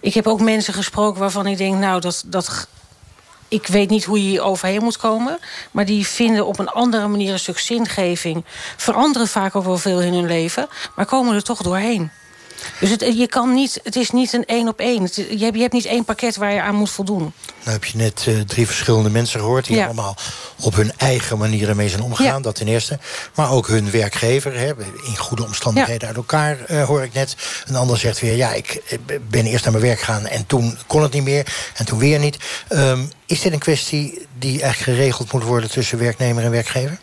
ik 0.00 0.14
heb 0.14 0.26
ook 0.26 0.40
mensen 0.40 0.74
gesproken 0.74 1.20
waarvan 1.20 1.46
ik 1.46 1.58
denk... 1.58 1.76
nou, 1.76 2.00
dat, 2.00 2.22
dat 2.26 2.68
ik 3.50 3.66
weet 3.66 3.90
niet 3.90 4.04
hoe 4.04 4.22
je 4.22 4.28
hier 4.28 4.42
overheen 4.42 4.82
moet 4.82 4.96
komen. 4.96 5.38
Maar 5.70 5.84
die 5.84 6.06
vinden 6.06 6.46
op 6.46 6.58
een 6.58 6.68
andere 6.68 7.08
manier 7.08 7.32
een 7.32 7.38
stuk 7.38 7.58
zingeving. 7.58 8.44
Veranderen 8.76 9.28
vaak 9.28 9.56
ook 9.56 9.64
wel 9.64 9.78
veel 9.78 10.00
in 10.00 10.14
hun 10.14 10.26
leven. 10.26 10.68
Maar 10.96 11.06
komen 11.06 11.34
er 11.34 11.42
toch 11.42 11.62
doorheen. 11.62 12.10
Dus 12.80 12.90
het, 12.90 13.00
je 13.00 13.26
kan 13.26 13.54
niet, 13.54 13.80
het 13.84 13.96
is 13.96 14.10
niet 14.10 14.32
een 14.32 14.44
één 14.44 14.68
op 14.68 14.78
één. 14.78 15.02
Het, 15.02 15.14
je, 15.14 15.44
hebt, 15.44 15.54
je 15.54 15.60
hebt 15.60 15.72
niet 15.72 15.84
één 15.84 16.04
pakket 16.04 16.36
waar 16.36 16.52
je 16.52 16.62
aan 16.62 16.74
moet 16.74 16.90
voldoen. 16.90 17.32
Nou 17.62 17.72
heb 17.72 17.84
je 17.84 17.96
net 17.96 18.24
uh, 18.28 18.40
drie 18.40 18.66
verschillende 18.66 19.10
mensen 19.10 19.40
gehoord... 19.40 19.66
die 19.66 19.76
ja. 19.76 19.84
allemaal 19.84 20.16
op 20.60 20.74
hun 20.74 20.92
eigen 20.96 21.38
manier 21.38 21.68
ermee 21.68 21.88
zijn 21.88 22.02
omgegaan. 22.02 22.36
Ja. 22.36 22.40
Dat 22.40 22.54
ten 22.54 22.68
eerste. 22.68 22.98
Maar 23.34 23.50
ook 23.50 23.66
hun 23.66 23.90
werkgever. 23.90 24.58
Hè, 24.58 24.72
in 25.04 25.16
goede 25.16 25.44
omstandigheden 25.44 26.00
ja. 26.00 26.06
uit 26.06 26.16
elkaar, 26.16 26.58
uh, 26.68 26.84
hoor 26.84 27.02
ik 27.02 27.12
net. 27.12 27.36
Een 27.66 27.76
ander 27.76 27.98
zegt 27.98 28.20
weer, 28.20 28.36
ja, 28.36 28.52
ik 28.52 28.82
ben 29.28 29.46
eerst 29.46 29.64
naar 29.64 29.72
mijn 29.72 29.84
werk 29.84 29.98
gegaan... 29.98 30.26
en 30.26 30.46
toen 30.46 30.78
kon 30.86 31.02
het 31.02 31.12
niet 31.12 31.24
meer 31.24 31.70
en 31.74 31.84
toen 31.84 31.98
weer 31.98 32.18
niet. 32.18 32.36
Um, 32.68 33.10
is 33.30 33.40
dit 33.40 33.52
een 33.52 33.58
kwestie 33.58 34.26
die 34.38 34.62
eigenlijk 34.62 34.98
geregeld 34.98 35.32
moet 35.32 35.42
worden... 35.42 35.70
tussen 35.70 35.98
werknemer 35.98 36.44
en 36.44 36.50
werkgever? 36.50 36.98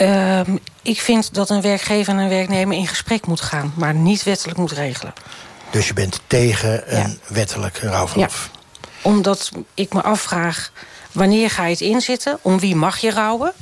Uh, 0.00 0.40
ik 0.82 1.00
vind 1.00 1.34
dat 1.34 1.50
een 1.50 1.60
werkgever 1.60 2.12
en 2.12 2.18
een 2.18 2.28
werknemer 2.28 2.76
in 2.76 2.86
gesprek 2.86 3.26
moet 3.26 3.40
gaan... 3.40 3.72
maar 3.76 3.94
niet 3.94 4.22
wettelijk 4.22 4.58
moet 4.58 4.72
regelen. 4.72 5.12
Dus 5.70 5.86
je 5.86 5.92
bent 5.92 6.20
tegen 6.26 6.96
een 6.96 7.10
ja. 7.10 7.34
wettelijk 7.34 7.78
rouwverlof? 7.78 8.50
Ja. 8.52 8.80
Omdat 9.02 9.50
ik 9.74 9.92
me 9.92 10.02
afvraag, 10.02 10.72
wanneer 11.12 11.50
ga 11.50 11.64
je 11.64 11.70
het 11.70 11.80
inzetten? 11.80 12.38
Om 12.42 12.60
wie 12.60 12.76
mag 12.76 12.98
je 12.98 13.10
rouwen? 13.10 13.52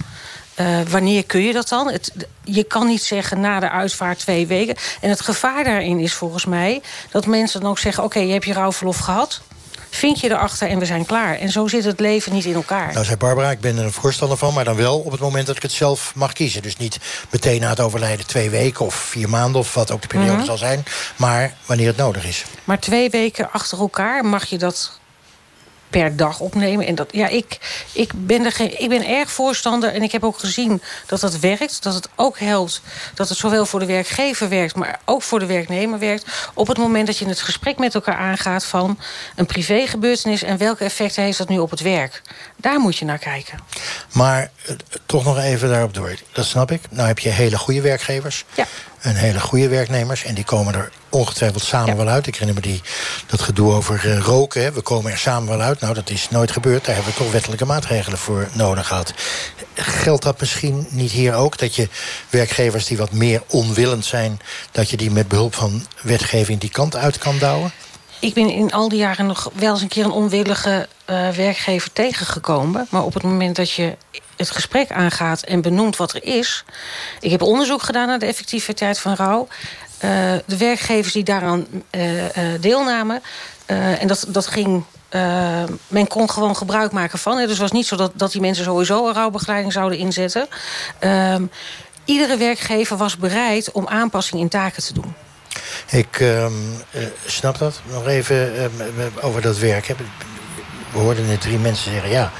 Uh, 0.60 0.80
wanneer 0.88 1.24
kun 1.24 1.40
je 1.40 1.52
dat 1.52 1.68
dan? 1.68 1.90
Het, 1.90 2.12
je 2.44 2.64
kan 2.64 2.86
niet 2.86 3.02
zeggen 3.02 3.40
na 3.40 3.60
de 3.60 3.70
uitvaart 3.70 4.18
twee 4.18 4.46
weken. 4.46 4.76
En 5.00 5.08
het 5.08 5.20
gevaar 5.20 5.64
daarin 5.64 5.98
is 5.98 6.12
volgens 6.12 6.44
mij... 6.44 6.82
dat 7.10 7.26
mensen 7.26 7.60
dan 7.60 7.70
ook 7.70 7.78
zeggen... 7.78 8.04
oké, 8.04 8.16
okay, 8.16 8.28
je 8.28 8.32
hebt 8.32 8.44
je 8.44 8.52
rouwverlof 8.52 8.98
gehad 8.98 9.42
vind 9.90 10.20
je 10.20 10.30
erachter 10.30 10.68
en 10.68 10.78
we 10.78 10.84
zijn 10.84 11.06
klaar. 11.06 11.38
En 11.38 11.50
zo 11.50 11.66
zit 11.66 11.84
het 11.84 12.00
leven 12.00 12.32
niet 12.32 12.44
in 12.44 12.54
elkaar. 12.54 12.92
Nou, 12.92 13.04
zei 13.04 13.16
Barbara, 13.16 13.50
ik 13.50 13.60
ben 13.60 13.78
er 13.78 13.84
een 13.84 13.92
voorstander 13.92 14.38
van... 14.38 14.54
maar 14.54 14.64
dan 14.64 14.76
wel 14.76 14.98
op 14.98 15.10
het 15.10 15.20
moment 15.20 15.46
dat 15.46 15.56
ik 15.56 15.62
het 15.62 15.72
zelf 15.72 16.12
mag 16.14 16.32
kiezen. 16.32 16.62
Dus 16.62 16.76
niet 16.76 16.98
meteen 17.30 17.60
na 17.60 17.68
het 17.68 17.80
overlijden 17.80 18.26
twee 18.26 18.50
weken 18.50 18.84
of 18.84 18.94
vier 18.94 19.28
maanden... 19.28 19.60
of 19.60 19.74
wat 19.74 19.90
ook 19.90 20.02
de 20.02 20.08
periode 20.08 20.30
mm 20.30 20.36
-hmm. 20.36 20.46
zal 20.46 20.58
zijn, 20.58 20.84
maar 21.16 21.54
wanneer 21.66 21.86
het 21.86 21.96
nodig 21.96 22.26
is. 22.26 22.44
Maar 22.64 22.78
twee 22.78 23.10
weken 23.10 23.52
achter 23.52 23.78
elkaar 23.78 24.24
mag 24.24 24.44
je 24.44 24.58
dat 24.58 24.98
per 25.90 26.16
dag 26.16 26.40
opnemen. 26.40 26.86
En 26.86 26.94
dat, 26.94 27.08
ja, 27.12 27.28
ik, 27.28 27.58
ik, 27.92 28.12
ben 28.14 28.44
er 28.44 28.52
geen, 28.52 28.80
ik 28.80 28.88
ben 28.88 29.08
erg 29.08 29.30
voorstander 29.30 29.94
en 29.94 30.02
ik 30.02 30.12
heb 30.12 30.24
ook 30.24 30.38
gezien 30.38 30.82
dat 31.06 31.20
dat 31.20 31.38
werkt. 31.38 31.82
Dat 31.82 31.94
het 31.94 32.08
ook 32.14 32.38
helpt 32.38 32.80
dat 33.14 33.28
het 33.28 33.38
zowel 33.38 33.66
voor 33.66 33.80
de 33.80 33.86
werkgever 33.86 34.48
werkt... 34.48 34.74
maar 34.74 35.00
ook 35.04 35.22
voor 35.22 35.38
de 35.38 35.46
werknemer 35.46 35.98
werkt. 35.98 36.24
Op 36.54 36.66
het 36.66 36.78
moment 36.78 37.06
dat 37.06 37.18
je 37.18 37.28
het 37.28 37.40
gesprek 37.40 37.78
met 37.78 37.94
elkaar 37.94 38.16
aangaat... 38.16 38.64
van 38.64 38.98
een 39.36 39.46
privégebeurtenis 39.46 40.42
en 40.42 40.58
welke 40.58 40.84
effecten 40.84 41.22
heeft 41.22 41.38
dat 41.38 41.48
nu 41.48 41.58
op 41.58 41.70
het 41.70 41.80
werk. 41.80 42.22
Daar 42.56 42.80
moet 42.80 42.96
je 42.96 43.04
naar 43.04 43.18
kijken. 43.18 43.58
Maar 44.12 44.50
uh, 44.68 44.76
toch 45.06 45.24
nog 45.24 45.38
even 45.38 45.68
daarop 45.68 45.94
door. 45.94 46.14
Dat 46.32 46.44
snap 46.44 46.70
ik. 46.70 46.80
Nou 46.90 47.08
heb 47.08 47.18
je 47.18 47.28
hele 47.28 47.58
goede 47.58 47.80
werkgevers. 47.80 48.44
Ja. 48.54 48.66
Een 49.00 49.16
hele 49.16 49.40
goede 49.40 49.68
werknemers. 49.68 50.24
En 50.24 50.34
die 50.34 50.44
komen 50.44 50.74
er 50.74 50.90
ongetwijfeld 51.08 51.62
samen 51.62 51.96
wel 51.96 52.08
uit. 52.08 52.26
Ik 52.26 52.36
herinner 52.36 52.62
me 52.62 52.68
die, 52.68 52.82
dat 53.26 53.40
gedoe 53.40 53.72
over 53.72 54.10
eh, 54.10 54.18
roken. 54.18 54.62
Hè. 54.62 54.72
We 54.72 54.80
komen 54.80 55.10
er 55.10 55.18
samen 55.18 55.48
wel 55.48 55.60
uit. 55.60 55.80
Nou, 55.80 55.94
dat 55.94 56.10
is 56.10 56.30
nooit 56.30 56.50
gebeurd. 56.50 56.84
Daar 56.84 56.94
hebben 56.94 57.12
we 57.12 57.18
toch 57.18 57.32
wettelijke 57.32 57.64
maatregelen 57.64 58.18
voor 58.18 58.48
nodig 58.52 58.86
gehad. 58.86 59.14
Geldt 59.74 60.22
dat 60.22 60.40
misschien 60.40 60.86
niet 60.90 61.10
hier 61.10 61.34
ook? 61.34 61.58
Dat 61.58 61.74
je 61.74 61.88
werkgevers 62.30 62.86
die 62.86 62.96
wat 62.96 63.12
meer 63.12 63.42
onwillend 63.46 64.04
zijn... 64.04 64.40
dat 64.70 64.90
je 64.90 64.96
die 64.96 65.10
met 65.10 65.28
behulp 65.28 65.54
van 65.54 65.86
wetgeving 66.02 66.60
die 66.60 66.70
kant 66.70 66.96
uit 66.96 67.18
kan 67.18 67.38
douwen? 67.38 67.72
Ik 68.20 68.34
ben 68.34 68.50
in 68.50 68.72
al 68.72 68.88
die 68.88 68.98
jaren 68.98 69.26
nog 69.26 69.50
wel 69.54 69.72
eens 69.72 69.82
een 69.82 69.88
keer 69.88 70.04
een 70.04 70.10
onwillige 70.10 70.88
uh, 71.10 71.28
werkgever 71.28 71.92
tegengekomen. 71.92 72.86
Maar 72.90 73.02
op 73.02 73.14
het 73.14 73.22
moment 73.22 73.56
dat 73.56 73.70
je 73.70 73.96
het 74.38 74.50
gesprek 74.50 74.90
aangaat 74.90 75.42
en 75.42 75.60
benoemt 75.60 75.96
wat 75.96 76.12
er 76.12 76.24
is... 76.24 76.64
Ik 77.20 77.30
heb 77.30 77.42
onderzoek 77.42 77.82
gedaan 77.82 78.06
naar 78.06 78.18
de 78.18 78.26
effectiviteit 78.26 78.98
van 78.98 79.14
rouw. 79.14 79.48
Uh, 80.04 80.10
de 80.46 80.56
werkgevers 80.56 81.12
die 81.12 81.24
daaraan 81.24 81.66
uh, 81.90 82.24
deelnamen... 82.60 83.22
en 83.66 84.06
dat, 84.06 84.26
dat 84.28 84.46
ging 84.46 84.84
men 85.88 86.06
kon 86.08 86.30
gewoon 86.30 86.56
gebruik 86.56 86.92
maken 86.92 87.18
van. 87.18 87.36
Dus 87.36 87.48
het 87.48 87.58
was 87.58 87.72
niet 87.72 87.86
zo 87.86 87.96
dat, 87.96 88.12
dat 88.14 88.32
die 88.32 88.40
mensen 88.40 88.64
sowieso 88.64 89.06
een 89.06 89.14
rouwbegeleiding 89.14 89.72
zouden 89.72 89.98
inzetten. 89.98 90.48
Uh, 91.00 91.34
iedere 92.04 92.36
werkgever 92.36 92.96
was 92.96 93.16
bereid 93.16 93.72
om 93.72 93.88
aanpassing 93.88 94.40
in 94.40 94.48
taken 94.48 94.82
te 94.82 94.92
doen. 94.92 95.14
Ik 95.90 96.20
uh, 96.20 96.46
snap 97.26 97.58
dat. 97.58 97.80
Nog 97.92 98.06
even 98.06 98.70
over 99.20 99.40
dat 99.40 99.58
werk 99.58 99.94
we 100.92 100.98
hoorden 100.98 101.26
net 101.26 101.40
drie 101.40 101.58
mensen 101.58 101.92
zeggen... 101.92 102.10
ja, 102.10 102.32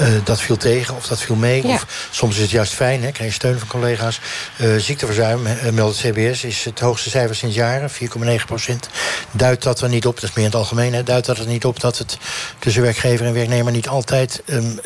uh, 0.00 0.08
dat 0.24 0.40
viel 0.40 0.56
tegen 0.56 0.94
of 0.96 1.06
dat 1.06 1.20
viel 1.20 1.36
mee. 1.36 1.66
Ja. 1.66 1.74
Of 1.74 2.08
soms 2.10 2.34
is 2.34 2.42
het 2.42 2.50
juist 2.50 2.72
fijn, 2.72 3.02
hè, 3.02 3.12
krijg 3.12 3.30
je 3.30 3.36
steun 3.36 3.58
van 3.58 3.68
collega's. 3.68 4.20
Uh, 4.60 4.76
ziekteverzuim, 4.76 5.46
uh, 5.46 5.70
meldt 5.70 6.02
het 6.02 6.12
CBS, 6.12 6.44
is 6.44 6.64
het 6.64 6.80
hoogste 6.80 7.10
cijfer 7.10 7.36
sinds 7.36 7.54
jaren. 7.54 7.90
4,9 7.90 8.44
procent. 8.46 8.88
Duidt 9.30 9.62
dat 9.62 9.80
er 9.80 9.88
niet 9.88 10.06
op, 10.06 10.14
dat 10.14 10.30
is 10.30 10.36
meer 10.36 10.44
in 10.44 10.50
het 10.50 10.60
algemeen... 10.60 10.94
Hè, 10.94 11.02
duidt 11.02 11.26
dat 11.26 11.38
er 11.38 11.46
niet 11.46 11.64
op 11.64 11.80
dat 11.80 11.98
het 11.98 12.18
tussen 12.58 12.82
werkgever 12.82 13.26
en 13.26 13.32
werknemer... 13.32 13.72
niet 13.72 13.88
altijd 13.88 14.42
um, 14.46 14.80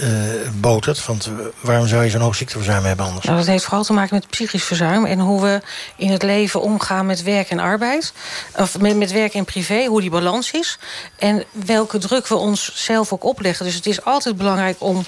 botert? 0.52 1.06
Want 1.06 1.30
waarom 1.60 1.86
zou 1.86 2.04
je 2.04 2.10
zo'n 2.10 2.20
hoog 2.20 2.34
ziekteverzuim 2.34 2.84
hebben 2.84 3.06
anders? 3.06 3.26
Nou, 3.26 3.38
dat 3.38 3.46
heeft 3.46 3.64
vooral 3.64 3.84
te 3.84 3.92
maken 3.92 4.14
met 4.14 4.28
psychisch 4.28 4.64
verzuim... 4.64 5.04
en 5.04 5.18
hoe 5.18 5.42
we 5.42 5.60
in 5.96 6.10
het 6.10 6.22
leven 6.22 6.60
omgaan 6.60 7.06
met 7.06 7.22
werk 7.22 7.50
en 7.50 7.58
arbeid. 7.58 8.12
Of 8.56 8.78
met, 8.78 8.96
met 8.96 9.12
werk 9.12 9.34
en 9.34 9.44
privé, 9.44 9.84
hoe 9.84 10.00
die 10.00 10.10
balans 10.10 10.50
is. 10.50 10.78
En 11.18 11.44
welke 11.52 11.98
druk 11.98 12.26
we 12.26 12.34
ons 12.34 12.70
zelf 13.04 13.12
ook 13.12 13.30
opleggen. 13.30 13.64
Dus 13.64 13.74
het 13.74 13.86
is 13.86 14.04
altijd 14.04 14.36
belangrijk 14.36 14.76
om 14.78 15.04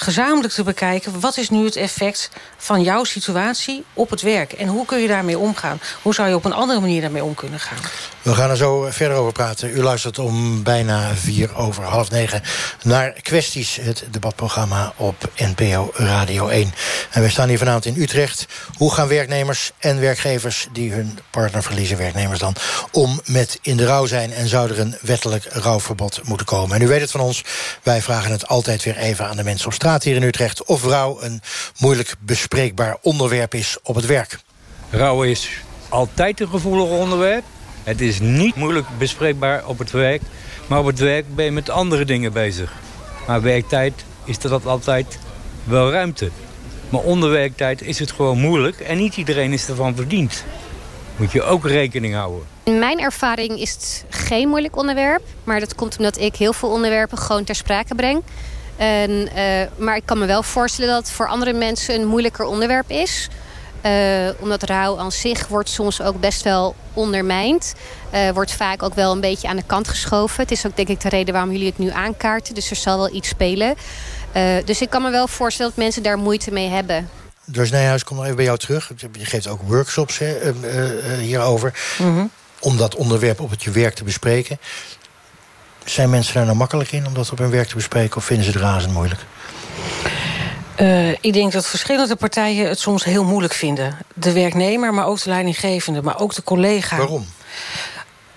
gezamenlijk 0.00 0.52
te 0.52 0.62
bekijken... 0.62 1.20
wat 1.20 1.36
is 1.36 1.50
nu 1.50 1.64
het 1.64 1.76
effect 1.76 2.30
van 2.56 2.82
jouw 2.82 3.04
situatie 3.04 3.84
op 3.94 4.10
het 4.10 4.22
werk? 4.22 4.52
En 4.52 4.68
hoe 4.68 4.86
kun 4.86 4.98
je 4.98 5.08
daarmee 5.08 5.38
omgaan? 5.38 5.80
Hoe 6.02 6.14
zou 6.14 6.28
je 6.28 6.34
op 6.34 6.44
een 6.44 6.52
andere 6.52 6.80
manier 6.80 7.00
daarmee 7.00 7.24
om 7.24 7.34
kunnen 7.34 7.60
gaan? 7.60 7.78
We 8.22 8.34
gaan 8.34 8.50
er 8.50 8.56
zo 8.56 8.88
verder 8.90 9.16
over 9.16 9.32
praten. 9.32 9.76
U 9.76 9.82
luistert 9.82 10.18
om 10.18 10.62
bijna 10.62 11.14
vier 11.14 11.56
over 11.56 11.84
half 11.84 12.10
negen 12.10 12.42
naar 12.82 13.10
Kwesties, 13.10 13.78
het 13.80 14.04
debatprogramma 14.10 14.92
op 14.96 15.30
NPO 15.36 15.90
Radio 15.94 16.48
1. 16.48 16.74
En 17.10 17.22
we 17.22 17.28
staan 17.28 17.48
hier 17.48 17.58
vanavond 17.58 17.84
in 17.84 18.02
Utrecht. 18.02 18.46
Hoe 18.76 18.92
gaan 18.92 19.08
werknemers 19.08 19.72
en 19.78 20.00
werkgevers 20.00 20.68
die 20.72 20.92
hun 20.92 21.18
partner 21.30 21.62
verliezen, 21.62 21.96
werknemers 21.96 22.38
dan, 22.38 22.54
om 22.92 23.20
met 23.24 23.58
in 23.62 23.76
de 23.76 23.84
rouw 23.84 24.06
zijn 24.06 24.32
en 24.32 24.48
zou 24.48 24.70
er 24.70 24.80
een 24.80 24.96
wettelijk 25.00 25.44
rouwverbod 25.50 26.20
moeten 26.24 26.46
komen? 26.46 26.76
En 26.76 26.82
u 26.82 26.86
weet 26.86 27.00
het 27.00 27.10
van 27.10 27.20
ons, 27.20 27.44
wij 27.82 28.02
vragen 28.02 28.30
het 28.30 28.48
altijd 28.48 28.84
weer 28.84 28.96
even 28.96 29.28
aan 29.28 29.36
de 29.36 29.44
mensen 29.44 29.66
op 29.66 29.72
straat 29.72 29.89
hier 29.98 30.16
in 30.16 30.22
Utrecht 30.22 30.64
of 30.64 30.84
rouw 30.84 31.22
een 31.22 31.40
moeilijk 31.78 32.14
bespreekbaar 32.20 32.96
onderwerp 33.02 33.54
is 33.54 33.78
op 33.82 33.94
het 33.94 34.06
werk. 34.06 34.38
Rouw 34.90 35.22
is 35.22 35.50
altijd 35.88 36.40
een 36.40 36.48
gevoelig 36.48 36.88
onderwerp. 36.88 37.44
Het 37.84 38.00
is 38.00 38.20
niet 38.20 38.54
moeilijk 38.54 38.86
bespreekbaar 38.98 39.66
op 39.66 39.78
het 39.78 39.90
werk. 39.90 40.22
Maar 40.66 40.78
op 40.78 40.86
het 40.86 40.98
werk 40.98 41.34
ben 41.34 41.44
je 41.44 41.50
met 41.50 41.70
andere 41.70 42.04
dingen 42.04 42.32
bezig. 42.32 42.72
Maar 43.26 43.42
werktijd 43.42 44.04
is 44.24 44.38
er 44.38 44.50
dat 44.50 44.66
altijd 44.66 45.18
wel 45.64 45.90
ruimte. 45.90 46.30
Maar 46.88 47.00
onder 47.00 47.30
werktijd 47.30 47.82
is 47.82 47.98
het 47.98 48.12
gewoon 48.12 48.38
moeilijk. 48.38 48.80
En 48.80 48.98
niet 48.98 49.16
iedereen 49.16 49.52
is 49.52 49.68
ervan 49.68 49.96
verdiend. 49.96 50.44
Moet 51.16 51.32
je 51.32 51.42
ook 51.42 51.66
rekening 51.66 52.14
houden. 52.14 52.46
In 52.62 52.78
mijn 52.78 53.00
ervaring 53.00 53.60
is 53.60 53.72
het 53.72 54.04
geen 54.08 54.48
moeilijk 54.48 54.76
onderwerp. 54.76 55.22
Maar 55.44 55.60
dat 55.60 55.74
komt 55.74 55.96
omdat 55.96 56.18
ik 56.18 56.36
heel 56.36 56.52
veel 56.52 56.70
onderwerpen 56.70 57.18
gewoon 57.18 57.44
ter 57.44 57.54
sprake 57.54 57.94
breng. 57.94 58.22
En, 58.80 59.10
uh, 59.10 59.62
maar 59.76 59.96
ik 59.96 60.02
kan 60.04 60.18
me 60.18 60.26
wel 60.26 60.42
voorstellen 60.42 60.94
dat 60.94 61.02
het 61.02 61.12
voor 61.12 61.28
andere 61.28 61.52
mensen 61.52 61.94
een 61.94 62.06
moeilijker 62.06 62.44
onderwerp 62.44 62.90
is. 62.90 63.28
Uh, 63.86 64.28
omdat 64.38 64.62
rouw 64.62 64.98
aan 64.98 65.12
zich 65.12 65.48
wordt 65.48 65.68
soms 65.68 66.02
ook 66.02 66.20
best 66.20 66.42
wel 66.42 66.74
ondermijnd. 66.94 67.74
Uh, 68.14 68.30
wordt 68.30 68.52
vaak 68.52 68.82
ook 68.82 68.94
wel 68.94 69.12
een 69.12 69.20
beetje 69.20 69.48
aan 69.48 69.56
de 69.56 69.62
kant 69.66 69.88
geschoven. 69.88 70.42
Het 70.42 70.50
is 70.50 70.66
ook 70.66 70.76
denk 70.76 70.88
ik 70.88 71.00
de 71.00 71.08
reden 71.08 71.32
waarom 71.32 71.52
jullie 71.52 71.66
het 71.66 71.78
nu 71.78 71.90
aankaarten. 71.90 72.54
Dus 72.54 72.70
er 72.70 72.76
zal 72.76 72.96
wel 72.98 73.14
iets 73.14 73.28
spelen. 73.28 73.74
Uh, 74.36 74.56
dus 74.64 74.80
ik 74.80 74.90
kan 74.90 75.02
me 75.02 75.10
wel 75.10 75.28
voorstellen 75.28 75.72
dat 75.74 75.84
mensen 75.84 76.02
daar 76.02 76.18
moeite 76.18 76.50
mee 76.50 76.68
hebben. 76.68 77.08
Dus 77.44 77.70
Nijhuis, 77.70 78.04
kom 78.04 78.16
nog 78.16 78.24
even 78.24 78.36
bij 78.36 78.44
jou 78.44 78.58
terug. 78.58 78.92
Je 79.12 79.24
geeft 79.24 79.48
ook 79.48 79.60
workshops 79.62 80.18
hè, 80.18 80.52
hierover. 81.18 81.96
Mm 81.98 82.14
-hmm. 82.14 82.30
Om 82.60 82.76
dat 82.76 82.94
onderwerp 82.94 83.40
op 83.40 83.50
het 83.50 83.62
je 83.62 83.70
werk 83.70 83.94
te 83.94 84.04
bespreken. 84.04 84.58
Zijn 85.84 86.10
mensen 86.10 86.34
daar 86.34 86.44
nou 86.44 86.56
makkelijk 86.56 86.92
in 86.92 87.06
om 87.06 87.14
dat 87.14 87.32
op 87.32 87.38
hun 87.38 87.50
werk 87.50 87.68
te 87.68 87.74
bespreken... 87.74 88.16
of 88.16 88.24
vinden 88.24 88.44
ze 88.44 88.50
het 88.50 88.60
razend 88.60 88.92
moeilijk? 88.92 89.20
Uh, 90.80 91.10
ik 91.10 91.32
denk 91.32 91.52
dat 91.52 91.66
verschillende 91.66 92.16
partijen 92.16 92.68
het 92.68 92.78
soms 92.78 93.04
heel 93.04 93.24
moeilijk 93.24 93.54
vinden. 93.54 93.98
De 94.14 94.32
werknemer, 94.32 94.94
maar 94.94 95.06
ook 95.06 95.22
de 95.22 95.30
leidinggevende, 95.30 96.02
maar 96.02 96.20
ook 96.20 96.34
de 96.34 96.42
collega. 96.42 96.96
Waarom? 96.96 97.26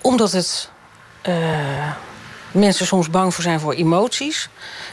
Omdat 0.00 0.32
het... 0.32 0.68
Uh, 1.28 1.34
mensen 2.52 2.86
soms 2.86 3.10
bang 3.10 3.34
voor 3.34 3.42
zijn 3.42 3.60
voor 3.60 3.72
emoties. 3.72 4.48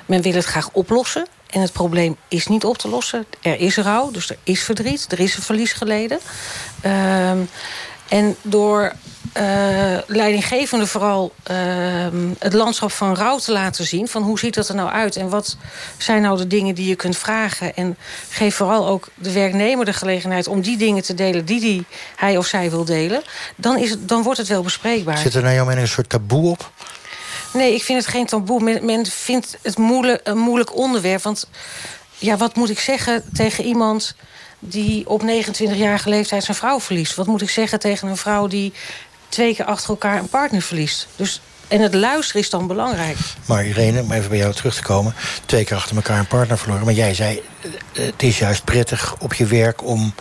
Men 0.06 0.22
wil 0.22 0.34
het 0.34 0.46
graag 0.46 0.70
oplossen. 0.72 1.28
En 1.50 1.62
het 1.62 1.72
probleem 1.72 2.18
is 2.28 2.48
niet 2.48 2.66
op 2.66 2.78
te 2.78 2.88
lossen. 2.88 3.26
Er 3.42 3.60
is 3.60 3.78
rouw, 3.78 4.12
dus 4.12 4.30
er 4.30 4.38
is 4.44 4.64
verdriet. 4.64 5.12
Er 5.12 5.20
is 5.20 5.36
een 5.36 5.44
verlies 5.44 5.74
geleden. 5.74 6.20
Uh, 6.86 7.32
en 8.08 8.36
door 8.42 8.94
uh, 9.38 9.98
leidinggevende 10.08 10.88
vooral 10.88 11.34
uh, 11.52 11.58
het 12.40 12.54
landschap 12.54 12.92
van 12.92 13.16
rouw 13.16 13.38
te 13.38 13.52
laten 13.52 13.86
zien. 13.86 14.08
Van 14.08 14.24
hoe 14.24 14.40
ziet 14.40 14.54
dat 14.54 14.70
er 14.70 14.76
nou 14.76 14.90
uit 14.90 15.16
en 15.16 15.30
wat 15.30 15.58
zijn 15.98 16.22
nou 16.22 16.38
de 16.38 16.48
dingen 16.48 16.76
die 16.76 16.88
je 16.88 16.96
kunt 16.96 17.18
vragen. 17.18 17.76
En 17.76 17.98
geef 18.30 18.56
vooral 18.56 18.88
ook 18.88 19.08
de 19.16 19.32
werknemer 19.32 19.86
de 19.86 19.94
gelegenheid 19.94 20.48
om 20.48 20.62
die 20.62 20.78
dingen 20.78 21.04
te 21.04 21.14
delen 21.14 21.46
die, 21.46 21.60
die 21.60 21.86
hij 22.16 22.38
of 22.38 22.46
zij 22.46 22.70
wil 22.70 22.86
delen. 22.86 23.22
Dan, 23.56 23.78
is 23.78 23.90
het, 23.90 24.08
dan 24.08 24.24
wordt 24.24 24.40
het 24.40 24.48
wel 24.48 24.62
bespreekbaar. 24.62 25.18
Zit 25.18 25.34
er 25.34 25.42
nou 25.42 25.56
jouw 25.56 25.66
mening 25.66 25.82
een 25.82 25.94
soort 25.94 26.10
taboe 26.10 26.50
op? 26.50 26.72
Nee, 27.54 27.74
ik 27.74 27.84
vind 27.84 28.00
het 28.00 28.08
geen 28.08 28.26
taboe. 28.26 28.64
Men, 28.64 28.86
men 28.86 29.06
vindt 29.06 29.58
het 29.62 29.78
moeilijk, 29.78 30.22
een 30.24 30.38
moeilijk 30.38 30.76
onderwerp. 30.76 31.22
Want 31.22 31.48
ja, 32.18 32.38
wat 32.38 32.56
moet 32.56 32.70
ik 32.70 32.80
zeggen 32.80 33.24
tegen 33.34 33.64
iemand 33.64 34.16
die 34.60 35.10
op 35.10 35.22
29-jarige 35.22 36.10
leeftijd 36.10 36.44
zijn 36.44 36.58
vrouw 36.58 36.80
verliest? 36.80 37.16
Wat 37.16 37.28
moet 37.28 37.42
ik 37.42 37.50
zeggen 37.50 37.80
tegen 37.80 38.08
een 38.08 38.18
vrouw 38.18 38.48
die 38.48 38.74
twee 39.32 39.56
keer 39.56 39.66
achter 39.66 39.90
elkaar 39.90 40.18
een 40.18 40.30
partner 40.30 40.62
verliest? 40.62 41.08
Dus, 41.16 41.42
en 41.68 41.82
het 41.82 41.94
luisteren 41.94 42.42
is 42.42 42.50
dan 42.50 42.68
belangrijk. 42.68 43.18
Maar 43.46 43.66
Irene, 43.66 44.02
om 44.02 44.12
even 44.12 44.30
bij 44.30 44.38
jou 44.38 44.54
terug 44.54 44.76
te 44.76 44.82
komen... 44.82 45.16
twee 45.46 45.64
keer 45.64 45.78
achter 45.78 45.96
elkaar 45.96 46.20
een 46.20 46.28
partner 46.28 46.58
verloren. 46.58 46.86
Maar 46.86 46.94
jij 46.94 47.14
zei, 47.14 47.42
het 47.92 48.24
is 48.24 48.38
juist 48.38 48.64
prettig 48.64 49.16
op 49.20 49.34
je 49.34 49.46
werk... 49.46 49.84
om 49.84 50.14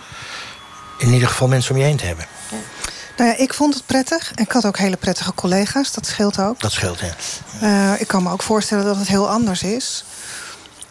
in 0.99 1.13
ieder 1.13 1.29
geval 1.29 1.49
mensen 1.49 1.75
om 1.75 1.81
je 1.81 1.87
heen 1.87 1.97
te 1.97 2.05
hebben. 2.05 2.27
Ja. 2.51 2.57
Nou 3.17 3.31
ja, 3.31 3.39
ik 3.39 3.55
vond 3.55 3.75
het 3.75 3.87
prettig. 3.87 4.33
En 4.35 4.45
ik 4.45 4.53
had 4.53 4.67
ook 4.67 4.79
hele 4.79 4.97
prettige 4.97 5.35
collega's. 5.35 5.93
Dat 5.93 6.07
scheelt 6.07 6.39
ook. 6.39 6.61
Dat 6.61 6.73
scheelt, 6.73 7.01
ja. 7.01 7.15
Uh, 7.63 8.01
ik 8.01 8.07
kan 8.07 8.23
me 8.23 8.31
ook 8.31 8.43
voorstellen 8.43 8.85
dat 8.85 8.97
het 8.97 9.09
heel 9.09 9.29
anders 9.29 9.63
is. 9.63 10.05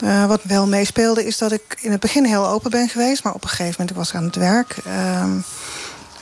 Uh, 0.03 0.25
wat 0.25 0.41
wel 0.43 0.67
meespeelde 0.67 1.25
is 1.25 1.37
dat 1.37 1.51
ik 1.51 1.77
in 1.81 1.91
het 1.91 1.99
begin 1.99 2.25
heel 2.25 2.47
open 2.47 2.71
ben 2.71 2.89
geweest. 2.89 3.23
Maar 3.23 3.33
op 3.33 3.43
een 3.43 3.49
gegeven 3.49 3.71
moment, 3.71 3.89
ik 3.89 3.95
was 3.95 4.13
aan 4.13 4.23
het 4.23 4.35
werk. 4.35 4.75
Uh, 4.87 5.23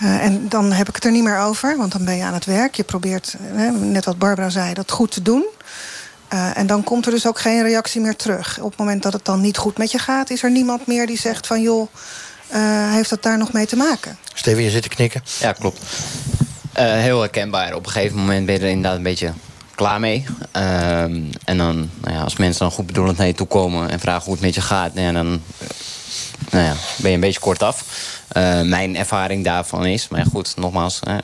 uh, 0.03 0.23
en 0.23 0.49
dan 0.49 0.71
heb 0.71 0.89
ik 0.89 0.95
het 0.95 1.05
er 1.05 1.11
niet 1.11 1.23
meer 1.23 1.39
over, 1.39 1.77
want 1.77 1.91
dan 1.91 2.05
ben 2.05 2.15
je 2.15 2.23
aan 2.23 2.33
het 2.33 2.45
werk. 2.45 2.75
Je 2.75 2.83
probeert, 2.83 3.35
net 3.79 4.05
wat 4.05 4.17
Barbara 4.17 4.49
zei, 4.49 4.73
dat 4.73 4.91
goed 4.91 5.11
te 5.11 5.21
doen. 5.21 5.45
en 6.53 6.67
dan 6.67 6.83
komt 6.83 7.05
er 7.05 7.11
dus 7.11 7.27
ook 7.27 7.39
geen 7.39 7.63
reactie 7.63 8.01
meer 8.01 8.15
terug. 8.15 8.59
Op 8.59 8.69
het 8.69 8.79
moment 8.79 9.03
dat 9.03 9.13
het 9.13 9.25
dan 9.25 9.41
niet 9.41 9.57
goed 9.57 9.77
met 9.77 9.91
je 9.91 9.99
gaat... 9.99 10.29
is 10.29 10.43
er 10.43 10.51
niemand 10.51 10.87
meer 10.87 11.07
die 11.07 11.19
zegt 11.19 11.47
van, 11.47 11.61
joh, 11.61 11.87
heeft 12.91 13.09
dat 13.09 13.23
daar 13.23 13.37
nog 13.37 13.53
mee 13.53 13.65
te 13.65 13.75
maken? 13.75 14.17
Steven, 14.33 14.63
je 14.63 14.69
zit 14.69 14.81
te 14.81 14.89
knikken. 14.89 15.23
Ja, 15.39 15.51
klopt. 15.51 15.81
heel 16.73 17.19
herkenbaar. 17.19 17.75
Op 17.75 17.85
een 17.85 17.91
gegeven 17.91 18.17
moment 18.17 18.45
ben 18.45 18.55
je 18.55 18.61
er 18.61 18.67
inderdaad 18.67 18.97
een 18.97 19.03
beetje 19.03 19.33
klaar 19.75 19.99
mee. 19.99 20.25
Um, 20.53 21.29
en 21.43 21.57
dan, 21.57 21.89
nou 22.01 22.15
ja, 22.15 22.21
als 22.21 22.37
mensen 22.37 22.59
dan 22.59 22.71
goed 22.71 22.85
bedoelend 22.85 23.17
naar 23.17 23.27
je 23.27 23.33
toe 23.33 23.47
komen... 23.47 23.89
en 23.89 23.99
vragen 23.99 24.23
hoe 24.23 24.33
het 24.33 24.41
met 24.41 24.55
je 24.55 24.61
gaat, 24.61 24.93
nou 24.93 25.07
ja, 25.07 25.13
dan 25.13 25.41
nou 26.51 26.65
ja, 26.65 26.73
ben 26.97 27.09
je 27.09 27.15
een 27.15 27.21
beetje 27.21 27.39
kort 27.39 27.63
af. 27.63 27.85
Uh, 28.37 28.61
mijn 28.61 28.95
ervaring 28.95 29.43
daarvan 29.43 29.85
is, 29.85 30.07
maar 30.07 30.25
goed, 30.31 30.53
nogmaals... 30.55 30.99
Hè, 31.03 31.17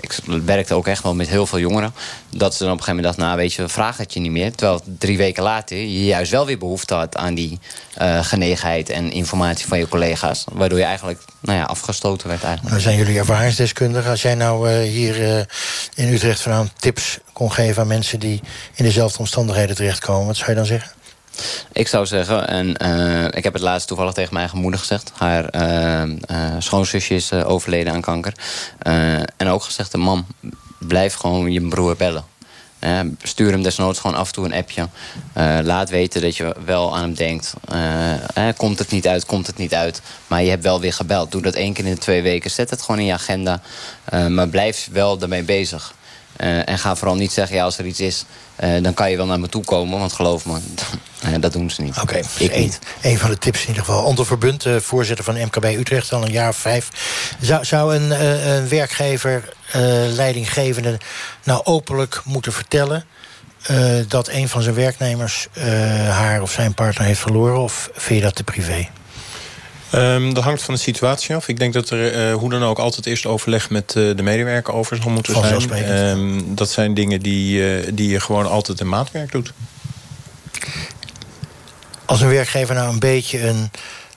ik 0.00 0.18
werkte 0.44 0.74
ook 0.74 0.86
echt 0.86 1.02
wel 1.02 1.14
met 1.14 1.28
heel 1.28 1.46
veel 1.46 1.58
jongeren. 1.58 1.94
Dat 2.30 2.54
ze 2.54 2.64
dan 2.64 2.72
op 2.72 2.78
een 2.78 2.84
gegeven 2.84 2.86
moment 2.86 3.04
dachten, 3.04 3.24
nou 3.24 3.36
weet 3.36 3.52
je, 3.52 3.68
vragen 3.68 4.02
het 4.02 4.12
je 4.12 4.20
niet 4.20 4.30
meer. 4.30 4.52
Terwijl 4.52 4.80
drie 4.98 5.16
weken 5.16 5.42
later 5.42 5.76
je 5.76 6.04
juist 6.04 6.30
wel 6.30 6.46
weer 6.46 6.58
behoefte 6.58 6.94
had 6.94 7.16
aan 7.16 7.34
die 7.34 7.58
uh, 8.00 8.24
genegenheid 8.24 8.88
en 8.88 9.12
informatie 9.12 9.66
van 9.66 9.78
je 9.78 9.88
collega's. 9.88 10.44
Waardoor 10.52 10.78
je 10.78 10.84
eigenlijk 10.84 11.22
nou 11.40 11.58
ja, 11.58 11.64
afgestoten 11.64 12.28
werd 12.28 12.42
eigenlijk. 12.42 12.70
Nou 12.70 12.82
zijn 12.82 12.96
jullie 12.96 13.18
ervaringsdeskundigen. 13.18 14.10
Als 14.10 14.22
jij 14.22 14.34
nou 14.34 14.70
uh, 14.70 14.82
hier 14.82 15.46
in 15.94 16.12
Utrecht 16.12 16.40
vanavond 16.40 16.70
tips 16.76 17.18
kon 17.32 17.52
geven 17.52 17.82
aan 17.82 17.88
mensen 17.88 18.20
die 18.20 18.40
in 18.74 18.84
dezelfde 18.84 19.18
omstandigheden 19.18 19.76
terechtkomen, 19.76 20.26
wat 20.26 20.36
zou 20.36 20.50
je 20.50 20.56
dan 20.56 20.66
zeggen? 20.66 20.90
Ik 21.72 21.88
zou 21.88 22.06
zeggen, 22.06 22.48
en 22.48 22.76
uh, 22.82 23.24
ik 23.24 23.44
heb 23.44 23.52
het 23.52 23.62
laatst 23.62 23.88
toevallig 23.88 24.12
tegen 24.12 24.32
mijn 24.32 24.44
eigen 24.44 24.62
moeder 24.62 24.80
gezegd. 24.80 25.12
Haar 25.16 25.54
uh, 25.54 26.02
uh, 26.30 26.54
schoonzusje 26.58 27.14
is 27.14 27.32
overleden 27.32 27.92
aan 27.92 28.00
kanker. 28.00 28.32
en 29.36 29.48
ook 29.48 29.62
gezegd, 29.62 29.96
mam, 29.96 30.26
blijf 30.78 31.14
gewoon 31.14 31.52
je 31.52 31.68
broer 31.68 31.96
bellen. 31.96 32.24
stuur 33.22 33.50
hem 33.50 33.62
desnoods 33.62 33.98
gewoon 33.98 34.16
af 34.16 34.26
en 34.26 34.32
toe 34.32 34.44
een 34.44 34.54
appje. 34.54 34.88
laat 35.62 35.90
weten 35.90 36.20
dat 36.20 36.36
je 36.36 36.56
wel 36.64 36.96
aan 36.96 37.02
hem 37.02 37.14
denkt. 37.14 37.54
komt 38.56 38.78
het 38.78 38.90
niet 38.90 39.06
uit, 39.06 39.26
komt 39.26 39.46
het 39.46 39.56
niet 39.56 39.74
uit. 39.74 40.02
Maar 40.26 40.42
je 40.42 40.50
hebt 40.50 40.62
wel 40.62 40.80
weer 40.80 40.92
gebeld. 40.92 41.32
Doe 41.32 41.42
dat 41.42 41.54
één 41.54 41.72
keer 41.72 41.84
in 41.84 41.94
de 41.94 42.00
twee 42.00 42.22
weken. 42.22 42.50
Zet 42.50 42.70
het 42.70 42.82
gewoon 42.82 43.00
in 43.00 43.06
je 43.06 43.12
agenda. 43.12 43.60
maar 44.28 44.48
blijf 44.48 44.88
wel 44.92 45.18
daarmee 45.18 45.42
bezig. 45.42 45.94
Uh, 46.42 46.68
en 46.68 46.78
ga 46.78 46.96
vooral 46.96 47.16
niet 47.16 47.32
zeggen, 47.32 47.56
ja, 47.56 47.64
als 47.64 47.78
er 47.78 47.86
iets 47.86 48.00
is, 48.00 48.24
uh, 48.64 48.82
dan 48.82 48.94
kan 48.94 49.10
je 49.10 49.16
wel 49.16 49.26
naar 49.26 49.40
me 49.40 49.48
toe 49.48 49.64
komen. 49.64 49.98
Want 49.98 50.12
geloof 50.12 50.46
me, 50.46 50.58
uh, 51.26 51.34
dat 51.40 51.52
doen 51.52 51.70
ze 51.70 51.82
niet. 51.82 51.96
Oké, 51.96 52.02
okay, 52.02 52.24
ik 52.38 52.54
een, 52.54 52.72
een 53.02 53.18
van 53.18 53.30
de 53.30 53.38
tips 53.38 53.60
in 53.60 53.68
ieder 53.68 53.84
geval. 53.84 54.04
Onder 54.04 54.26
Verbund, 54.26 54.66
voorzitter 54.78 55.24
van 55.24 55.34
MKB 55.34 55.64
Utrecht, 55.64 56.12
al 56.12 56.24
een 56.24 56.32
jaar 56.32 56.48
of 56.48 56.56
vijf. 56.56 56.88
Zou, 57.40 57.64
zou 57.64 57.94
een, 57.94 58.24
een 58.50 58.68
werkgever, 58.68 59.52
leidinggevende, 60.08 60.98
nou 61.44 61.60
openlijk 61.64 62.20
moeten 62.24 62.52
vertellen... 62.52 63.04
dat 64.08 64.28
een 64.28 64.48
van 64.48 64.62
zijn 64.62 64.74
werknemers 64.74 65.48
haar 66.08 66.42
of 66.42 66.52
zijn 66.52 66.74
partner 66.74 67.06
heeft 67.06 67.20
verloren? 67.20 67.60
Of 67.60 67.90
vind 67.92 68.18
je 68.18 68.24
dat 68.24 68.34
te 68.34 68.44
privé? 68.44 68.88
Um, 69.94 70.34
dat 70.34 70.44
hangt 70.44 70.62
van 70.62 70.74
de 70.74 70.80
situatie 70.80 71.34
af. 71.34 71.48
Ik 71.48 71.58
denk 71.58 71.72
dat 71.72 71.90
er 71.90 72.30
uh, 72.30 72.34
hoe 72.34 72.50
dan 72.50 72.64
ook 72.64 72.78
altijd 72.78 73.06
eerst 73.06 73.26
overleg 73.26 73.70
met 73.70 73.94
uh, 73.96 74.16
de 74.16 74.22
medewerker 74.22 74.74
over 74.74 74.96
zal 74.96 75.10
moeten 75.10 75.34
zijn. 75.34 75.98
Um, 75.98 76.54
dat 76.54 76.70
zijn 76.70 76.94
dingen 76.94 77.20
die, 77.20 77.80
uh, 77.82 77.90
die 77.94 78.10
je 78.10 78.20
gewoon 78.20 78.46
altijd 78.46 78.80
in 78.80 78.88
maatwerk 78.88 79.32
doet. 79.32 79.52
Als 82.04 82.20
een 82.20 82.28
werkgever 82.28 82.74
nou 82.74 82.92
een 82.92 82.98
beetje 82.98 83.48
een 83.48 83.70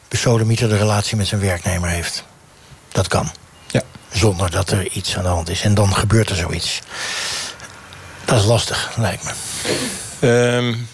besodemieterde 0.07 0.77
relatie 0.77 1.17
met 1.17 1.27
zijn 1.27 1.41
werknemer 1.41 1.89
heeft. 1.89 2.23
Dat 2.91 3.07
kan. 3.07 3.31
Ja. 3.67 3.81
Zonder 4.11 4.51
dat 4.51 4.71
er 4.71 4.91
iets 4.91 5.17
aan 5.17 5.23
de 5.23 5.29
hand 5.29 5.49
is. 5.49 5.61
En 5.61 5.73
dan 5.73 5.95
gebeurt 5.95 6.29
er 6.29 6.35
zoiets. 6.35 6.79
Dat 8.25 8.39
is 8.39 8.45
lastig, 8.45 8.91
lijkt 8.97 9.23
me. 9.23 9.31
Um, 10.55 10.87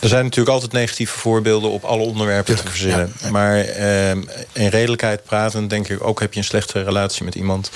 er 0.00 0.08
zijn 0.08 0.24
natuurlijk 0.24 0.54
altijd 0.54 0.72
negatieve 0.72 1.18
voorbeelden 1.18 1.70
op 1.70 1.84
alle 1.84 2.02
onderwerpen 2.02 2.56
te 2.56 2.68
verzinnen. 2.68 3.12
Ja, 3.18 3.26
ja. 3.26 3.30
Maar 3.30 3.58
eh, 3.58 4.10
in 4.52 4.68
redelijkheid 4.68 5.24
praten, 5.24 5.68
denk 5.68 5.88
ik 5.88 6.02
ook 6.02 6.20
heb 6.20 6.32
je 6.32 6.38
een 6.38 6.44
slechte 6.44 6.82
relatie 6.82 7.24
met 7.24 7.34
iemand. 7.34 7.70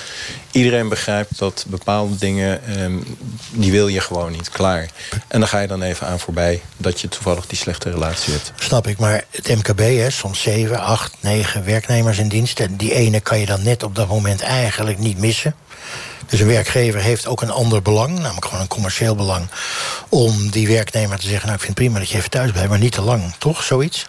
Iedereen 0.51 0.89
begrijpt 0.89 1.37
dat 1.37 1.65
bepaalde 1.67 2.15
dingen, 2.15 2.65
eh, 2.65 2.85
die 3.51 3.71
wil 3.71 3.87
je 3.87 3.99
gewoon 3.99 4.31
niet. 4.31 4.49
Klaar. 4.49 4.89
En 5.27 5.39
dan 5.39 5.49
ga 5.49 5.59
je 5.59 5.67
dan 5.67 5.81
even 5.81 6.07
aan 6.07 6.19
voorbij 6.19 6.61
dat 6.77 7.01
je 7.01 7.07
toevallig 7.07 7.47
die 7.47 7.57
slechte 7.57 7.89
relatie 7.89 8.33
hebt. 8.33 8.53
Snap 8.55 8.87
ik, 8.87 8.97
maar 8.97 9.23
het 9.29 9.47
MKB, 9.47 9.79
hè, 9.79 10.09
soms 10.09 10.41
7, 10.41 10.79
8, 10.79 11.15
9 11.19 11.65
werknemers 11.65 12.17
in 12.17 12.27
dienst. 12.27 12.59
En 12.59 12.75
die 12.77 12.93
ene 12.93 13.19
kan 13.19 13.39
je 13.39 13.45
dan 13.45 13.63
net 13.63 13.83
op 13.83 13.95
dat 13.95 14.07
moment 14.07 14.41
eigenlijk 14.41 14.97
niet 14.97 15.17
missen. 15.17 15.55
Dus 16.31 16.39
een 16.39 16.47
werkgever 16.47 17.01
heeft 17.01 17.27
ook 17.27 17.41
een 17.41 17.51
ander 17.51 17.81
belang, 17.81 18.19
namelijk 18.19 18.45
gewoon 18.45 18.61
een 18.61 18.67
commercieel 18.67 19.15
belang, 19.15 19.47
om 20.09 20.49
die 20.49 20.67
werknemer 20.67 21.19
te 21.19 21.27
zeggen: 21.27 21.45
Nou, 21.47 21.53
ik 21.53 21.63
vind 21.63 21.77
het 21.77 21.85
prima 21.85 21.99
dat 21.99 22.09
je 22.09 22.17
even 22.17 22.29
thuis 22.29 22.51
blijft, 22.51 22.69
maar 22.69 22.79
niet 22.79 22.91
te 22.91 23.01
lang, 23.01 23.33
toch? 23.37 23.63
Zoiets? 23.63 24.07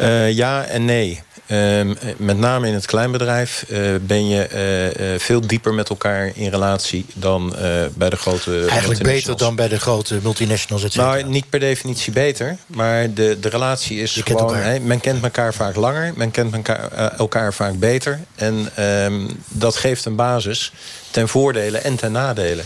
Uh, 0.00 0.32
ja 0.32 0.64
en 0.64 0.84
nee. 0.84 1.22
Uh, 1.50 1.80
met 2.16 2.38
name 2.38 2.66
in 2.66 2.74
het 2.74 2.86
kleinbedrijf 2.86 3.64
uh, 3.68 3.94
ben 4.00 4.28
je 4.28 4.94
uh, 5.12 5.18
veel 5.18 5.40
dieper 5.40 5.74
met 5.74 5.88
elkaar 5.88 6.30
in 6.34 6.50
relatie 6.50 7.06
dan 7.14 7.54
bij 7.94 8.10
de 8.10 8.16
grote 8.16 8.66
Eigenlijk 8.68 9.02
beter 9.02 9.36
dan 9.36 9.54
bij 9.54 9.68
de 9.68 9.78
grote 9.78 10.18
multinationals, 10.22 10.84
et 10.84 10.94
Nou, 10.94 11.22
niet 11.22 11.48
per 11.48 11.60
definitie 11.60 12.12
beter, 12.12 12.56
maar 12.66 13.14
de, 13.14 13.38
de 13.40 13.48
relatie 13.48 14.00
is 14.00 14.14
je 14.14 14.22
gewoon... 14.22 14.86
Men 14.86 15.00
kent 15.00 15.22
elkaar 15.22 15.54
vaak 15.54 15.76
langer, 15.76 16.12
men 16.16 16.30
kent 16.30 16.54
elkaar, 16.54 17.12
elkaar 17.18 17.54
vaak 17.54 17.78
beter. 17.78 18.20
En 18.34 18.68
ehm, 18.74 19.28
dat 19.48 19.76
geeft 19.76 20.04
een 20.04 20.16
basis 20.16 20.72
ten 21.10 21.28
voordele 21.28 21.78
en 21.78 21.96
ten 21.96 22.12
nadele. 22.12 22.62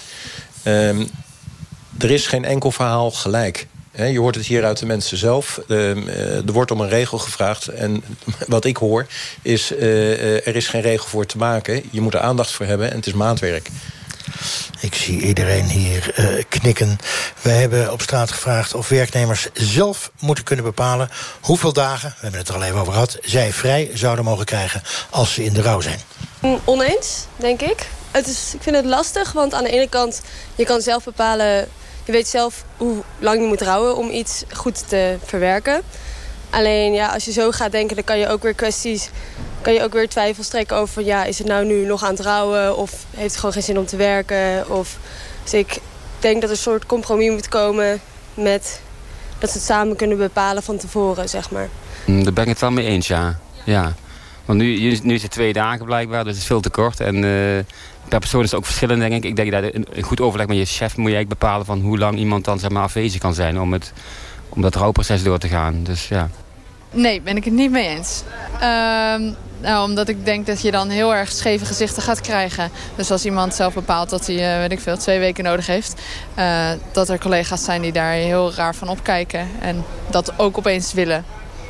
Um, 0.64 1.09
er 1.99 2.11
is 2.11 2.26
geen 2.26 2.45
enkel 2.45 2.70
verhaal 2.70 3.11
gelijk. 3.11 3.66
Je 3.97 4.19
hoort 4.19 4.35
het 4.35 4.47
hier 4.47 4.65
uit 4.65 4.79
de 4.79 4.87
mensen 4.87 5.17
zelf. 5.17 5.61
Er 5.69 6.53
wordt 6.53 6.71
om 6.71 6.81
een 6.81 6.89
regel 6.89 7.19
gevraagd. 7.19 7.69
En 7.69 8.05
wat 8.47 8.65
ik 8.65 8.77
hoor 8.77 9.07
is, 9.43 9.71
er 9.71 10.57
is 10.57 10.69
geen 10.69 10.81
regel 10.81 11.07
voor 11.07 11.27
te 11.27 11.39
maken. 11.39 11.83
Je 11.91 12.01
moet 12.01 12.15
er 12.15 12.21
aandacht 12.21 12.51
voor 12.51 12.67
hebben 12.67 12.91
en 12.91 12.97
het 12.97 13.07
is 13.07 13.13
maatwerk. 13.13 13.71
Ik 14.81 14.95
zie 14.95 15.21
iedereen 15.21 15.65
hier 15.65 16.15
uh, 16.19 16.43
knikken. 16.49 16.99
We 17.43 17.51
hebben 17.51 17.93
op 17.93 18.03
straat 18.03 18.31
gevraagd 18.31 18.75
of 18.75 18.89
werknemers 18.89 19.49
zelf 19.53 20.11
moeten 20.21 20.45
kunnen 20.45 20.65
bepalen... 20.65 21.11
hoeveel 21.41 21.73
dagen, 21.73 22.09
we 22.09 22.21
hebben 22.21 22.41
het 22.41 22.49
er 22.49 22.55
al 22.55 22.63
even 22.63 22.81
over 22.81 22.93
gehad... 22.93 23.19
zij 23.23 23.53
vrij 23.53 23.91
zouden 23.95 24.25
mogen 24.25 24.45
krijgen 24.45 24.83
als 25.11 25.35
ze 25.35 25.45
in 25.45 25.53
de 25.53 25.63
rouw 25.63 25.81
zijn. 25.81 26.01
Oneens, 26.65 27.27
denk 27.37 27.61
ik. 27.61 27.87
Het 28.11 28.27
is, 28.27 28.53
ik 28.55 28.63
vind 28.63 28.77
het 28.77 28.85
lastig, 28.85 29.33
want 29.33 29.55
aan 29.55 29.65
de 29.65 29.71
ene 29.71 29.89
kant... 29.89 30.21
je 30.55 30.65
kan 30.65 30.81
zelf 30.81 31.05
bepalen 31.05 31.69
je 32.05 32.13
weet 32.13 32.29
zelf 32.29 32.65
hoe 32.77 33.03
lang 33.19 33.41
je 33.41 33.47
moet 33.47 33.63
rouwen 33.63 33.97
om 33.97 34.11
iets 34.11 34.45
goed 34.53 34.89
te 34.89 35.17
verwerken. 35.25 35.83
Alleen 36.51 36.93
ja, 36.93 37.09
als 37.09 37.25
je 37.25 37.33
zo 37.33 37.51
gaat 37.51 37.73
denken, 37.73 37.97
dan 37.97 38.05
kan 38.05 38.19
je 38.19 38.29
ook 38.29 38.43
weer 38.43 38.55
kwesties... 38.55 39.11
kan 39.61 39.73
je 39.73 39.83
ook 39.83 39.93
weer 39.93 40.09
twijfels 40.09 40.49
trekken 40.49 40.77
over... 40.77 41.03
ja, 41.03 41.25
is 41.25 41.39
het 41.39 41.47
nou 41.47 41.65
nu 41.65 41.85
nog 41.87 42.05
aan 42.05 42.11
het 42.11 42.21
rouwen 42.21 42.77
of 42.77 42.91
heeft 43.11 43.31
het 43.31 43.37
gewoon 43.37 43.53
geen 43.53 43.63
zin 43.63 43.79
om 43.79 43.87
te 43.87 43.97
werken? 43.97 44.71
Of, 44.71 44.99
dus 45.43 45.55
ik 45.55 45.79
denk 46.19 46.35
dat 46.35 46.45
er 46.45 46.51
een 46.51 46.63
soort 46.63 46.87
compromis 46.87 47.31
moet 47.31 47.49
komen 47.49 48.01
met... 48.35 48.81
dat 49.39 49.51
ze 49.51 49.57
het 49.57 49.67
samen 49.67 49.97
kunnen 49.97 50.17
bepalen 50.17 50.63
van 50.63 50.77
tevoren, 50.77 51.29
zeg 51.29 51.51
maar. 51.51 51.69
Mm, 52.05 52.25
daar 52.25 52.33
ben 52.33 52.45
ik 52.45 52.51
het 52.51 52.61
wel 52.61 52.71
mee 52.71 52.87
eens, 52.87 53.07
ja. 53.07 53.39
ja. 53.65 53.95
Want 54.45 54.59
nu, 54.59 54.99
nu 55.03 55.15
is 55.15 55.23
het 55.23 55.31
twee 55.31 55.53
dagen 55.53 55.85
blijkbaar, 55.85 56.25
dus 56.25 56.33
het 56.33 56.41
is 56.41 56.47
veel 56.47 56.61
te 56.61 56.71
kort. 56.71 57.01
En 57.01 57.23
uh, 57.23 57.59
per 58.09 58.19
persoon 58.19 58.43
is 58.43 58.51
het 58.51 58.59
ook 58.59 58.67
verschillend, 58.67 59.01
denk 59.01 59.13
ik. 59.13 59.25
Ik 59.25 59.37
denk 59.37 59.51
dat 59.51 59.65
een 59.73 60.03
goed 60.03 60.21
overleg 60.21 60.47
met 60.47 60.57
je 60.57 60.65
chef 60.65 60.97
moet 60.97 61.11
je 61.11 61.15
eigenlijk 61.15 61.41
bepalen... 61.41 61.67
van 61.67 61.81
hoe 61.81 61.99
lang 61.99 62.19
iemand 62.19 62.45
dan 62.45 62.59
zeg 62.59 62.71
maar, 62.71 62.83
afwezig 62.83 63.21
kan 63.21 63.35
zijn 63.35 63.61
om, 63.61 63.73
het, 63.73 63.93
om 64.49 64.63
dat 64.63 64.75
rouwproces 64.75 65.23
door 65.23 65.39
te 65.39 65.49
gaan. 65.49 65.83
Dus 65.83 66.09
ja. 66.09 66.29
Nee, 66.91 67.21
ben 67.21 67.37
ik 67.37 67.45
het 67.45 67.55
niet 67.55 67.71
mee 67.71 67.89
eens. 67.89 68.23
Uh, 68.55 68.61
nou, 69.61 69.89
omdat 69.89 70.09
ik 70.09 70.25
denk 70.25 70.47
dat 70.47 70.63
je 70.63 70.71
dan 70.71 70.89
heel 70.89 71.15
erg 71.15 71.33
scheve 71.33 71.65
gezichten 71.65 72.03
gaat 72.03 72.21
krijgen. 72.21 72.71
Dus 72.97 73.11
als 73.11 73.25
iemand 73.25 73.55
zelf 73.55 73.75
bepaalt 73.75 74.11
dat 74.11 74.27
hij, 74.27 74.55
uh, 74.55 74.59
weet 74.59 74.73
ik 74.73 74.81
veel, 74.81 74.97
twee 74.97 75.19
weken 75.19 75.45
nodig 75.45 75.67
heeft... 75.67 76.01
Uh, 76.39 76.71
dat 76.93 77.09
er 77.09 77.19
collega's 77.19 77.65
zijn 77.65 77.83
die 77.83 77.93
daar 77.93 78.13
heel 78.13 78.53
raar 78.55 78.75
van 78.75 78.89
opkijken... 78.89 79.49
en 79.61 79.85
dat 80.11 80.39
ook 80.39 80.59
opeens 80.59 80.93
willen, 80.93 81.25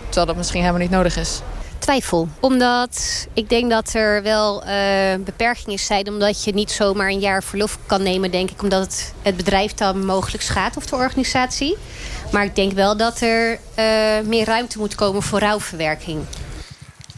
terwijl 0.04 0.26
dat 0.26 0.36
misschien 0.36 0.60
helemaal 0.60 0.82
niet 0.82 0.90
nodig 0.90 1.16
is 1.16 1.42
twijfel. 1.84 2.28
Omdat 2.40 3.26
ik 3.32 3.48
denk 3.48 3.70
dat 3.70 3.94
er 3.94 4.22
wel 4.22 4.66
uh, 4.66 4.70
beperkingen 5.24 5.78
zijn. 5.78 6.08
Omdat 6.08 6.44
je 6.44 6.54
niet 6.54 6.70
zomaar 6.70 7.08
een 7.08 7.18
jaar 7.18 7.42
verlof 7.42 7.78
kan 7.86 8.02
nemen, 8.02 8.30
denk 8.30 8.50
ik. 8.50 8.62
Omdat 8.62 8.80
het, 8.80 9.12
het 9.22 9.36
bedrijf 9.36 9.74
dan 9.74 10.06
mogelijk 10.06 10.42
schaadt 10.42 10.76
of 10.76 10.86
de 10.86 10.96
organisatie. 10.96 11.76
Maar 12.32 12.44
ik 12.44 12.54
denk 12.54 12.72
wel 12.72 12.96
dat 12.96 13.20
er 13.20 13.52
uh, 13.52 13.58
meer 14.24 14.44
ruimte 14.44 14.78
moet 14.78 14.94
komen 14.94 15.22
voor 15.22 15.38
rouwverwerking. 15.38 16.24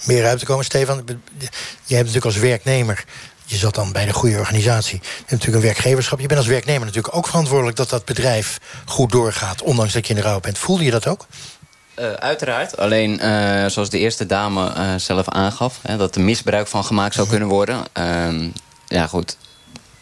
Meer 0.05 0.23
ruimte 0.23 0.45
komen, 0.45 0.65
Stefan. 0.65 0.97
Je 1.85 1.95
hebt 1.95 2.07
natuurlijk 2.07 2.25
als 2.25 2.37
werknemer 2.37 3.05
je 3.47 3.57
zat 3.57 3.75
dan 3.75 3.93
bij 3.93 4.07
de 4.07 4.13
goede 4.13 4.39
organisatie. 4.39 5.01
Je 5.03 5.09
hebt 5.17 5.31
natuurlijk 5.31 5.57
een 5.57 5.71
werkgeverschap. 5.73 6.21
Je 6.21 6.27
bent 6.27 6.39
als 6.39 6.49
werknemer 6.49 6.87
natuurlijk 6.87 7.17
ook 7.17 7.27
verantwoordelijk... 7.27 7.77
dat 7.77 7.91
dat 7.91 8.05
bedrijf 8.05 8.59
goed 8.85 9.13
doorgaat, 9.13 9.63
ondanks 9.63 9.93
dat 9.93 10.07
je 10.07 10.15
in 10.15 10.21
de 10.21 10.27
rouw 10.27 10.41
bent. 10.41 10.59
Voelde 10.59 10.85
je 10.85 10.91
dat 10.91 11.07
ook? 11.07 11.27
Uh, 12.01 12.13
uiteraard. 12.13 12.77
Alleen, 12.77 13.21
uh, 13.25 13.67
zoals 13.67 13.91
de 13.91 13.99
eerste 13.99 14.27
dame 14.27 14.73
uh, 14.77 14.95
zelf 14.97 15.29
aangaf... 15.29 15.79
Hè, 15.83 15.97
dat 15.97 16.15
er 16.15 16.21
misbruik 16.21 16.67
van 16.67 16.85
gemaakt 16.85 17.15
zou 17.15 17.29
kunnen 17.29 17.49
worden. 17.49 17.85
Ehm, 17.93 18.49
ja, 18.87 19.07
goed. 19.07 19.37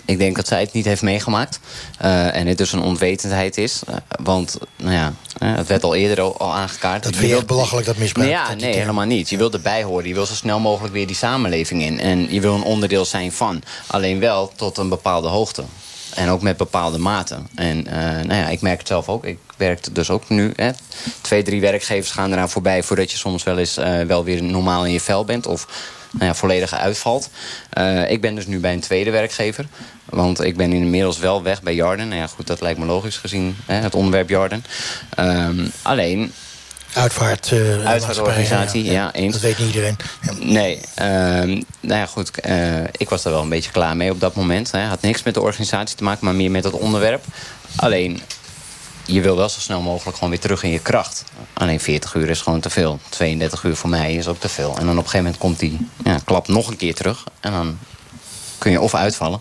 Ik 0.04 0.18
denk 0.18 0.36
dat 0.36 0.46
zij 0.46 0.60
het 0.60 0.72
niet 0.72 0.84
heeft 0.84 1.02
meegemaakt. 1.02 1.60
en 1.98 2.46
het 2.46 2.58
dus 2.58 2.72
een 2.72 2.82
onwetendheid 2.82 3.56
is. 3.58 3.82
want, 4.22 4.58
nou 4.76 4.92
ja, 4.92 5.12
het 5.44 5.66
werd 5.66 5.84
al 5.84 5.94
eerder 5.94 6.20
al, 6.20 6.54
aangekaart. 6.54 7.02
Dat 7.02 7.16
vind 7.16 7.30
je 7.30 7.36
ook 7.36 7.46
belachelijk, 7.46 7.86
dat 7.86 7.96
misbruik? 7.96 8.28
Nee, 8.28 8.38
ja, 8.38 8.54
nee, 8.54 8.74
helemaal 8.74 9.04
niet. 9.04 9.30
Je 9.30 9.36
wil 9.36 9.52
erbij 9.52 9.82
horen. 9.82 10.08
Je 10.08 10.14
wil 10.14 10.26
zo 10.26 10.34
snel 10.34 10.60
mogelijk 10.60 10.94
weer 10.94 11.06
die 11.06 11.16
samenleving 11.16 11.82
in. 11.82 12.00
En 12.00 12.32
je 12.32 12.40
wil 12.40 12.54
een 12.54 12.62
onderdeel 12.62 13.04
zijn 13.04 13.32
van. 13.32 13.62
Alleen 13.86 14.20
wel 14.20 14.52
tot 14.56 14.78
een 14.78 14.88
bepaalde 14.88 15.28
hoogte. 15.28 15.64
En 16.14 16.28
ook 16.28 16.42
met 16.42 16.56
bepaalde 16.56 16.98
maten. 16.98 17.48
En 17.54 17.86
uh, 17.86 17.94
nou 17.94 18.34
ja, 18.34 18.48
ik 18.48 18.60
merk 18.60 18.78
het 18.78 18.88
zelf 18.88 19.08
ook. 19.08 19.24
Ik 19.24 19.38
werk 19.56 19.94
dus 19.94 20.10
ook 20.10 20.28
nu. 20.28 20.52
Hè. 20.56 20.70
Twee, 21.20 21.42
drie 21.42 21.60
werkgevers 21.60 22.10
gaan 22.10 22.32
eraan 22.32 22.50
voorbij... 22.50 22.82
voordat 22.82 23.10
je 23.10 23.16
soms 23.16 23.42
wel 23.42 23.58
eens 23.58 23.78
uh, 23.78 24.00
wel 24.00 24.24
weer 24.24 24.42
normaal 24.42 24.86
in 24.86 24.92
je 24.92 25.00
vel 25.00 25.24
bent. 25.24 25.46
Of 25.46 25.66
nou 26.10 26.24
ja, 26.24 26.34
volledig 26.34 26.74
uitvalt. 26.74 27.30
Uh, 27.78 28.10
ik 28.10 28.20
ben 28.20 28.34
dus 28.34 28.46
nu 28.46 28.58
bij 28.58 28.72
een 28.72 28.80
tweede 28.80 29.10
werkgever. 29.10 29.66
Want 30.04 30.40
ik 30.40 30.56
ben 30.56 30.72
inmiddels 30.72 31.18
wel 31.18 31.42
weg 31.42 31.62
bij 31.62 31.74
Jarden. 31.74 32.08
Nou 32.08 32.20
ja, 32.20 32.26
goed, 32.26 32.46
dat 32.46 32.60
lijkt 32.60 32.78
me 32.78 32.86
logisch 32.86 33.16
gezien 33.16 33.56
hè, 33.66 33.74
het 33.74 33.94
onderwerp 33.94 34.28
Jarden. 34.28 34.64
Um, 35.18 35.72
alleen, 35.82 36.32
Uitvaart, 36.94 37.50
uh, 37.50 37.86
Uitvaartorganisatie, 37.86 38.84
ja, 38.84 38.92
ja, 38.92 39.12
eens. 39.12 39.32
Dat 39.32 39.42
weet 39.42 39.58
niet 39.58 39.66
iedereen. 39.66 39.96
Ja. 40.20 40.32
Nee, 40.38 40.76
uh, 40.76 41.62
nou 41.80 42.00
ja, 42.00 42.06
goed. 42.06 42.30
Uh, 42.46 42.84
ik 42.92 43.08
was 43.08 43.24
er 43.24 43.30
wel 43.30 43.42
een 43.42 43.48
beetje 43.48 43.70
klaar 43.70 43.96
mee 43.96 44.10
op 44.10 44.20
dat 44.20 44.34
moment. 44.34 44.70
Het 44.70 44.88
had 44.88 45.00
niks 45.00 45.22
met 45.22 45.34
de 45.34 45.40
organisatie 45.40 45.96
te 45.96 46.04
maken, 46.04 46.24
maar 46.24 46.34
meer 46.34 46.50
met 46.50 46.64
het 46.64 46.72
onderwerp. 46.72 47.24
Alleen, 47.76 48.20
je 49.06 49.20
wil 49.20 49.36
wel 49.36 49.48
zo 49.48 49.60
snel 49.60 49.80
mogelijk 49.80 50.14
gewoon 50.16 50.30
weer 50.30 50.40
terug 50.40 50.62
in 50.62 50.70
je 50.70 50.78
kracht. 50.78 51.24
Alleen 51.52 51.80
40 51.80 52.14
uur 52.14 52.28
is 52.28 52.40
gewoon 52.40 52.60
te 52.60 52.70
veel. 52.70 52.98
32 53.08 53.62
uur 53.62 53.76
voor 53.76 53.90
mij 53.90 54.14
is 54.14 54.28
ook 54.28 54.40
te 54.40 54.48
veel. 54.48 54.76
En 54.78 54.86
dan 54.86 54.98
op 54.98 55.04
een 55.04 55.10
gegeven 55.10 55.18
moment 55.18 55.38
komt 55.38 55.58
die 55.58 55.88
ja, 56.04 56.18
klap 56.24 56.48
nog 56.48 56.68
een 56.68 56.76
keer 56.76 56.94
terug. 56.94 57.24
En 57.40 57.52
dan 57.52 57.78
kun 58.58 58.70
je 58.70 58.80
of 58.80 58.94
uitvallen... 58.94 59.40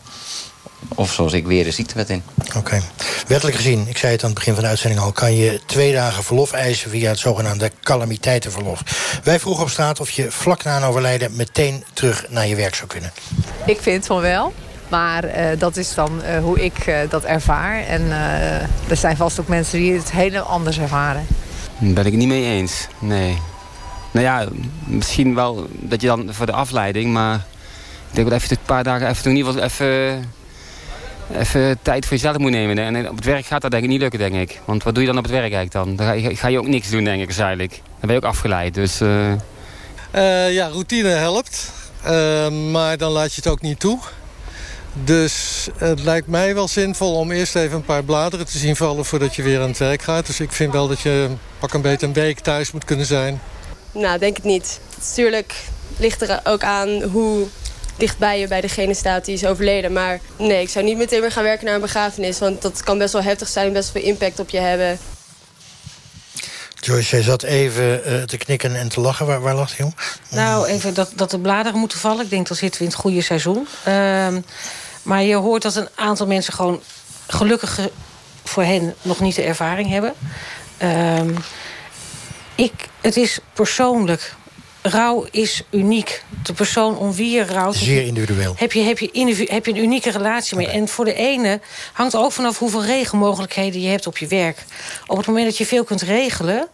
of 0.96 1.14
zoals 1.14 1.34
ik 1.34 1.46
weer 1.46 1.64
de 1.64 1.72
ziektewet 1.72 2.10
in. 2.10 2.24
Oké. 2.48 2.58
Okay. 2.58 2.82
Wettelijk 3.28 3.58
gezien, 3.58 3.88
ik 3.88 3.98
zei 3.98 4.12
het 4.12 4.22
aan 4.22 4.30
het 4.30 4.38
begin 4.38 4.54
van 4.54 4.64
de 4.64 4.70
uitzending 4.70 5.02
al... 5.02 5.12
kan 5.12 5.36
je 5.36 5.62
twee 5.66 5.94
dagen 5.94 6.24
verlof 6.24 6.52
eisen 6.52 6.90
via 6.90 7.10
het 7.10 7.20
zogenaamde 7.20 7.72
calamiteitenverlof. 7.84 8.82
Wij 9.24 9.40
vroegen 9.40 9.64
op 9.64 9.70
straat 9.70 10.00
of 10.00 10.10
je 10.10 10.32
vlak 10.32 10.64
na 10.64 10.78
een 10.78 10.84
overlijden... 10.84 11.36
meteen 11.36 11.84
terug 11.94 12.26
naar 12.30 12.48
je 12.48 12.56
werk 12.56 12.76
zou 12.76 12.88
kunnen. 12.88 13.14
Ik 13.66 13.82
vind 13.82 14.06
van 14.06 14.22
wel. 14.22 14.54
Maar 14.94 15.26
uh, 15.26 15.60
dat 15.60 15.78
is 15.78 15.94
dan 15.94 16.22
uh, 16.22 16.38
hoe 16.38 16.64
ik 16.64 16.88
uh, 16.88 16.98
dat 17.10 17.24
ervaar. 17.24 17.84
En 17.86 18.12
er 18.90 18.98
zijn 18.98 19.18
vast 19.18 19.40
ook 19.40 19.48
mensen 19.48 19.80
die 19.80 19.94
het 19.94 20.12
heel 20.12 20.42
anders 20.42 20.80
ervaren. 20.80 21.26
Daar 21.78 21.94
ben 21.94 22.06
ik 22.06 22.12
het 22.12 22.22
niet 22.22 22.28
mee 22.28 22.46
eens, 22.46 22.88
nee. 23.00 23.38
Nou 24.12 24.26
ja, 24.26 24.48
misschien 24.86 25.36
wel 25.36 25.68
dat 25.70 26.02
je 26.02 26.08
dan 26.08 26.34
voor 26.34 26.46
de 26.46 26.52
afleiding... 26.52 27.14
maar 27.14 27.36
ik 28.10 28.16
denk 28.16 28.30
dat 28.30 28.42
even 28.42 28.58
een 28.58 28.66
paar 28.66 28.84
dagen 28.84 29.08
even 29.08 29.32
in 29.32 29.38
ieder 29.38 29.52
geval 29.52 29.66
even, 29.68 30.24
even 31.38 31.78
tijd 31.82 32.06
voor 32.06 32.18
jezelf 32.18 32.38
moet 32.38 32.52
nemen. 32.52 32.78
En 32.78 33.10
op 33.10 33.16
het 33.16 33.26
werk 33.26 33.46
gaat 33.46 33.62
dat 33.62 33.72
denk 33.72 33.84
ik 33.84 33.90
niet 33.90 34.02
lukken, 34.02 34.20
denk 34.20 34.36
ik. 34.36 34.60
Want 34.66 34.84
wat 34.84 34.94
doe 34.94 35.04
je 35.04 35.10
dan 35.10 35.18
op 35.18 35.24
het 35.24 35.34
werk 35.34 35.54
eigenlijk 35.54 35.72
dan? 35.72 35.96
Dan 35.96 36.06
ga 36.06 36.12
je, 36.12 36.36
ga 36.36 36.48
je 36.48 36.58
ook 36.58 36.68
niks 36.68 36.90
doen, 36.90 37.04
denk 37.04 37.20
ik, 37.20 37.26
waarschijnlijk. 37.26 37.72
Dan 37.72 38.00
ben 38.00 38.12
je 38.12 38.18
ook 38.18 38.30
afgeleid, 38.30 38.74
dus... 38.74 38.98
ja, 40.50 40.68
routine 40.68 41.10
helpt. 41.10 41.72
maar 42.72 42.98
dan 42.98 43.12
laat 43.12 43.34
je 43.34 43.42
het 43.42 43.48
ook 43.48 43.62
niet 43.62 43.80
toe. 43.80 44.00
Dus 44.94 45.68
het 45.78 46.04
lijkt 46.04 46.28
mij 46.28 46.54
wel 46.54 46.68
zinvol 46.68 47.16
om 47.16 47.32
eerst 47.32 47.56
even 47.56 47.76
een 47.76 47.84
paar 47.84 48.04
bladeren 48.04 48.46
te 48.46 48.58
zien 48.58 48.76
vallen... 48.76 49.06
voordat 49.06 49.36
je 49.36 49.44
weer 49.44 49.62
aan 49.62 49.68
het 49.68 49.78
werk 49.78 50.02
gaat. 50.02 50.26
Dus 50.26 50.40
ik 50.40 50.52
vind 50.52 50.74
wel 50.74 50.88
dat 50.88 51.00
je 51.00 51.30
pak 51.60 51.74
een 51.74 51.82
beetje 51.82 52.06
een 52.06 52.14
week 52.14 52.40
thuis 52.40 52.72
moet 52.72 52.86
kunnen 52.86 53.06
zijn. 53.06 53.42
Nou, 53.92 54.20
denk 54.20 54.36
het 54.36 54.46
niet. 54.46 54.80
Natuurlijk 54.98 55.54
ligt 55.98 56.22
er 56.22 56.40
ook 56.44 56.64
aan 56.64 57.02
hoe 57.02 57.48
dichtbij 57.98 58.40
je 58.40 58.48
bij 58.48 58.62
degene 58.62 58.94
staat 58.94 59.26
die 59.26 59.34
is 59.34 59.46
overleden. 59.46 59.94
Maar 59.94 60.20
nee, 60.38 60.62
ik 60.62 60.70
zou 60.70 60.86
niet 60.86 60.98
meteen 60.98 61.22
weer 61.22 61.32
gaan 61.32 61.44
werken 61.44 61.66
naar 61.66 61.76
een 61.76 61.82
begrafenis. 61.82 62.40
Want 62.40 62.62
dat 62.62 62.84
kan 62.84 62.98
best 62.98 63.14
wel 63.14 63.24
heftig 63.24 63.48
zijn, 63.48 63.74
best 63.74 63.92
veel 63.92 64.02
impact 64.02 64.40
op 64.40 64.50
je 64.50 64.60
hebben. 64.60 65.00
Joyce, 66.80 67.16
jij 67.16 67.22
zat 67.22 67.44
even 67.44 68.02
uh, 68.08 68.24
te 68.24 68.38
knikken 68.38 68.76
en 68.76 68.90
te 68.90 69.00
lachen. 69.00 69.26
Waar, 69.26 69.42
waar 69.42 69.56
lag 69.56 69.78
je 69.78 69.84
om? 69.84 69.94
Nou, 70.30 70.68
even 70.68 70.94
dat, 70.94 71.12
dat 71.16 71.32
de 71.32 71.40
bladeren 71.40 71.80
moeten 71.80 72.00
vallen. 72.00 72.24
Ik 72.24 72.30
denk, 72.30 72.48
dat 72.48 72.58
zitten 72.58 72.80
we 72.80 72.86
in 72.86 72.92
het 72.92 73.02
goede 73.02 73.22
seizoen. 73.22 73.68
Uh, 73.88 74.28
maar 75.04 75.24
je 75.24 75.36
hoort 75.36 75.62
dat 75.62 75.76
een 75.76 75.90
aantal 75.96 76.28
mensen 76.28 76.54
gewoon 76.54 76.82
gelukkig 77.28 77.80
voor 78.44 78.64
hen 78.64 78.96
nog 79.02 79.20
niet 79.20 79.36
de 79.36 79.42
ervaring 79.42 79.90
hebben. 79.90 80.14
Uh, 80.84 81.38
ik, 82.56 82.74
het 83.02 83.18
is 83.18 83.40
persoonlijk. 83.54 84.36
Rouw 84.82 85.28
is 85.32 85.64
uniek. 85.70 86.24
De 86.44 86.54
persoon 86.54 86.98
om 86.98 87.14
wie 87.14 87.32
je 87.32 87.46
rouwt... 87.46 87.76
Zeer 87.76 88.06
individueel. 88.06 88.54
Heb 88.58 88.72
je, 88.72 88.82
heb 88.82 89.00
je, 89.00 89.10
heb 89.50 89.66
je 89.66 89.72
een 89.72 89.84
unieke 89.84 90.12
relatie 90.12 90.58
mee. 90.58 90.66
Okay. 90.66 90.80
En 90.80 90.88
voor 90.88 91.06
de 91.06 91.14
ene 91.14 91.60
hangt 91.94 92.16
ook 92.16 92.32
vanaf 92.32 92.60
hoeveel 92.60 92.86
regelmogelijkheden 92.86 93.82
je 93.82 93.90
hebt 93.90 94.08
op 94.08 94.18
je 94.18 94.28
werk. 94.28 94.66
Op 95.08 95.18
het 95.18 95.26
moment 95.26 95.46
dat 95.46 95.58
je 95.58 95.66
veel 95.66 95.84
kunt 95.84 96.02
regelen 96.02 96.68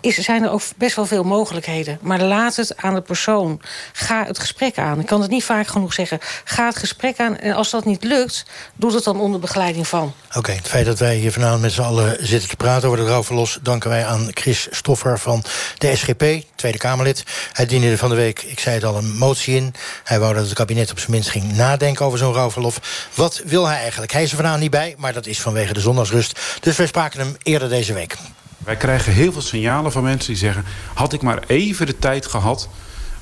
is, 0.00 0.16
zijn 0.16 0.42
er 0.42 0.50
ook 0.50 0.62
best 0.76 0.96
wel 0.96 1.06
veel 1.06 1.24
mogelijkheden. 1.24 1.98
Maar 2.00 2.22
laat 2.22 2.56
het 2.56 2.76
aan 2.76 2.94
de 2.94 3.00
persoon. 3.00 3.60
Ga 3.92 4.24
het 4.26 4.38
gesprek 4.38 4.78
aan. 4.78 5.00
Ik 5.00 5.06
kan 5.06 5.20
het 5.20 5.30
niet 5.30 5.44
vaak 5.44 5.66
genoeg 5.66 5.92
zeggen. 5.92 6.18
Ga 6.44 6.66
het 6.66 6.76
gesprek 6.76 7.18
aan. 7.18 7.38
En 7.38 7.54
als 7.54 7.70
dat 7.70 7.84
niet 7.84 8.04
lukt, 8.04 8.44
doe 8.74 8.94
het 8.94 9.04
dan 9.04 9.20
onder 9.20 9.40
begeleiding 9.40 9.88
van. 9.88 10.14
Oké, 10.36 10.52
het 10.52 10.68
feit 10.68 10.86
dat 10.86 10.98
wij 10.98 11.16
hier 11.16 11.32
vanavond 11.32 11.60
met 11.62 11.72
z'n 11.72 11.80
allen 11.80 12.16
zitten 12.26 12.48
te 12.48 12.56
praten 12.56 12.88
over 12.88 13.00
de 13.00 13.10
rouwverlos... 13.10 13.58
danken 13.62 13.90
wij 13.90 14.04
aan 14.06 14.28
Chris 14.30 14.68
Stoffer 14.70 15.18
van 15.18 15.44
de 15.78 15.96
SGP, 15.96 16.24
Tweede 16.54 16.78
Kamerlid. 16.78 17.24
Hij 17.52 17.66
diende 17.66 17.98
van 17.98 18.08
de 18.08 18.14
week, 18.14 18.42
ik 18.42 18.60
zei 18.60 18.74
het 18.74 18.84
al, 18.84 18.96
een 18.96 19.16
motie 19.16 19.56
in. 19.56 19.74
Hij 20.04 20.20
wou 20.20 20.34
dat 20.34 20.44
het 20.44 20.54
kabinet 20.54 20.90
op 20.90 20.98
zijn 20.98 21.10
minst 21.10 21.30
ging 21.30 21.52
nadenken 21.52 22.04
over 22.04 22.18
zo'n 22.18 22.32
rouwverlof. 22.32 23.08
Wat 23.14 23.42
wil 23.44 23.66
hij 23.66 23.78
eigenlijk? 23.78 24.12
Hij 24.12 24.22
is 24.22 24.30
er 24.30 24.36
vanavond 24.36 24.60
niet 24.60 24.70
bij, 24.70 24.94
maar 24.98 25.12
dat 25.12 25.26
is 25.26 25.40
vanwege 25.40 25.72
de 25.72 25.80
zondagsrust. 25.80 26.40
Dus 26.60 26.76
wij 26.76 26.86
spraken 26.86 27.20
hem 27.20 27.36
eerder 27.42 27.68
deze 27.68 27.92
week. 27.92 28.16
Wij 28.64 28.76
krijgen 28.76 29.12
heel 29.12 29.32
veel 29.32 29.42
signalen 29.42 29.92
van 29.92 30.02
mensen 30.02 30.28
die 30.28 30.36
zeggen... 30.36 30.64
had 30.94 31.12
ik 31.12 31.22
maar 31.22 31.42
even 31.46 31.86
de 31.86 31.98
tijd 31.98 32.26
gehad 32.26 32.68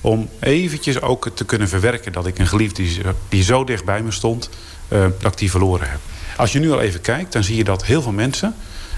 om 0.00 0.28
eventjes 0.40 1.00
ook 1.00 1.30
te 1.34 1.44
kunnen 1.44 1.68
verwerken... 1.68 2.12
dat 2.12 2.26
ik 2.26 2.38
een 2.38 2.46
geliefde 2.46 2.82
die, 3.28 3.42
zo 3.42 3.64
dicht 3.64 3.84
bij 3.84 4.02
me 4.02 4.10
stond, 4.10 4.50
uh, 4.88 5.04
dat 5.18 5.32
ik 5.32 5.38
die 5.38 5.50
verloren 5.50 5.90
heb. 5.90 5.98
Als 6.36 6.52
je 6.52 6.58
nu 6.58 6.72
al 6.72 6.80
even 6.80 7.00
kijkt, 7.00 7.32
dan 7.32 7.44
zie 7.44 7.56
je 7.56 7.64
dat 7.64 7.84
heel 7.84 8.02
veel 8.02 8.12
mensen... 8.12 8.54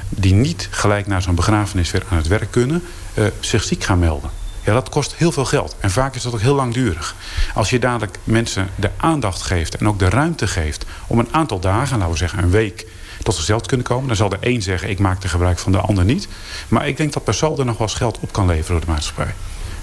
die 0.09 0.34
niet 0.34 0.68
gelijk 0.70 1.07
naar 1.07 1.22
zo'n 1.22 1.34
begrafenis 1.34 1.90
weer 1.90 2.03
aan 2.09 2.16
het 2.16 2.28
werk 2.28 2.51
kunnen... 2.51 2.82
Uh, 3.14 3.26
zich 3.40 3.62
ziek 3.62 3.84
gaan 3.84 3.99
melden. 3.99 4.30
Ja, 4.64 4.72
dat 4.72 4.88
kost 4.88 5.14
heel 5.14 5.32
veel 5.32 5.45
geld. 5.45 5.76
En 5.80 5.90
vaak 5.90 6.14
is 6.14 6.22
dat 6.22 6.32
ook 6.32 6.40
heel 6.40 6.55
langdurig. 6.55 7.14
Als 7.55 7.70
je 7.70 7.78
dadelijk 7.78 8.18
mensen 8.24 8.68
de 8.74 8.90
aandacht 8.97 9.42
geeft 9.42 9.76
en 9.76 9.88
ook 9.88 9.99
de 9.99 10.09
ruimte 10.09 10.47
geeft... 10.47 10.84
om 11.07 11.18
een 11.18 11.28
aantal 11.30 11.61
dagen, 11.61 11.99
laten 11.99 12.12
we 12.12 12.18
zeggen 12.18 12.38
een 12.38 12.51
week 12.51 12.86
tot 13.25 13.35
zichzelf 13.35 13.66
kunnen 13.66 13.87
komen. 13.87 14.07
Dan 14.07 14.16
zal 14.16 14.29
de 14.29 14.37
een 14.41 14.62
zeggen, 14.62 14.91
ik 14.91 14.99
maak 14.99 15.22
er 15.22 15.29
gebruik 15.29 15.59
van 15.59 15.72
de 15.72 15.79
ander 15.79 16.05
niet. 16.05 16.29
Maar 16.68 16.89
ik 16.89 16.97
denk 16.97 17.12
dat 17.12 17.25
per 17.25 17.35
saldo 17.35 17.64
nog 17.64 17.79
wel 17.79 17.87
eens 17.87 17.97
geld 17.97 18.18
op 18.20 18.33
kan 18.33 18.47
leveren 18.47 18.70
door 18.70 18.81
de 18.81 18.93
maatschappij. 18.93 19.35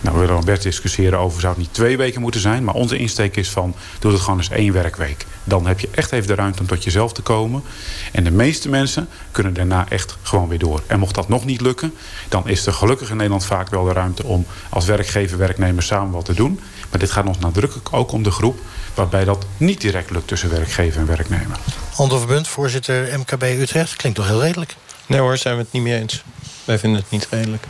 Nou, 0.01 0.19
we 0.19 0.25
willen 0.25 0.45
best 0.45 0.63
discussiëren 0.63 1.19
over, 1.19 1.41
zou 1.41 1.53
het 1.53 1.61
niet 1.61 1.73
twee 1.73 1.97
weken 1.97 2.21
moeten 2.21 2.41
zijn? 2.41 2.63
Maar 2.63 2.73
onze 2.73 2.97
insteek 2.97 3.35
is 3.35 3.49
van, 3.49 3.75
doe 3.99 4.11
het 4.11 4.21
gewoon 4.21 4.39
eens 4.39 4.49
één 4.49 4.73
werkweek. 4.73 5.25
Dan 5.43 5.67
heb 5.67 5.79
je 5.79 5.89
echt 5.91 6.11
even 6.11 6.27
de 6.27 6.35
ruimte 6.35 6.59
om 6.59 6.67
tot 6.67 6.83
jezelf 6.83 7.13
te 7.13 7.21
komen. 7.21 7.63
En 8.11 8.23
de 8.23 8.31
meeste 8.31 8.69
mensen 8.69 9.07
kunnen 9.31 9.53
daarna 9.53 9.89
echt 9.89 10.17
gewoon 10.21 10.47
weer 10.47 10.59
door. 10.59 10.81
En 10.87 10.99
mocht 10.99 11.15
dat 11.15 11.29
nog 11.29 11.45
niet 11.45 11.61
lukken, 11.61 11.93
dan 12.29 12.47
is 12.47 12.65
er 12.65 12.73
gelukkig 12.73 13.09
in 13.09 13.15
Nederland 13.15 13.45
vaak 13.45 13.69
wel 13.69 13.83
de 13.83 13.93
ruimte... 13.93 14.23
om 14.23 14.45
als 14.69 14.85
werkgever, 14.85 15.37
werknemer 15.37 15.83
samen 15.83 16.11
wat 16.11 16.25
te 16.25 16.33
doen. 16.33 16.59
Maar 16.89 16.99
dit 16.99 17.11
gaat 17.11 17.27
ons 17.27 17.39
nadrukkelijk 17.39 17.87
ook 17.91 18.11
om 18.11 18.23
de 18.23 18.31
groep... 18.31 18.59
waarbij 18.93 19.23
dat 19.23 19.45
niet 19.57 19.81
direct 19.81 20.09
lukt 20.09 20.27
tussen 20.27 20.49
werkgever 20.49 20.99
en 21.01 21.07
werknemer. 21.07 21.57
Anton 21.95 22.19
Verbund, 22.19 22.47
voorzitter 22.47 23.19
MKB 23.19 23.43
Utrecht. 23.43 23.95
Klinkt 23.95 24.17
toch 24.17 24.27
heel 24.27 24.41
redelijk? 24.41 24.75
Nee 25.05 25.19
hoor, 25.19 25.37
zijn 25.37 25.55
we 25.55 25.61
het 25.61 25.71
niet 25.71 25.83
mee 25.83 25.99
eens. 25.99 26.23
Wij 26.63 26.79
vinden 26.79 27.01
het 27.01 27.11
niet 27.11 27.27
redelijk. 27.29 27.65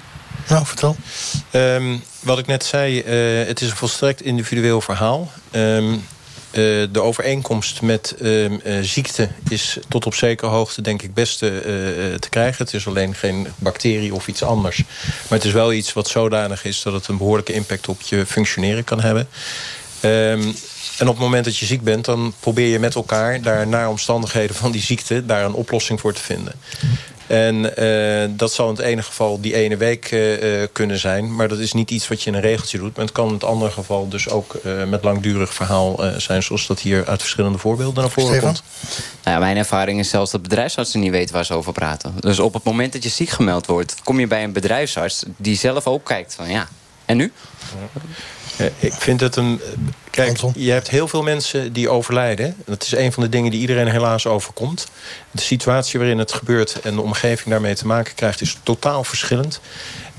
Nou, 0.47 0.65
vertel. 0.65 0.95
Um, 1.51 2.03
wat 2.19 2.39
ik 2.39 2.47
net 2.47 2.63
zei, 2.63 2.97
uh, 2.97 3.47
het 3.47 3.61
is 3.61 3.69
een 3.69 3.75
volstrekt 3.75 4.21
individueel 4.21 4.81
verhaal. 4.81 5.31
Um, 5.51 5.93
uh, 5.93 6.01
de 6.91 7.01
overeenkomst 7.01 7.81
met 7.81 8.15
uh, 8.21 8.51
ziekte 8.81 9.29
is 9.49 9.77
tot 9.87 10.05
op 10.05 10.15
zekere 10.15 10.51
hoogte 10.51 10.81
denk 10.81 11.01
ik 11.01 11.13
best 11.13 11.37
te 11.39 12.27
krijgen. 12.29 12.65
Het 12.65 12.73
is 12.73 12.87
alleen 12.87 13.15
geen 13.15 13.47
bacterie 13.55 14.13
of 14.13 14.27
iets 14.27 14.43
anders. 14.43 14.83
Maar 15.03 15.37
het 15.37 15.43
is 15.47 15.53
wel 15.53 15.73
iets 15.73 15.93
wat 15.93 16.07
zodanig 16.07 16.65
is 16.65 16.81
dat 16.81 16.93
het 16.93 17.07
een 17.07 17.17
behoorlijke 17.17 17.53
impact 17.53 17.87
op 17.87 18.01
je 18.01 18.25
functioneren 18.25 18.83
kan 18.83 19.01
hebben. 19.01 19.27
Um, 20.01 20.55
en 21.01 21.07
op 21.07 21.13
het 21.13 21.23
moment 21.23 21.45
dat 21.45 21.57
je 21.57 21.65
ziek 21.65 21.81
bent, 21.81 22.05
dan 22.05 22.33
probeer 22.39 22.67
je 22.67 22.79
met 22.79 22.95
elkaar... 22.95 23.41
daar 23.41 23.67
naar 23.67 23.89
omstandigheden 23.89 24.55
van 24.55 24.71
die 24.71 24.81
ziekte, 24.81 25.25
daar 25.25 25.45
een 25.45 25.53
oplossing 25.53 25.99
voor 25.99 26.13
te 26.13 26.21
vinden. 26.21 26.53
En 27.27 27.55
uh, 27.83 28.37
dat 28.37 28.53
zal 28.53 28.69
in 28.69 28.75
het 28.75 28.85
ene 28.85 29.03
geval 29.03 29.41
die 29.41 29.55
ene 29.55 29.77
week 29.77 30.11
uh, 30.11 30.63
kunnen 30.71 30.99
zijn. 30.99 31.35
Maar 31.35 31.47
dat 31.47 31.59
is 31.59 31.73
niet 31.73 31.91
iets 31.91 32.07
wat 32.07 32.23
je 32.23 32.29
in 32.29 32.35
een 32.35 32.41
regeltje 32.41 32.77
doet. 32.77 32.95
Maar 32.95 33.05
het 33.05 33.13
kan 33.13 33.27
in 33.27 33.33
het 33.33 33.43
andere 33.43 33.71
geval 33.71 34.07
dus 34.07 34.29
ook 34.29 34.59
uh, 34.65 34.83
met 34.83 35.03
langdurig 35.03 35.53
verhaal 35.53 36.03
zijn... 36.17 36.43
zoals 36.43 36.67
dat 36.67 36.79
hier 36.79 37.07
uit 37.07 37.21
verschillende 37.21 37.57
voorbeelden 37.57 38.03
naar 38.03 38.11
voren 38.11 38.39
komt. 38.39 38.63
Nou 39.23 39.35
ja, 39.35 39.39
mijn 39.39 39.57
ervaring 39.57 39.99
is 39.99 40.09
zelfs 40.09 40.31
dat 40.31 40.41
bedrijfsartsen 40.41 40.99
niet 40.99 41.11
weten 41.11 41.35
waar 41.35 41.45
ze 41.45 41.53
over 41.53 41.73
praten. 41.73 42.13
Dus 42.19 42.39
op 42.39 42.53
het 42.53 42.63
moment 42.63 42.93
dat 42.93 43.03
je 43.03 43.09
ziek 43.09 43.29
gemeld 43.29 43.65
wordt... 43.65 43.95
kom 44.03 44.19
je 44.19 44.27
bij 44.27 44.43
een 44.43 44.53
bedrijfsarts 44.53 45.23
die 45.37 45.57
zelf 45.57 45.87
ook 45.87 46.05
kijkt 46.05 46.35
van 46.35 46.49
ja, 46.49 46.67
en 47.05 47.17
nu? 47.17 47.31
Ja. 48.57 48.69
Ik 48.79 48.93
vind 48.93 49.19
het 49.19 49.35
een 49.35 49.61
Kijk, 50.11 50.39
je 50.55 50.71
hebt 50.71 50.89
heel 50.89 51.07
veel 51.07 51.23
mensen 51.23 51.73
die 51.73 51.89
overlijden. 51.89 52.55
Dat 52.65 52.83
is 52.83 52.91
een 52.91 53.11
van 53.11 53.23
de 53.23 53.29
dingen 53.29 53.51
die 53.51 53.59
iedereen 53.59 53.87
helaas 53.87 54.27
overkomt. 54.27 54.87
De 55.31 55.41
situatie 55.41 55.99
waarin 55.99 56.17
het 56.17 56.33
gebeurt 56.33 56.79
en 56.79 56.95
de 56.95 57.01
omgeving 57.01 57.49
daarmee 57.49 57.75
te 57.75 57.87
maken 57.87 58.15
krijgt... 58.15 58.41
is 58.41 58.57
totaal 58.63 59.03
verschillend. 59.03 59.59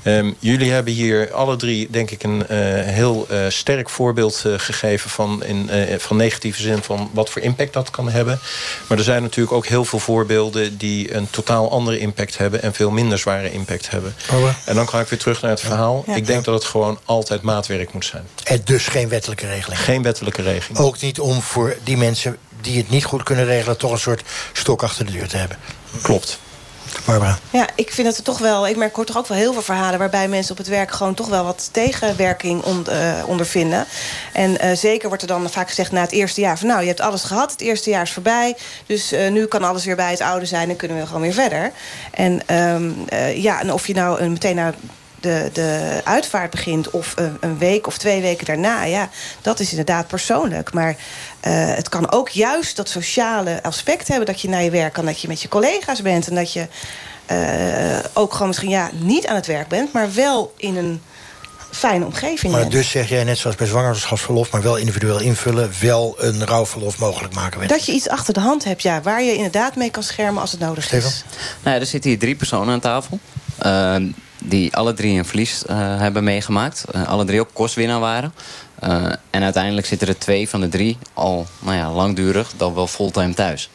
Um, 0.05 0.35
jullie 0.39 0.71
hebben 0.71 0.93
hier 0.93 1.33
alle 1.33 1.55
drie, 1.55 1.87
denk 1.89 2.11
ik, 2.11 2.23
een 2.23 2.37
uh, 2.39 2.47
heel 2.83 3.27
uh, 3.31 3.45
sterk 3.49 3.89
voorbeeld 3.89 4.43
uh, 4.45 4.53
gegeven 4.57 5.09
van, 5.09 5.43
in, 5.43 5.69
van 5.99 6.17
negatieve 6.17 6.61
zin 6.61 6.83
van 6.83 7.09
wat 7.13 7.29
voor 7.29 7.41
impact 7.41 7.73
dat 7.73 7.89
kan 7.89 8.09
hebben. 8.09 8.39
Maar 8.87 8.97
er 8.97 9.03
zijn 9.03 9.21
natuurlijk 9.21 9.55
ook 9.55 9.65
heel 9.65 9.85
veel 9.85 9.99
voorbeelden 9.99 10.77
die 10.77 11.15
een 11.15 11.29
totaal 11.29 11.71
andere 11.71 11.99
impact 11.99 12.37
hebben 12.37 12.61
en 12.61 12.73
veel 12.73 12.91
minder 12.91 13.17
zware 13.17 13.51
impact 13.51 13.89
hebben. 13.89 14.15
Oh, 14.31 14.49
en 14.65 14.75
dan 14.75 14.89
ga 14.89 14.99
ik 14.99 15.07
weer 15.07 15.19
terug 15.19 15.41
naar 15.41 15.51
het 15.51 15.61
verhaal. 15.61 16.03
Ja. 16.07 16.15
Ik 16.15 16.25
denk 16.25 16.45
dat 16.45 16.53
het 16.53 16.65
gewoon 16.65 16.99
altijd 17.05 17.41
maatwerk 17.41 17.93
moet 17.93 18.05
zijn. 18.05 18.23
En 18.43 18.61
dus 18.63 18.87
geen 18.87 19.09
wettelijke 19.09 19.47
regeling? 19.47 19.81
Geen 19.81 20.01
wettelijke 20.01 20.41
regeling. 20.41 20.79
Ook 20.79 21.01
niet 21.01 21.19
om 21.19 21.41
voor 21.41 21.75
die 21.83 21.97
mensen 21.97 22.37
die 22.63 22.77
het 22.77 22.89
niet 22.89 23.05
goed 23.05 23.23
kunnen 23.23 23.45
regelen... 23.45 23.77
toch 23.77 23.91
een 23.91 23.99
soort 23.99 24.23
stok 24.53 24.83
achter 24.83 25.05
de 25.05 25.11
deur 25.11 25.27
te 25.27 25.37
hebben? 25.37 25.57
Klopt. 26.01 26.39
Barbara. 27.05 27.37
Ja, 27.49 27.67
ik 27.75 27.91
vind 27.91 28.15
het 28.15 28.25
toch 28.25 28.37
wel. 28.37 28.67
Ik 28.67 28.75
merk 28.75 28.95
hoor 28.95 29.05
toch 29.05 29.17
ook 29.17 29.27
wel 29.27 29.37
heel 29.37 29.53
veel 29.53 29.61
verhalen 29.61 29.99
waarbij 29.99 30.27
mensen 30.27 30.51
op 30.51 30.57
het 30.57 30.67
werk 30.67 30.91
gewoon 30.91 31.13
toch 31.13 31.27
wel 31.27 31.43
wat 31.43 31.69
tegenwerking 31.71 32.63
on, 32.63 32.85
uh, 32.89 33.13
ondervinden. 33.25 33.85
En 34.33 34.65
uh, 34.65 34.71
zeker 34.75 35.07
wordt 35.07 35.21
er 35.21 35.29
dan 35.29 35.49
vaak 35.49 35.67
gezegd 35.67 35.91
na 35.91 36.01
het 36.01 36.11
eerste 36.11 36.41
jaar 36.41 36.57
van 36.57 36.67
nou, 36.67 36.81
je 36.81 36.87
hebt 36.87 37.01
alles 37.01 37.23
gehad, 37.23 37.51
het 37.51 37.61
eerste 37.61 37.89
jaar 37.89 38.01
is 38.01 38.11
voorbij. 38.11 38.55
Dus 38.85 39.13
uh, 39.13 39.31
nu 39.31 39.45
kan 39.45 39.63
alles 39.63 39.85
weer 39.85 39.95
bij 39.95 40.11
het 40.11 40.21
oude 40.21 40.45
zijn 40.45 40.69
en 40.69 40.75
kunnen 40.75 40.97
we 40.97 41.05
gewoon 41.05 41.21
weer 41.21 41.33
verder. 41.33 41.71
En 42.11 42.55
um, 42.55 43.05
ja, 43.35 43.59
en 43.59 43.73
of 43.73 43.87
je 43.87 43.93
nou 43.93 44.29
meteen 44.29 44.55
naar 44.55 44.73
de, 45.19 45.49
de 45.53 46.01
uitvaart 46.03 46.51
begint... 46.51 46.89
of 46.89 47.13
een, 47.15 47.37
een, 47.39 47.57
week 47.57 47.87
of 47.87 47.97
twee 47.97 48.21
weken 48.21 48.45
daarna, 48.45 48.83
ja, 48.83 49.09
dat 49.41 49.59
is 49.59 49.69
inderdaad 49.69 50.07
persoonlijk. 50.07 50.73
Maar 50.73 50.95
uh, 51.47 51.75
het 51.75 51.89
kan 51.89 52.11
ook 52.11 52.29
juist 52.29 52.75
dat 52.75 52.89
sociale 52.89 53.63
aspect 53.63 54.07
hebben... 54.07 54.25
dat 54.25 54.41
je 54.41 54.49
naar 54.49 54.63
je 54.63 54.69
werk 54.69 54.93
kan, 54.93 55.05
dat 55.05 55.21
je 55.21 55.27
met 55.27 55.41
je 55.41 55.47
collega's 55.47 56.01
bent... 56.01 56.27
en 56.27 56.35
dat 56.35 56.53
je 56.53 56.67
uh, 57.31 57.99
ook 58.13 58.31
gewoon 58.31 58.47
misschien 58.47 58.69
ja, 58.69 58.89
niet 58.93 59.27
aan 59.27 59.35
het 59.35 59.45
werk 59.45 59.67
bent... 59.67 59.93
maar 59.93 60.13
wel 60.13 60.53
in 60.57 60.77
een 60.77 61.01
fijne 61.71 62.05
omgeving 62.05 62.51
Maar 62.51 62.61
bent. 62.61 62.73
dus 62.73 62.89
zeg 62.89 63.09
jij 63.09 63.23
net 63.23 63.37
zoals 63.37 63.55
bij 63.55 63.67
zwangerschapsverlof... 63.67 64.51
maar 64.51 64.61
wel 64.61 64.77
individueel 64.77 65.19
invullen, 65.19 65.71
wel 65.81 66.15
een 66.17 66.45
rouwverlof 66.45 66.99
mogelijk 66.99 67.33
maken. 67.33 67.67
Dat 67.67 67.85
je 67.85 67.91
iets 67.91 68.09
achter 68.09 68.33
de 68.33 68.39
hand 68.39 68.63
hebt, 68.63 68.81
ja, 68.81 69.01
waar 69.01 69.23
je 69.23 69.35
inderdaad 69.35 69.75
mee 69.75 69.89
kan 69.89 70.03
schermen 70.03 70.41
als 70.41 70.51
het 70.51 70.59
nodig 70.59 70.83
Steven? 70.83 71.09
is. 71.09 71.23
Nou 71.63 71.75
ja, 71.75 71.81
er 71.81 71.87
zitten 71.87 72.09
hier 72.09 72.19
drie 72.19 72.35
personen 72.35 72.73
aan 72.73 72.79
tafel. 72.79 73.19
Uh, 73.65 73.95
die 74.43 74.75
alle 74.75 74.93
drie 74.93 75.17
een 75.17 75.25
verlies 75.25 75.63
uh, 75.69 75.77
hebben 75.99 76.23
meegemaakt. 76.23 76.83
Uh, 76.95 77.07
alle 77.07 77.25
drie 77.25 77.39
ook 77.39 77.49
kostwinnaar 77.53 77.99
waren. 77.99 78.33
Uh, 78.83 79.05
en 79.29 79.43
uiteindelijk 79.43 79.87
zitten 79.87 80.07
er 80.07 80.17
twee 80.17 80.49
van 80.49 80.61
de 80.61 80.69
drie 80.69 80.97
al 81.13 81.47
nou 81.59 81.77
ja, 81.77 81.91
langdurig 81.91 82.53
dan 82.57 82.73
wel 82.73 82.87
fulltime 82.87 83.33
thuis. 83.33 83.69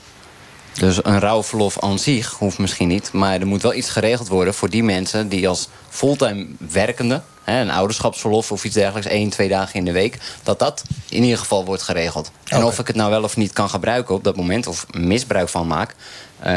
Dus 0.73 1.05
een 1.05 1.21
rouwverlof 1.21 1.79
aan 1.79 1.99
zich 1.99 2.31
hoeft 2.31 2.59
misschien 2.59 2.89
niet. 2.89 3.13
Maar 3.13 3.41
er 3.41 3.47
moet 3.47 3.63
wel 3.63 3.75
iets 3.75 3.91
geregeld 3.91 4.29
worden 4.29 4.55
voor 4.55 4.71
die 4.71 4.83
mensen 4.83 5.29
die 5.29 5.49
als 5.49 5.69
fulltime 5.89 6.47
werkende... 6.71 7.23
Hè, 7.45 7.61
een 7.61 7.71
ouderschapsverlof 7.71 8.53
of 8.53 8.65
iets 8.65 8.75
dergelijks, 8.75 9.09
één, 9.09 9.31
twee 9.31 9.49
dagen 9.49 9.75
in 9.75 9.85
de 9.85 9.93
week... 9.93 10.19
dat 10.43 10.59
dat 10.59 10.83
in 11.09 11.23
ieder 11.23 11.39
geval 11.39 11.65
wordt 11.65 11.83
geregeld. 11.83 12.31
En 12.45 12.65
of 12.65 12.79
ik 12.79 12.87
het 12.87 12.97
nou 12.97 13.11
wel 13.11 13.23
of 13.23 13.37
niet 13.37 13.53
kan 13.53 13.71
gebruiken 13.71 14.15
op 14.15 14.25
dat 14.25 14.37
moment... 14.37 14.67
of 14.67 14.87
misbruik 14.91 15.49
van 15.49 15.67
maak... 15.67 15.95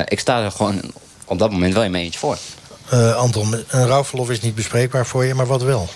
ik 0.05 0.19
sta 0.19 0.43
er 0.43 0.51
gewoon 0.51 0.81
op 1.25 1.39
dat 1.39 1.51
moment 1.51 1.73
wel 1.73 1.83
in 1.83 1.91
mijn 1.91 2.03
eentje 2.03 2.19
voor. 2.19 2.37
Uh, 2.93 3.15
Anton, 3.15 3.55
een 3.67 3.87
rouwverlof 3.87 4.29
is 4.29 4.41
niet 4.41 4.55
bespreekbaar 4.55 5.05
voor 5.05 5.25
je, 5.25 5.33
maar 5.33 5.45
wat 5.45 5.61
wel? 5.61 5.89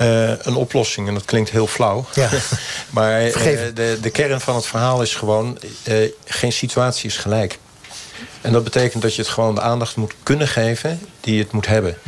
Uh, 0.00 0.28
een 0.28 0.54
oplossing, 0.54 1.08
en 1.08 1.14
dat 1.14 1.24
klinkt 1.24 1.50
heel 1.50 1.66
flauw. 1.66 2.04
Ja. 2.14 2.28
maar 2.90 3.26
uh, 3.26 3.34
de, 3.74 3.98
de 4.00 4.10
kern 4.10 4.40
van 4.40 4.54
het 4.54 4.66
verhaal 4.66 5.02
is 5.02 5.14
gewoon... 5.14 5.58
geen 6.24 6.52
situatie 6.52 7.08
is 7.08 7.16
gelijk. 7.16 7.58
En 8.40 8.52
dat 8.52 8.64
betekent 8.64 9.02
dat 9.02 9.14
je 9.14 9.22
het 9.22 9.30
gewoon 9.30 9.54
de 9.54 9.60
aandacht 9.60 9.96
moet 9.96 10.14
kunnen 10.22 10.48
geven... 10.48 11.00
die 11.20 11.38
het 11.38 11.52
moet 11.52 11.66
hebben. 11.66 11.98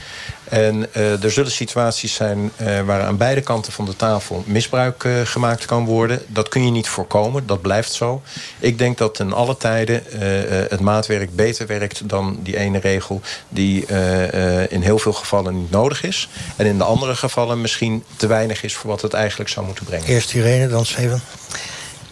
En 0.50 0.86
uh, 0.96 1.24
er 1.24 1.30
zullen 1.30 1.50
situaties 1.50 2.14
zijn 2.14 2.50
uh, 2.62 2.80
waar 2.80 3.02
aan 3.02 3.16
beide 3.16 3.40
kanten 3.40 3.72
van 3.72 3.84
de 3.84 3.96
tafel 3.96 4.44
misbruik 4.46 5.04
uh, 5.04 5.20
gemaakt 5.24 5.64
kan 5.64 5.84
worden. 5.84 6.22
Dat 6.26 6.48
kun 6.48 6.64
je 6.64 6.70
niet 6.70 6.88
voorkomen, 6.88 7.46
dat 7.46 7.60
blijft 7.60 7.92
zo. 7.92 8.22
Ik 8.58 8.78
denk 8.78 8.98
dat 8.98 9.18
in 9.18 9.32
alle 9.32 9.56
tijden 9.56 10.02
het 10.70 10.80
maatwerk 10.80 11.36
beter 11.36 11.66
werkt 11.66 12.08
dan 12.08 12.38
die 12.42 12.56
ene 12.56 12.78
regel... 12.78 13.20
die 13.48 13.86
in 14.68 14.82
heel 14.82 14.98
veel 14.98 15.12
gevallen 15.12 15.60
niet 15.60 15.70
nodig 15.70 16.02
is. 16.02 16.28
En 16.56 16.66
in 16.66 16.78
de 16.78 16.84
andere 16.84 17.14
gevallen 17.14 17.60
misschien 17.60 18.04
te 18.16 18.26
weinig 18.26 18.62
is 18.62 18.74
voor 18.74 18.90
wat 18.90 19.02
het 19.02 19.12
eigenlijk 19.12 19.50
zou 19.50 19.66
moeten 19.66 19.84
brengen. 19.84 20.06
Eerst 20.06 20.34
Irene, 20.34 20.68
dan 20.68 20.86
Steven. 20.86 21.22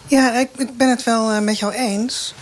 Ja, 0.07 0.39
ik, 0.39 0.49
ik 0.57 0.77
ben 0.77 0.89
het 0.89 1.03
wel 1.03 1.41
met 1.41 1.59
jou 1.59 1.73
eens... 1.73 2.33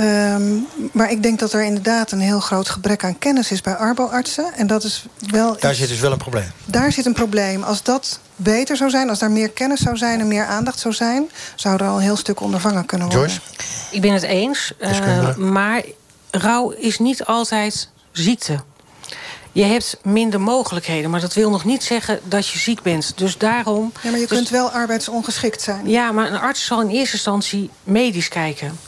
Um, 0.00 0.66
maar 0.92 1.10
ik 1.10 1.22
denk 1.22 1.38
dat 1.38 1.52
er 1.52 1.62
inderdaad 1.62 2.12
een 2.12 2.20
heel 2.20 2.40
groot 2.40 2.68
gebrek 2.68 3.04
aan 3.04 3.18
kennis 3.18 3.50
is 3.50 3.60
bij 3.60 3.74
arboartsen. 3.74 4.52
En 4.56 4.66
dat 4.66 4.84
is 4.84 5.06
wel. 5.30 5.56
Daar 5.60 5.74
zit 5.74 5.88
dus 5.88 6.00
wel 6.00 6.12
een 6.12 6.18
probleem. 6.18 6.50
Daar 6.64 6.92
zit 6.92 7.06
een 7.06 7.12
probleem. 7.12 7.62
Als 7.62 7.82
dat 7.82 8.20
beter 8.36 8.76
zou 8.76 8.90
zijn, 8.90 9.08
als 9.08 9.18
daar 9.18 9.30
meer 9.30 9.50
kennis 9.50 9.80
zou 9.80 9.96
zijn 9.96 10.20
en 10.20 10.28
meer 10.28 10.44
aandacht 10.44 10.78
zou 10.78 10.94
zijn, 10.94 11.30
zou 11.54 11.76
er 11.76 11.86
al 11.86 11.96
een 11.96 12.02
heel 12.02 12.16
stuk 12.16 12.40
ondervangen 12.40 12.86
kunnen 12.86 13.08
worden. 13.08 13.28
Joyce? 13.28 13.40
Ik 13.90 14.00
ben 14.00 14.12
het 14.12 14.22
eens. 14.22 14.72
Uh, 14.80 15.36
maar 15.36 15.82
rouw 16.30 16.70
is 16.70 16.98
niet 16.98 17.24
altijd 17.24 17.88
ziekte. 18.12 18.58
Je 19.52 19.64
hebt 19.64 19.96
minder 20.02 20.40
mogelijkheden, 20.40 21.10
maar 21.10 21.20
dat 21.20 21.34
wil 21.34 21.50
nog 21.50 21.64
niet 21.64 21.82
zeggen 21.82 22.20
dat 22.24 22.48
je 22.48 22.58
ziek 22.58 22.82
bent. 22.82 23.12
Dus 23.16 23.38
daarom. 23.38 23.92
Ja, 24.02 24.10
maar 24.10 24.20
je 24.20 24.26
dus, 24.26 24.36
kunt 24.36 24.48
wel 24.48 24.70
arbeidsongeschikt 24.70 25.62
zijn. 25.62 25.88
Ja, 25.88 26.12
maar 26.12 26.32
een 26.32 26.40
arts 26.40 26.64
zal 26.64 26.80
in 26.80 26.88
eerste 26.88 27.14
instantie 27.14 27.70
medisch 27.84 28.28
kijken. 28.28 28.78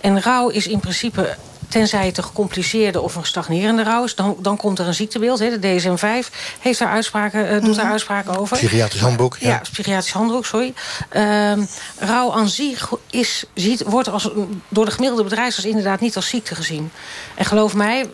En 0.00 0.22
rouw 0.22 0.48
is 0.48 0.66
in 0.66 0.80
principe, 0.80 1.36
tenzij 1.68 2.06
het 2.06 2.18
een 2.18 2.24
gecompliceerde 2.24 3.00
of 3.00 3.16
een 3.16 3.26
stagnerende 3.26 3.82
rouw 3.82 4.04
is... 4.04 4.14
dan, 4.14 4.36
dan 4.38 4.56
komt 4.56 4.78
er 4.78 4.86
een 4.86 4.94
ziektebeeld. 4.94 5.38
Hè. 5.38 5.58
De 5.58 5.80
DSM-5 5.80 6.34
heeft 6.60 6.78
daar 6.78 6.88
uitspraken, 6.88 7.54
uh, 7.54 7.64
doet 7.64 7.76
daar 7.76 7.90
uitspraken 7.90 8.36
over. 8.36 8.56
Psychiatrisch 8.56 9.00
handboek. 9.00 9.36
Ja, 9.40 9.48
ja 9.48 9.60
psychiatrisch 9.72 10.12
handboek, 10.12 10.46
sorry. 10.46 10.74
Uh, 11.16 11.52
rouw 11.98 12.32
aan 12.32 12.48
zich 12.48 12.92
is, 13.10 13.44
ziet, 13.54 13.82
wordt 13.82 14.08
als, 14.08 14.30
door 14.68 14.84
de 14.84 14.90
gemiddelde 14.90 15.24
bedrijfsarts 15.24 15.68
inderdaad 15.68 16.00
niet 16.00 16.16
als 16.16 16.28
ziekte 16.28 16.54
gezien. 16.54 16.90
En 17.34 17.44
geloof 17.44 17.74
mij, 17.74 18.10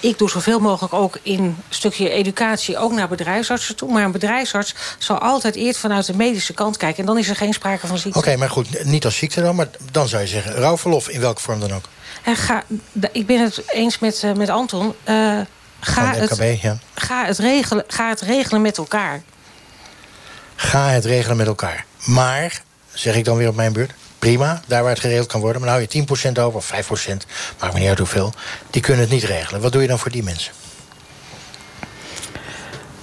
ik 0.00 0.18
doe 0.18 0.30
zoveel 0.30 0.60
mogelijk 0.60 0.94
ook 0.94 1.18
in 1.22 1.42
een 1.42 1.56
stukje 1.68 2.10
educatie... 2.10 2.78
ook 2.78 2.92
naar 2.92 3.08
bedrijfsartsen 3.08 3.76
toe. 3.76 3.92
Maar 3.92 4.04
een 4.04 4.12
bedrijfsarts 4.12 4.74
zal 4.98 5.18
altijd 5.18 5.54
eerst 5.54 5.80
vanuit 5.80 6.06
de 6.06 6.16
medische 6.16 6.52
kant 6.52 6.76
kijken. 6.76 7.00
En 7.00 7.06
dan 7.06 7.18
is 7.18 7.28
er 7.28 7.36
geen 7.36 7.52
sprake 7.52 7.86
van 7.86 7.98
ziekte. 7.98 8.18
Oké, 8.18 8.28
okay, 8.28 8.38
maar 8.38 8.50
goed, 8.50 8.84
niet 8.84 9.04
als 9.04 9.16
ziekte 9.16 9.40
dan. 9.40 9.56
Maar 9.56 9.68
dan 9.90 10.08
zou 10.08 10.22
je 10.22 10.28
zeggen, 10.28 10.54
rouwverlof 10.54 11.08
in 11.08 11.20
welke 11.20 11.40
vorm 11.40 11.60
dan 11.60 11.72
ook. 11.72 11.84
En 12.22 12.36
ga, 12.36 12.64
ik 13.12 13.26
ben 13.26 13.42
het 13.42 13.62
eens 13.66 13.98
met, 13.98 14.22
uh, 14.22 14.32
met 14.32 14.48
Anton. 14.48 14.94
Uh, 15.08 15.40
ga, 15.80 16.14
het, 16.14 16.58
ja. 16.62 16.78
ga, 16.94 17.24
het 17.24 17.38
regelen, 17.38 17.84
ga 17.86 18.08
het 18.08 18.20
regelen 18.20 18.62
met 18.62 18.78
elkaar. 18.78 19.22
Ga 20.56 20.88
het 20.88 21.04
regelen 21.04 21.36
met 21.36 21.46
elkaar. 21.46 21.84
Maar, 22.04 22.62
zeg 22.92 23.14
ik 23.14 23.24
dan 23.24 23.36
weer 23.36 23.48
op 23.48 23.56
mijn 23.56 23.72
beurt... 23.72 23.92
prima, 24.26 24.60
daar 24.66 24.82
waar 24.82 24.92
het 24.92 25.00
geregeld 25.00 25.26
kan 25.26 25.40
worden. 25.40 25.62
Maar 25.62 25.70
nou 25.70 25.86
je 25.90 26.28
10% 26.30 26.40
over, 26.40 26.56
of 26.56 26.72
5%, 26.72 26.76
maakt 27.60 27.72
me 27.72 27.80
niet 27.80 27.88
uit 27.88 27.98
hoeveel... 27.98 28.32
die 28.70 28.82
kunnen 28.82 29.02
het 29.02 29.12
niet 29.12 29.22
regelen. 29.22 29.60
Wat 29.60 29.72
doe 29.72 29.82
je 29.82 29.88
dan 29.88 29.98
voor 29.98 30.10
die 30.10 30.22
mensen? 30.22 30.52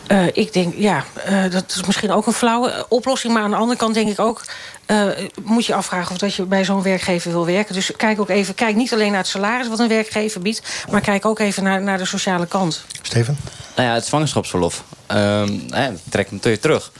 Uh, 0.07 0.27
ik 0.33 0.53
denk, 0.53 0.73
ja, 0.77 1.03
uh, 1.29 1.51
dat 1.51 1.63
is 1.75 1.83
misschien 1.83 2.11
ook 2.11 2.27
een 2.27 2.33
flauwe 2.33 2.85
oplossing. 2.89 3.33
Maar 3.33 3.43
aan 3.43 3.49
de 3.49 3.55
andere 3.55 3.79
kant 3.79 3.93
denk 3.93 4.09
ik 4.09 4.19
ook... 4.19 4.43
Uh, 4.87 5.07
moet 5.43 5.65
je 5.65 5.73
afvragen 5.73 6.11
of 6.11 6.17
dat 6.17 6.35
je 6.35 6.45
bij 6.45 6.65
zo'n 6.65 6.81
werkgever 6.81 7.31
wil 7.31 7.45
werken. 7.45 7.73
Dus 7.73 7.91
kijk 7.97 8.19
ook 8.19 8.29
even, 8.29 8.55
kijk 8.55 8.75
niet 8.75 8.93
alleen 8.93 9.11
naar 9.11 9.19
het 9.19 9.27
salaris 9.27 9.67
wat 9.67 9.79
een 9.79 9.87
werkgever 9.87 10.41
biedt... 10.41 10.61
maar 10.91 11.01
kijk 11.01 11.25
ook 11.25 11.39
even 11.39 11.63
naar, 11.63 11.81
naar 11.81 11.97
de 11.97 12.05
sociale 12.05 12.45
kant. 12.45 12.85
Steven? 13.01 13.37
Nou 13.75 13.87
ja, 13.87 13.93
het 13.93 14.05
zwangerschapsverlof. 14.05 14.83
Um, 15.07 15.65
eh, 15.69 15.87
trek 16.09 16.29
hem 16.29 16.39
je 16.41 16.59
terug. 16.59 16.91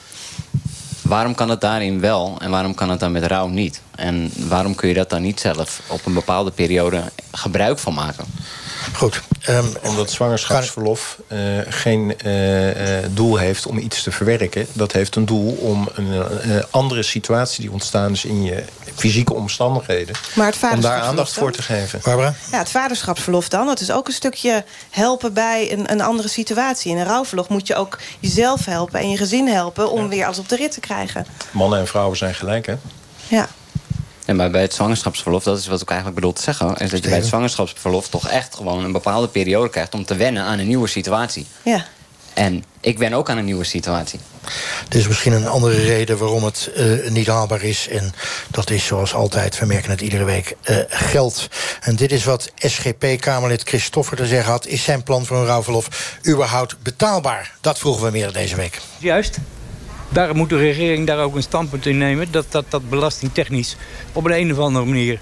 Waarom 1.13 1.35
kan 1.35 1.49
het 1.49 1.61
daarin 1.61 1.99
wel 1.99 2.35
en 2.39 2.49
waarom 2.49 2.73
kan 2.73 2.89
het 2.89 2.99
dan 2.99 3.11
met 3.11 3.23
rouw 3.23 3.47
niet? 3.47 3.81
En 3.95 4.31
waarom 4.47 4.75
kun 4.75 4.87
je 4.87 4.93
dat 4.93 5.09
dan 5.09 5.21
niet 5.21 5.39
zelf 5.39 5.81
op 5.87 6.05
een 6.05 6.13
bepaalde 6.13 6.51
periode 6.51 7.01
gebruik 7.31 7.79
van 7.79 7.93
maken? 7.93 8.25
Goed. 8.93 9.21
Um, 9.49 9.65
Omdat 9.81 10.11
zwangerschapsverlof 10.11 11.17
uh, 11.27 11.39
geen 11.69 12.15
uh, 12.25 12.99
uh, 13.01 13.05
doel 13.09 13.37
heeft 13.37 13.65
om 13.65 13.77
iets 13.77 14.03
te 14.03 14.11
verwerken. 14.11 14.67
Dat 14.73 14.91
heeft 14.91 15.15
een 15.15 15.25
doel 15.25 15.51
om 15.51 15.89
een 15.93 16.63
andere 16.69 17.03
situatie 17.03 17.61
die 17.61 17.71
ontstaan 17.71 18.11
is 18.11 18.25
in 18.25 18.43
je 18.43 18.63
fysieke 18.95 19.33
omstandigheden. 19.33 20.15
Maar 20.35 20.45
het 20.45 20.71
om 20.73 20.81
daar 20.81 21.01
aandacht 21.01 21.33
voor 21.33 21.51
te 21.51 21.61
geven. 21.61 21.99
Barbara? 22.03 22.33
Ja, 22.51 22.57
het 22.57 22.69
vaderschapsverlof 22.69 23.49
dan. 23.49 23.65
Dat 23.65 23.79
is 23.79 23.91
ook 23.91 24.07
een 24.07 24.13
stukje 24.13 24.63
helpen 24.89 25.33
bij 25.33 25.71
een, 25.71 25.91
een 25.91 26.01
andere 26.01 26.27
situatie. 26.27 26.91
In 26.91 26.97
een 26.97 27.05
rouwverlof 27.05 27.49
moet 27.49 27.67
je 27.67 27.75
ook 27.75 27.99
jezelf 28.19 28.65
helpen 28.65 28.99
en 28.99 29.09
je 29.09 29.17
gezin 29.17 29.47
helpen 29.47 29.91
om 29.91 30.01
ja. 30.01 30.07
weer 30.07 30.25
alles 30.25 30.39
op 30.39 30.49
de 30.49 30.55
rit 30.55 30.71
te 30.71 30.79
krijgen. 30.79 31.25
Mannen 31.51 31.79
en 31.79 31.87
vrouwen 31.87 32.17
zijn 32.17 32.35
gelijk, 32.35 32.65
hè? 32.65 32.75
Ja. 33.27 33.47
Ja, 34.25 34.33
maar 34.33 34.51
bij 34.51 34.61
het 34.61 34.73
zwangerschapsverlof, 34.73 35.43
dat 35.43 35.57
is 35.57 35.67
wat 35.67 35.81
ik 35.81 35.89
eigenlijk 35.89 36.19
bedoel 36.19 36.33
te 36.33 36.41
zeggen... 36.41 36.75
is 36.77 36.89
dat 36.89 37.03
je 37.03 37.09
bij 37.09 37.17
het 37.17 37.27
zwangerschapsverlof 37.27 38.09
toch 38.09 38.27
echt 38.27 38.55
gewoon 38.55 38.83
een 38.83 38.91
bepaalde 38.91 39.27
periode 39.27 39.69
krijgt... 39.69 39.93
om 39.93 40.05
te 40.05 40.15
wennen 40.15 40.43
aan 40.43 40.59
een 40.59 40.67
nieuwe 40.67 40.87
situatie. 40.87 41.45
Ja. 41.63 41.85
En 42.33 42.63
ik 42.81 42.97
ben 42.97 43.13
ook 43.13 43.29
aan 43.29 43.37
een 43.37 43.45
nieuwe 43.45 43.63
situatie. 43.63 44.19
Er 44.89 44.97
is 44.97 45.07
misschien 45.07 45.33
een 45.33 45.47
andere 45.47 45.83
reden 45.83 46.17
waarom 46.17 46.43
het 46.43 46.71
uh, 46.77 47.09
niet 47.09 47.27
haalbaar 47.27 47.63
is. 47.63 47.87
En 47.87 48.13
dat 48.51 48.69
is 48.69 48.85
zoals 48.85 49.13
altijd, 49.13 49.59
we 49.59 49.65
merken 49.65 49.89
het 49.89 50.01
iedere 50.01 50.23
week, 50.23 50.55
uh, 50.69 50.77
geld. 50.87 51.47
En 51.81 51.95
dit 51.95 52.11
is 52.11 52.23
wat 52.23 52.51
SGP-Kamerlid 52.55 53.63
Christoffer 53.63 54.17
te 54.17 54.25
zeggen 54.25 54.51
had. 54.51 54.67
Is 54.67 54.83
zijn 54.83 55.03
plan 55.03 55.25
voor 55.25 55.37
een 55.37 55.45
rouwverlof 55.45 56.17
überhaupt 56.27 56.81
betaalbaar? 56.81 57.55
Dat 57.61 57.79
vroegen 57.79 58.03
we 58.03 58.11
meer 58.11 58.31
deze 58.31 58.55
week. 58.55 58.79
Juist. 58.97 59.37
Daar 60.13 60.35
moet 60.35 60.49
de 60.49 60.57
regering 60.57 61.07
daar 61.07 61.19
ook 61.19 61.35
een 61.35 61.43
standpunt 61.43 61.85
in 61.85 61.97
nemen... 61.97 62.31
dat 62.31 62.45
dat, 62.49 62.65
dat 62.69 62.89
belastingtechnisch 62.89 63.75
op 64.11 64.25
een, 64.25 64.39
een 64.39 64.51
of 64.51 64.57
andere 64.57 64.85
manier 64.85 65.19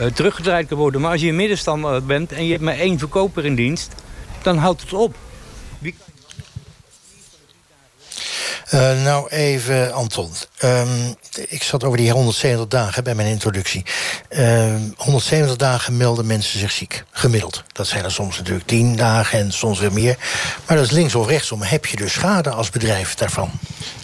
uh, 0.00 0.06
teruggedraaid 0.06 0.68
kan 0.68 0.78
worden. 0.78 1.00
Maar 1.00 1.10
als 1.10 1.20
je 1.20 1.28
een 1.28 1.36
middenstander 1.36 2.04
bent 2.04 2.32
en 2.32 2.44
je 2.44 2.50
hebt 2.50 2.62
maar 2.62 2.78
één 2.78 2.98
verkoper 2.98 3.44
in 3.44 3.54
dienst... 3.54 3.94
dan 4.42 4.56
houdt 4.56 4.80
het 4.80 4.92
op. 4.92 5.16
Wie... 5.78 5.94
Uh, 8.74 9.02
nou, 9.02 9.28
even, 9.28 9.92
Anton. 9.92 10.30
Um, 10.64 11.14
ik 11.48 11.62
zat 11.62 11.84
over 11.84 11.98
die 11.98 12.10
170 12.10 12.68
dagen 12.68 13.04
bij 13.04 13.14
mijn 13.14 13.28
introductie. 13.28 13.84
Uh, 14.30 14.74
170 14.96 15.56
dagen 15.56 15.96
melden 15.96 16.26
mensen 16.26 16.58
zich 16.58 16.72
ziek, 16.72 17.04
gemiddeld. 17.10 17.62
Dat 17.72 17.86
zijn 17.86 18.04
er 18.04 18.12
soms 18.12 18.38
natuurlijk 18.38 18.66
10 18.66 18.96
dagen 18.96 19.38
en 19.38 19.52
soms 19.52 19.78
weer 19.78 19.92
meer. 19.92 20.16
Maar 20.66 20.76
dat 20.76 20.86
is 20.86 20.92
links 20.92 21.14
of 21.14 21.26
rechtsom. 21.26 21.62
Heb 21.62 21.86
je 21.86 21.96
dus 21.96 22.12
schade 22.12 22.50
als 22.50 22.70
bedrijf 22.70 23.14
daarvan? 23.14 23.50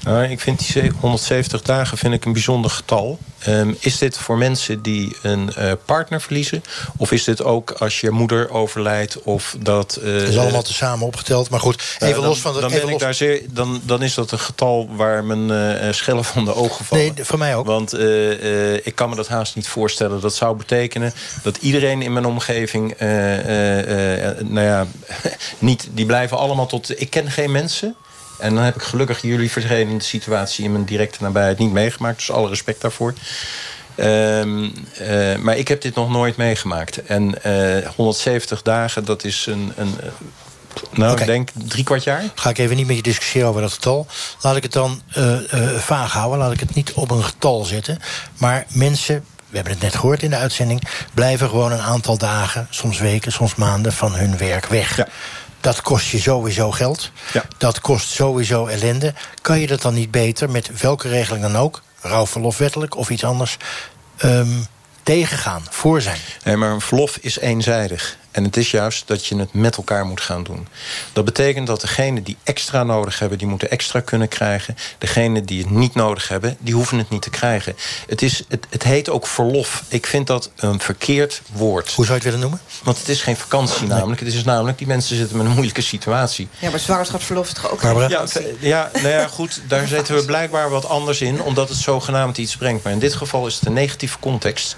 Nou, 0.02 0.24
ik 0.24 0.40
vind 0.40 0.72
die 0.72 0.92
170 1.00 1.62
dagen 1.62 1.98
vind 1.98 2.14
ik 2.14 2.24
een 2.24 2.32
bijzonder 2.32 2.70
getal. 2.70 3.18
Um, 3.49 3.76
is 3.80 3.99
dit 3.99 4.18
voor 4.18 4.38
mensen 4.38 4.82
die 4.82 5.16
een 5.22 5.51
uh, 5.59 5.72
partner 5.84 6.20
verliezen? 6.20 6.64
Of 6.97 7.12
is 7.12 7.24
dit 7.24 7.42
ook 7.42 7.70
als 7.70 8.01
je 8.01 8.11
moeder 8.11 8.51
overlijdt? 8.51 9.22
Of 9.22 9.57
dat, 9.59 9.99
uh, 10.03 10.14
het 10.14 10.28
is 10.28 10.36
allemaal 10.36 10.62
tezamen 10.62 11.07
opgeteld. 11.07 11.51
Maar 11.51 11.61
goed, 11.61 11.97
even 11.99 12.14
dan, 12.14 12.24
los 12.24 12.40
van... 12.40 12.55
De, 12.55 12.61
dan, 12.61 12.70
even 12.70 12.84
ben 12.84 12.95
ik 12.95 13.01
daar 13.01 13.14
zeer, 13.14 13.42
dan, 13.51 13.80
dan 13.84 14.03
is 14.03 14.14
dat 14.14 14.30
een 14.30 14.38
getal 14.38 14.88
waar 14.97 15.24
mijn 15.24 15.49
uh, 15.84 15.92
schellen 15.92 16.24
van 16.24 16.45
de 16.45 16.55
ogen 16.55 16.84
vallen. 16.84 17.12
Nee, 17.14 17.24
voor 17.24 17.38
mij 17.38 17.57
ook. 17.57 17.66
Want 17.66 17.92
ik 18.82 18.95
kan 18.95 19.09
me 19.09 19.16
dat 19.16 19.28
haast 19.28 19.55
niet 19.55 19.68
voorstellen. 19.68 20.20
Dat 20.20 20.34
zou 20.34 20.57
betekenen 20.57 21.12
dat 21.42 21.57
iedereen 21.57 22.03
in 22.03 22.12
mijn 22.12 22.26
omgeving... 22.26 22.95
nou 24.49 24.61
ja, 24.61 24.86
niet, 25.59 25.88
die 25.92 26.07
blijven 26.07 26.38
allemaal 26.38 26.66
tot... 26.66 27.01
Ik 27.01 27.11
ken 27.11 27.30
geen 27.30 27.51
mensen... 27.51 27.97
En 28.39 28.55
dan 28.55 28.64
heb 28.64 28.74
ik 28.74 28.82
gelukkig 28.82 29.22
jullie 29.22 29.51
vervelende 29.51 30.05
situatie 30.05 30.64
in 30.64 30.72
mijn 30.72 30.85
directe 30.85 31.22
nabijheid 31.22 31.59
niet 31.59 31.72
meegemaakt. 31.72 32.16
Dus 32.16 32.30
alle 32.30 32.49
respect 32.49 32.80
daarvoor. 32.80 33.14
Um, 33.97 34.72
uh, 35.01 35.37
maar 35.37 35.57
ik 35.57 35.68
heb 35.68 35.80
dit 35.80 35.95
nog 35.95 36.11
nooit 36.11 36.37
meegemaakt. 36.37 37.03
En 37.03 37.35
uh, 37.47 37.89
170 37.97 38.62
dagen, 38.62 39.05
dat 39.05 39.24
is 39.24 39.47
een... 39.47 39.72
een 39.76 39.95
nou, 40.91 41.12
okay. 41.12 41.22
ik 41.22 41.32
denk 41.32 41.49
drie 41.68 41.85
kwart 41.85 42.05
jaar. 42.05 42.22
Ga 42.35 42.51
ik 42.51 42.59
even 42.59 42.76
niet 42.76 42.87
met 42.87 42.97
je 42.97 43.03
discussiëren 43.03 43.49
over 43.49 43.61
dat 43.61 43.72
getal. 43.72 44.07
Laat 44.41 44.57
ik 44.57 44.62
het 44.62 44.72
dan 44.72 45.03
uh, 45.18 45.39
vaag 45.78 46.12
houden. 46.12 46.39
Laat 46.39 46.53
ik 46.53 46.61
het 46.61 46.74
niet 46.74 46.93
op 46.93 47.11
een 47.11 47.24
getal 47.24 47.64
zetten. 47.64 47.99
Maar 48.39 48.66
mensen 48.68 49.24
we 49.55 49.61
hebben 49.61 49.78
het 49.78 49.82
net 49.82 50.01
gehoord 50.01 50.22
in 50.22 50.30
de 50.30 50.37
uitzending... 50.37 50.82
blijven 51.14 51.49
gewoon 51.49 51.72
een 51.72 51.80
aantal 51.80 52.18
dagen, 52.18 52.66
soms 52.70 52.99
weken, 52.99 53.32
soms 53.32 53.55
maanden... 53.55 53.93
van 53.93 54.14
hun 54.14 54.37
werk 54.37 54.66
weg. 54.66 54.97
Ja. 54.97 55.09
Dat 55.64 55.82
kost 55.82 56.06
je 56.10 56.20
sowieso 56.20 56.70
geld. 56.70 57.10
Ja. 57.32 57.44
Dat 57.58 57.80
kost 57.80 58.08
sowieso 58.08 58.66
ellende. 58.66 59.14
Kan 59.42 59.60
je 59.60 59.66
dat 59.66 59.82
dan 59.82 59.94
niet 59.94 60.10
beter, 60.10 60.50
met 60.50 60.80
welke 60.80 61.08
regeling 61.08 61.42
dan 61.42 61.56
ook... 61.56 61.82
rouwverlof 62.00 62.58
wettelijk 62.58 62.96
of 62.96 63.10
iets 63.10 63.24
anders... 63.24 63.56
Um, 64.24 64.66
tegengaan, 65.02 65.62
voor 65.70 66.00
zijn? 66.00 66.18
Nee, 66.44 66.56
maar 66.56 66.70
een 66.70 66.80
verlof 66.80 67.16
is 67.16 67.38
eenzijdig. 67.38 68.16
En 68.35 68.45
het 68.45 68.57
is 68.57 68.70
juist 68.70 69.07
dat 69.07 69.26
je 69.26 69.37
het 69.37 69.53
met 69.53 69.76
elkaar 69.76 70.07
moet 70.07 70.20
gaan 70.20 70.43
doen. 70.43 70.68
Dat 71.12 71.24
betekent 71.24 71.66
dat 71.66 71.80
degenen 71.80 72.22
die 72.22 72.37
extra 72.43 72.82
nodig 72.82 73.18
hebben... 73.18 73.39
die 73.39 73.47
moeten 73.47 73.70
extra 73.70 74.01
kunnen 74.01 74.28
krijgen. 74.28 74.76
Degenen 74.99 75.45
die 75.45 75.62
het 75.62 75.70
niet 75.70 75.95
nodig 75.95 76.28
hebben, 76.28 76.57
die 76.61 76.74
hoeven 76.74 76.99
het 76.99 77.11
niet 77.11 77.22
te 77.22 77.30
krijgen. 77.30 77.76
Het, 78.07 78.22
is, 78.22 78.43
het, 78.49 78.66
het 78.70 78.82
heet 78.82 79.09
ook 79.09 79.26
verlof. 79.26 79.85
Ik 79.89 80.07
vind 80.07 80.26
dat 80.26 80.51
een 80.57 80.80
verkeerd 80.80 81.43
woord. 81.53 81.93
Hoe 81.93 82.05
zou 82.05 82.18
je 82.18 82.24
het 82.24 82.24
willen 82.24 82.41
noemen? 82.41 82.61
Want 82.82 82.99
het 82.99 83.09
is 83.09 83.22
geen 83.22 83.37
vakantie 83.37 83.87
namelijk. 83.87 84.20
Het 84.20 84.35
is 84.35 84.45
namelijk, 84.45 84.78
die 84.78 84.87
mensen 84.87 85.16
zitten 85.16 85.37
met 85.37 85.47
een 85.47 85.53
moeilijke 85.53 85.82
situatie. 85.82 86.49
Ja, 86.59 86.70
maar 86.70 86.80
zwangerschapsverlof 86.80 87.47
is 87.47 87.53
toch 87.53 87.70
ook 87.70 87.80
geen 87.80 88.09
ja, 88.09 88.26
ja, 88.59 88.91
nou 88.93 89.09
ja, 89.09 89.26
goed, 89.26 89.61
daar 89.68 89.87
zetten 89.87 90.14
we 90.14 90.24
blijkbaar 90.24 90.70
wat 90.70 90.89
anders 90.89 91.20
in... 91.20 91.43
omdat 91.43 91.68
het 91.68 91.78
zogenaamd 91.78 92.39
iets 92.39 92.57
brengt. 92.57 92.85
Maar 92.85 92.93
in 92.93 92.99
dit 92.99 93.14
geval 93.14 93.47
is 93.47 93.55
het 93.55 93.66
een 93.66 93.72
negatieve 93.72 94.18
context... 94.18 94.76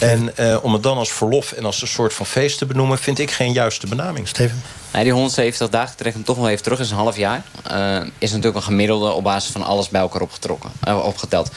En 0.00 0.32
uh, 0.40 0.58
om 0.62 0.72
het 0.72 0.82
dan 0.82 0.96
als 0.96 1.12
verlof 1.12 1.52
en 1.52 1.64
als 1.64 1.82
een 1.82 1.88
soort 1.88 2.14
van 2.14 2.26
feest 2.26 2.58
te 2.58 2.66
benoemen... 2.66 2.98
vind 2.98 3.18
ik 3.18 3.30
geen 3.30 3.52
juiste 3.52 3.86
benaming. 3.86 4.28
Steven? 4.28 4.62
Nee, 4.92 5.02
die 5.02 5.12
170 5.12 5.68
dagen, 5.68 5.96
trek 5.96 6.12
hem 6.12 6.24
toch 6.24 6.36
nog 6.36 6.48
even 6.48 6.62
terug, 6.62 6.80
is 6.80 6.90
een 6.90 6.96
half 6.96 7.16
jaar. 7.16 7.42
Uh, 7.70 8.00
is 8.18 8.30
natuurlijk 8.30 8.56
een 8.56 8.62
gemiddelde 8.62 9.10
op 9.10 9.24
basis 9.24 9.52
van 9.52 9.62
alles 9.62 9.88
bij 9.88 10.00
elkaar 10.00 10.20
opgetrokken, 10.20 10.70
uh, 10.88 11.04
opgeteld. 11.04 11.50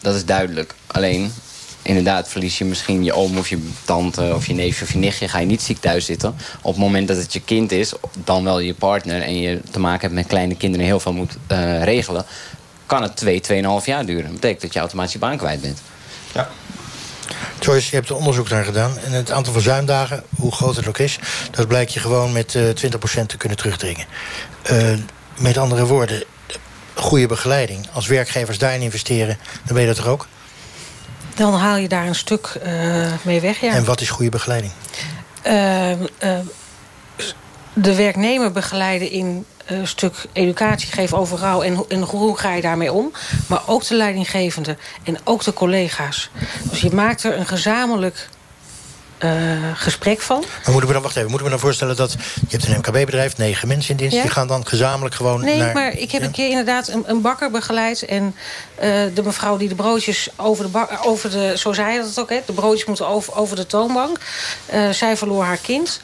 dat 0.00 0.14
is 0.14 0.24
duidelijk. 0.24 0.74
Alleen, 0.86 1.32
inderdaad, 1.82 2.28
verlies 2.28 2.58
je 2.58 2.64
misschien 2.64 3.04
je 3.04 3.12
oom 3.12 3.38
of 3.38 3.48
je 3.48 3.68
tante... 3.84 4.32
of 4.34 4.46
je 4.46 4.54
neefje 4.54 4.84
of 4.84 4.92
je 4.92 4.98
nichtje, 4.98 5.28
ga 5.28 5.38
je 5.38 5.46
niet 5.46 5.62
ziek 5.62 5.80
thuis 5.80 6.04
zitten. 6.04 6.36
Op 6.60 6.72
het 6.72 6.82
moment 6.82 7.08
dat 7.08 7.16
het 7.16 7.32
je 7.32 7.40
kind 7.40 7.72
is, 7.72 7.92
dan 8.24 8.44
wel 8.44 8.58
je 8.58 8.74
partner... 8.74 9.22
en 9.22 9.40
je 9.40 9.60
te 9.70 9.80
maken 9.80 10.00
hebt 10.00 10.14
met 10.14 10.26
kleine 10.26 10.56
kinderen 10.56 10.86
en 10.86 10.90
heel 10.92 11.00
veel 11.00 11.12
moet 11.12 11.36
regelen... 11.80 12.24
kan 12.86 13.02
het 13.02 13.16
2, 13.16 13.42
2,5 13.80 13.84
jaar 13.84 14.06
duren. 14.06 14.24
Dat 14.24 14.32
betekent 14.32 14.60
dat 14.60 14.72
je 14.72 14.78
automatisch 14.78 15.12
je 15.12 15.18
baan 15.18 15.36
kwijt 15.36 15.60
bent. 15.60 15.80
Ja. 16.34 16.48
Joyce, 17.60 17.90
je 17.90 17.96
hebt 17.96 18.08
er 18.08 18.16
onderzoek 18.16 18.48
naar 18.48 18.64
gedaan. 18.64 18.98
En 18.98 19.12
het 19.12 19.30
aantal 19.30 19.52
verzuimdagen, 19.52 20.22
hoe 20.36 20.52
groot 20.52 20.76
het 20.76 20.88
ook 20.88 20.98
is... 20.98 21.18
dat 21.50 21.68
blijkt 21.68 21.92
je 21.92 22.00
gewoon 22.00 22.32
met 22.32 22.54
uh, 22.54 22.68
20% 22.68 23.26
te 23.26 23.36
kunnen 23.36 23.58
terugdringen. 23.58 24.06
Uh, 24.70 24.98
met 25.38 25.56
andere 25.58 25.86
woorden, 25.86 26.24
goede 26.94 27.26
begeleiding. 27.26 27.86
Als 27.92 28.06
werkgevers 28.06 28.58
daarin 28.58 28.80
investeren, 28.80 29.38
dan 29.64 29.74
ben 29.74 29.80
je 29.80 29.88
dat 29.88 29.96
toch 29.96 30.06
ook? 30.06 30.26
Dan 31.34 31.54
haal 31.54 31.76
je 31.76 31.88
daar 31.88 32.06
een 32.06 32.14
stuk 32.14 32.60
uh, 32.66 33.12
mee 33.22 33.40
weg, 33.40 33.60
ja. 33.60 33.72
En 33.72 33.84
wat 33.84 34.00
is 34.00 34.10
goede 34.10 34.30
begeleiding? 34.30 34.72
de 37.72 37.94
werknemer 37.94 38.52
begeleiden 38.52 39.10
in 39.10 39.44
een 39.68 39.86
stuk 39.86 40.14
educatie 40.32 40.92
geven 40.92 41.18
over 41.18 41.38
rouw 41.38 41.62
en, 41.62 41.84
en 41.88 42.02
hoe 42.02 42.38
ga 42.38 42.54
je 42.54 42.62
daarmee 42.62 42.92
om. 42.92 43.12
Maar 43.46 43.62
ook 43.66 43.86
de 43.86 43.94
leidinggevende 43.94 44.76
en 45.02 45.18
ook 45.24 45.44
de 45.44 45.52
collega's. 45.52 46.30
Dus 46.70 46.80
je 46.80 46.90
maakt 46.90 47.24
er 47.24 47.38
een 47.38 47.46
gezamenlijk 47.46 48.28
uh, 49.24 49.30
gesprek 49.74 50.20
van. 50.20 50.40
Maar 50.40 50.72
moeten 50.72 50.86
we 50.86 50.92
dan, 50.92 51.02
wacht 51.02 51.16
even, 51.16 51.28
moeten 51.28 51.46
we 51.46 51.52
dan 51.52 51.60
voorstellen 51.60 51.96
dat... 51.96 52.12
je 52.48 52.56
hebt 52.56 52.66
een 52.66 52.76
MKB-bedrijf, 52.76 53.36
negen 53.36 53.68
mensen 53.68 53.90
in 53.90 53.96
dienst... 53.96 54.16
Ja? 54.16 54.22
die 54.22 54.30
gaan 54.30 54.46
dan 54.46 54.66
gezamenlijk 54.66 55.14
gewoon 55.14 55.40
Nee, 55.40 55.58
naar, 55.58 55.74
maar 55.74 55.92
ik 55.92 56.10
heb 56.10 56.20
ja? 56.20 56.26
een 56.26 56.32
keer 56.32 56.48
inderdaad 56.48 56.88
een, 56.88 57.02
een 57.06 57.20
bakker 57.20 57.50
begeleid... 57.50 58.02
en 58.02 58.22
uh, 58.24 58.82
de 59.14 59.22
mevrouw 59.24 59.56
die 59.56 59.68
de 59.68 59.74
broodjes 59.74 60.28
over 60.36 60.64
de, 60.64 60.70
bak, 60.70 61.06
over 61.06 61.30
de... 61.30 61.52
zo 61.56 61.72
zei 61.72 61.92
je 61.92 62.00
dat 62.00 62.20
ook, 62.20 62.30
hè, 62.30 62.40
de 62.46 62.52
broodjes 62.52 62.86
moeten 62.86 63.06
over, 63.06 63.36
over 63.36 63.56
de 63.56 63.66
toonbank. 63.66 64.18
Uh, 64.74 64.90
zij 64.90 65.16
verloor 65.16 65.44
haar 65.44 65.58
kind... 65.58 66.00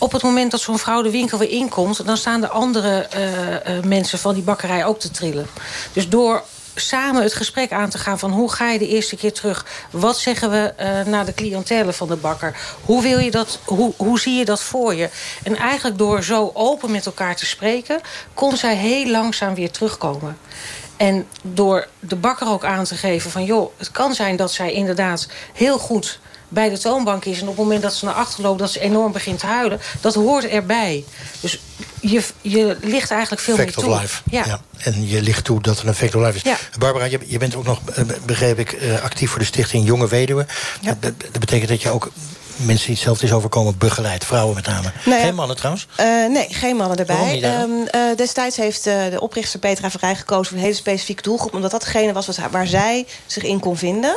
Op 0.00 0.12
het 0.12 0.22
moment 0.22 0.50
dat 0.50 0.60
zo'n 0.60 0.78
vrouw 0.78 1.02
de 1.02 1.10
winkel 1.10 1.38
weer 1.38 1.50
inkomt... 1.50 2.06
dan 2.06 2.16
staan 2.16 2.40
de 2.40 2.48
andere 2.48 3.08
uh, 3.16 3.76
uh, 3.76 3.84
mensen 3.84 4.18
van 4.18 4.34
die 4.34 4.42
bakkerij 4.42 4.84
ook 4.84 5.00
te 5.00 5.10
trillen. 5.10 5.46
Dus 5.92 6.08
door 6.08 6.42
samen 6.74 7.22
het 7.22 7.34
gesprek 7.34 7.72
aan 7.72 7.90
te 7.90 7.98
gaan 7.98 8.18
van 8.18 8.30
hoe 8.30 8.52
ga 8.52 8.70
je 8.70 8.78
de 8.78 8.88
eerste 8.88 9.16
keer 9.16 9.32
terug? 9.32 9.66
Wat 9.90 10.18
zeggen 10.18 10.50
we 10.50 10.74
uh, 10.80 11.12
naar 11.12 11.24
de 11.24 11.34
cliëntele 11.34 11.92
van 11.92 12.08
de 12.08 12.16
bakker? 12.16 12.56
Hoe, 12.84 13.02
wil 13.02 13.18
je 13.18 13.30
dat, 13.30 13.58
hoe, 13.64 13.92
hoe 13.96 14.20
zie 14.20 14.34
je 14.34 14.44
dat 14.44 14.62
voor 14.62 14.94
je? 14.94 15.08
En 15.42 15.56
eigenlijk 15.56 15.98
door 15.98 16.22
zo 16.22 16.50
open 16.54 16.90
met 16.90 17.06
elkaar 17.06 17.36
te 17.36 17.46
spreken... 17.46 18.00
kon 18.34 18.56
zij 18.56 18.76
heel 18.76 19.06
langzaam 19.06 19.54
weer 19.54 19.70
terugkomen. 19.70 20.38
En 20.96 21.26
door 21.42 21.86
de 21.98 22.16
bakker 22.16 22.48
ook 22.48 22.64
aan 22.64 22.84
te 22.84 22.94
geven 22.94 23.30
van... 23.30 23.44
joh, 23.44 23.72
het 23.76 23.90
kan 23.90 24.14
zijn 24.14 24.36
dat 24.36 24.52
zij 24.52 24.72
inderdaad 24.72 25.28
heel 25.52 25.78
goed 25.78 26.20
bij 26.50 26.68
de 26.68 26.78
toonbank 26.78 27.24
is... 27.24 27.36
en 27.36 27.42
op 27.42 27.48
het 27.48 27.56
moment 27.56 27.82
dat 27.82 27.94
ze 27.94 28.04
naar 28.04 28.14
achter 28.14 28.42
loopt, 28.42 28.58
dat 28.58 28.70
ze 28.70 28.80
enorm 28.80 29.12
begint 29.12 29.38
te 29.38 29.46
huilen... 29.46 29.80
dat 30.00 30.14
hoort 30.14 30.46
erbij. 30.48 31.04
Dus 31.40 31.60
je, 32.00 32.22
je 32.40 32.76
ligt 32.80 33.10
eigenlijk 33.10 33.42
veel 33.42 33.56
Fact 33.56 33.76
meer 33.76 33.84
toe. 33.84 33.94
of 33.94 34.00
life. 34.00 34.22
Ja. 34.30 34.44
ja. 34.46 34.60
En 34.78 35.08
je 35.08 35.22
ligt 35.22 35.44
toe 35.44 35.62
dat 35.62 35.78
er 35.78 35.88
een 35.88 35.94
fact 35.94 36.14
of 36.14 36.22
life 36.22 36.36
is. 36.36 36.42
Ja. 36.42 36.56
Barbara, 36.78 37.04
je, 37.04 37.18
je 37.26 37.38
bent 37.38 37.54
ook 37.54 37.64
nog, 37.64 37.80
begreep 38.24 38.58
ik, 38.58 38.78
actief 39.02 39.30
voor 39.30 39.38
de 39.38 39.44
stichting 39.44 39.86
Jonge 39.86 40.08
Weduwe. 40.08 40.46
Ja. 40.80 40.96
Dat, 41.00 41.12
dat 41.20 41.40
betekent 41.40 41.68
dat 41.68 41.82
je 41.82 41.90
ook 41.90 42.10
mensen 42.66 42.86
die 42.86 42.94
hetzelfde 42.94 43.26
is 43.26 43.32
overkomen 43.32 43.78
begeleid. 43.78 44.24
Vrouwen 44.24 44.54
met 44.54 44.66
name. 44.66 44.92
Nou 45.04 45.18
ja, 45.18 45.24
geen 45.24 45.34
mannen 45.34 45.56
trouwens? 45.56 45.86
Uh, 46.00 46.06
nee, 46.28 46.46
geen 46.50 46.76
mannen 46.76 46.98
erbij. 46.98 47.60
Um, 47.60 47.70
uh, 47.94 48.16
destijds 48.16 48.56
heeft 48.56 48.86
uh, 48.86 48.94
de 49.10 49.20
oprichter 49.20 49.58
Petra 49.58 49.90
Verrij 49.90 50.14
gekozen 50.14 50.46
voor 50.46 50.56
een 50.56 50.62
hele 50.62 50.74
specifieke 50.74 51.22
doelgroep. 51.22 51.54
Omdat 51.54 51.70
dat 51.70 51.82
degene 51.82 52.12
was 52.12 52.28
waar 52.50 52.66
zij 52.66 53.06
zich 53.26 53.42
in 53.42 53.60
kon 53.60 53.76
vinden. 53.76 54.16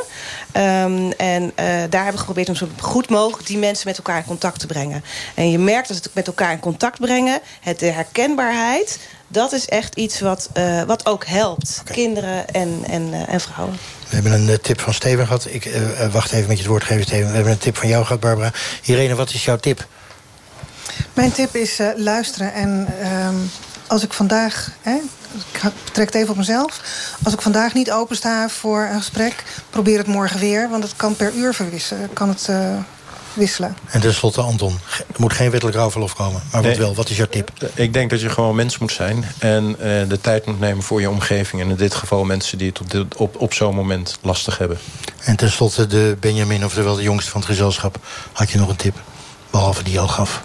Um, 0.56 1.12
en 1.12 1.52
daar 1.54 2.02
hebben 2.02 2.12
we 2.12 2.18
geprobeerd 2.18 2.48
om 2.48 2.56
zo 2.56 2.68
goed 2.80 3.08
mogelijk 3.08 3.46
die 3.46 3.58
mensen 3.58 3.88
met 3.88 3.96
elkaar 3.96 4.18
in 4.18 4.24
contact 4.24 4.60
te 4.60 4.66
brengen. 4.66 5.04
En 5.34 5.50
je 5.50 5.58
merkt 5.58 5.88
dat 5.88 5.96
het 5.96 6.10
met 6.12 6.26
elkaar 6.26 6.52
in 6.52 6.60
contact 6.60 7.00
brengen, 7.00 7.40
het, 7.60 7.78
de 7.78 7.86
herkenbaarheid 7.86 8.98
dat 9.28 9.52
is 9.52 9.68
echt 9.68 9.94
iets 9.94 10.20
wat, 10.20 10.48
uh, 10.56 10.82
wat 10.82 11.06
ook 11.06 11.26
helpt. 11.26 11.78
Okay. 11.80 11.94
Kinderen 11.94 12.48
en, 12.48 12.84
en, 12.88 13.02
uh, 13.02 13.32
en 13.32 13.40
vrouwen. 13.40 13.78
We 14.08 14.14
hebben 14.14 14.32
een 14.32 14.48
uh, 14.48 14.54
tip 14.54 14.80
van 14.80 14.94
Steven 14.94 15.26
gehad. 15.26 15.46
Ik 15.48 15.70
wacht 16.12 16.32
even 16.32 16.48
met 16.48 16.56
je 16.56 16.62
het 16.62 16.72
woord 16.72 16.84
geven, 16.84 17.02
Steven. 17.02 17.28
We 17.28 17.34
hebben 17.34 17.52
een 17.52 17.58
tip 17.58 17.76
van 17.76 17.88
jou 17.88 18.04
gehad, 18.04 18.20
Barbara. 18.20 18.52
Irene, 18.82 19.14
wat 19.14 19.30
is 19.30 19.44
jouw 19.44 19.56
tip? 19.56 19.86
Mijn 21.12 21.32
tip 21.32 21.54
is 21.54 21.80
uh, 21.80 21.88
luisteren. 21.96 22.52
En 22.52 22.86
ehm, 23.00 23.34
als 23.86 24.02
ik 24.02 24.12
vandaag, 24.12 24.70
hè, 24.82 24.94
ik 25.52 25.72
trek 25.92 26.06
het 26.06 26.14
even 26.14 26.30
op 26.30 26.36
mezelf. 26.36 26.80
Als 27.22 27.34
ik 27.34 27.42
vandaag 27.42 27.74
niet 27.74 27.90
opensta 27.90 28.48
voor 28.48 28.88
een 28.90 28.98
gesprek, 28.98 29.44
probeer 29.70 29.98
het 29.98 30.06
morgen 30.06 30.40
weer. 30.40 30.68
Want 30.68 30.82
het 30.82 30.96
kan 30.96 31.16
per 31.16 31.32
uur 31.32 31.54
verwisselen. 31.54 32.12
Kan 32.12 32.28
het 32.28 32.46
uh, 32.50 32.76
wisselen. 33.34 33.76
En 33.90 34.00
tenslotte, 34.00 34.40
Anton, 34.40 34.78
er 34.98 35.04
moet 35.20 35.32
geen 35.32 35.50
wettelijk 35.50 35.76
rouwverlof 35.78 36.14
komen. 36.14 36.42
Maar 36.52 36.62
wat 36.62 36.70
Nee. 36.70 36.78
wel, 36.80 36.94
wat 36.94 37.08
is 37.10 37.16
jouw 37.16 37.26
tip? 37.30 37.50
Ik 37.74 37.92
denk 37.92 38.10
dat 38.10 38.20
je 38.20 38.28
gewoon 38.30 38.54
mens 38.54 38.78
moet 38.78 38.92
zijn. 38.92 39.24
En 39.38 39.76
eh, 39.78 40.08
de 40.08 40.18
tijd 40.20 40.46
moet 40.46 40.60
nemen 40.60 40.82
voor 40.82 41.00
je 41.00 41.10
omgeving. 41.10 41.62
En 41.62 41.68
in 41.70 41.76
dit 41.76 41.94
geval 41.94 42.24
mensen 42.24 42.58
die 42.58 42.68
het 42.68 42.80
op, 42.80 42.90
dit- 42.90 43.16
op, 43.16 43.40
op 43.40 43.54
zo'n 43.54 43.74
moment 43.74 44.18
lastig 44.22 44.58
hebben. 44.58 44.78
En 45.20 45.36
tenslotte 45.36 45.86
de 45.86 46.16
Benjamin, 46.20 46.64
oftewel 46.64 46.94
de 46.94 47.02
jongste 47.02 47.30
van 47.30 47.40
het 47.40 47.48
gezelschap. 47.50 47.98
Had 48.32 48.50
je 48.50 48.58
nog 48.58 48.68
een 48.68 48.76
tip? 48.76 48.96
Behalve 49.50 49.82
die 49.82 49.92
je 49.92 49.98
al 50.00 50.08
gaf. 50.08 50.42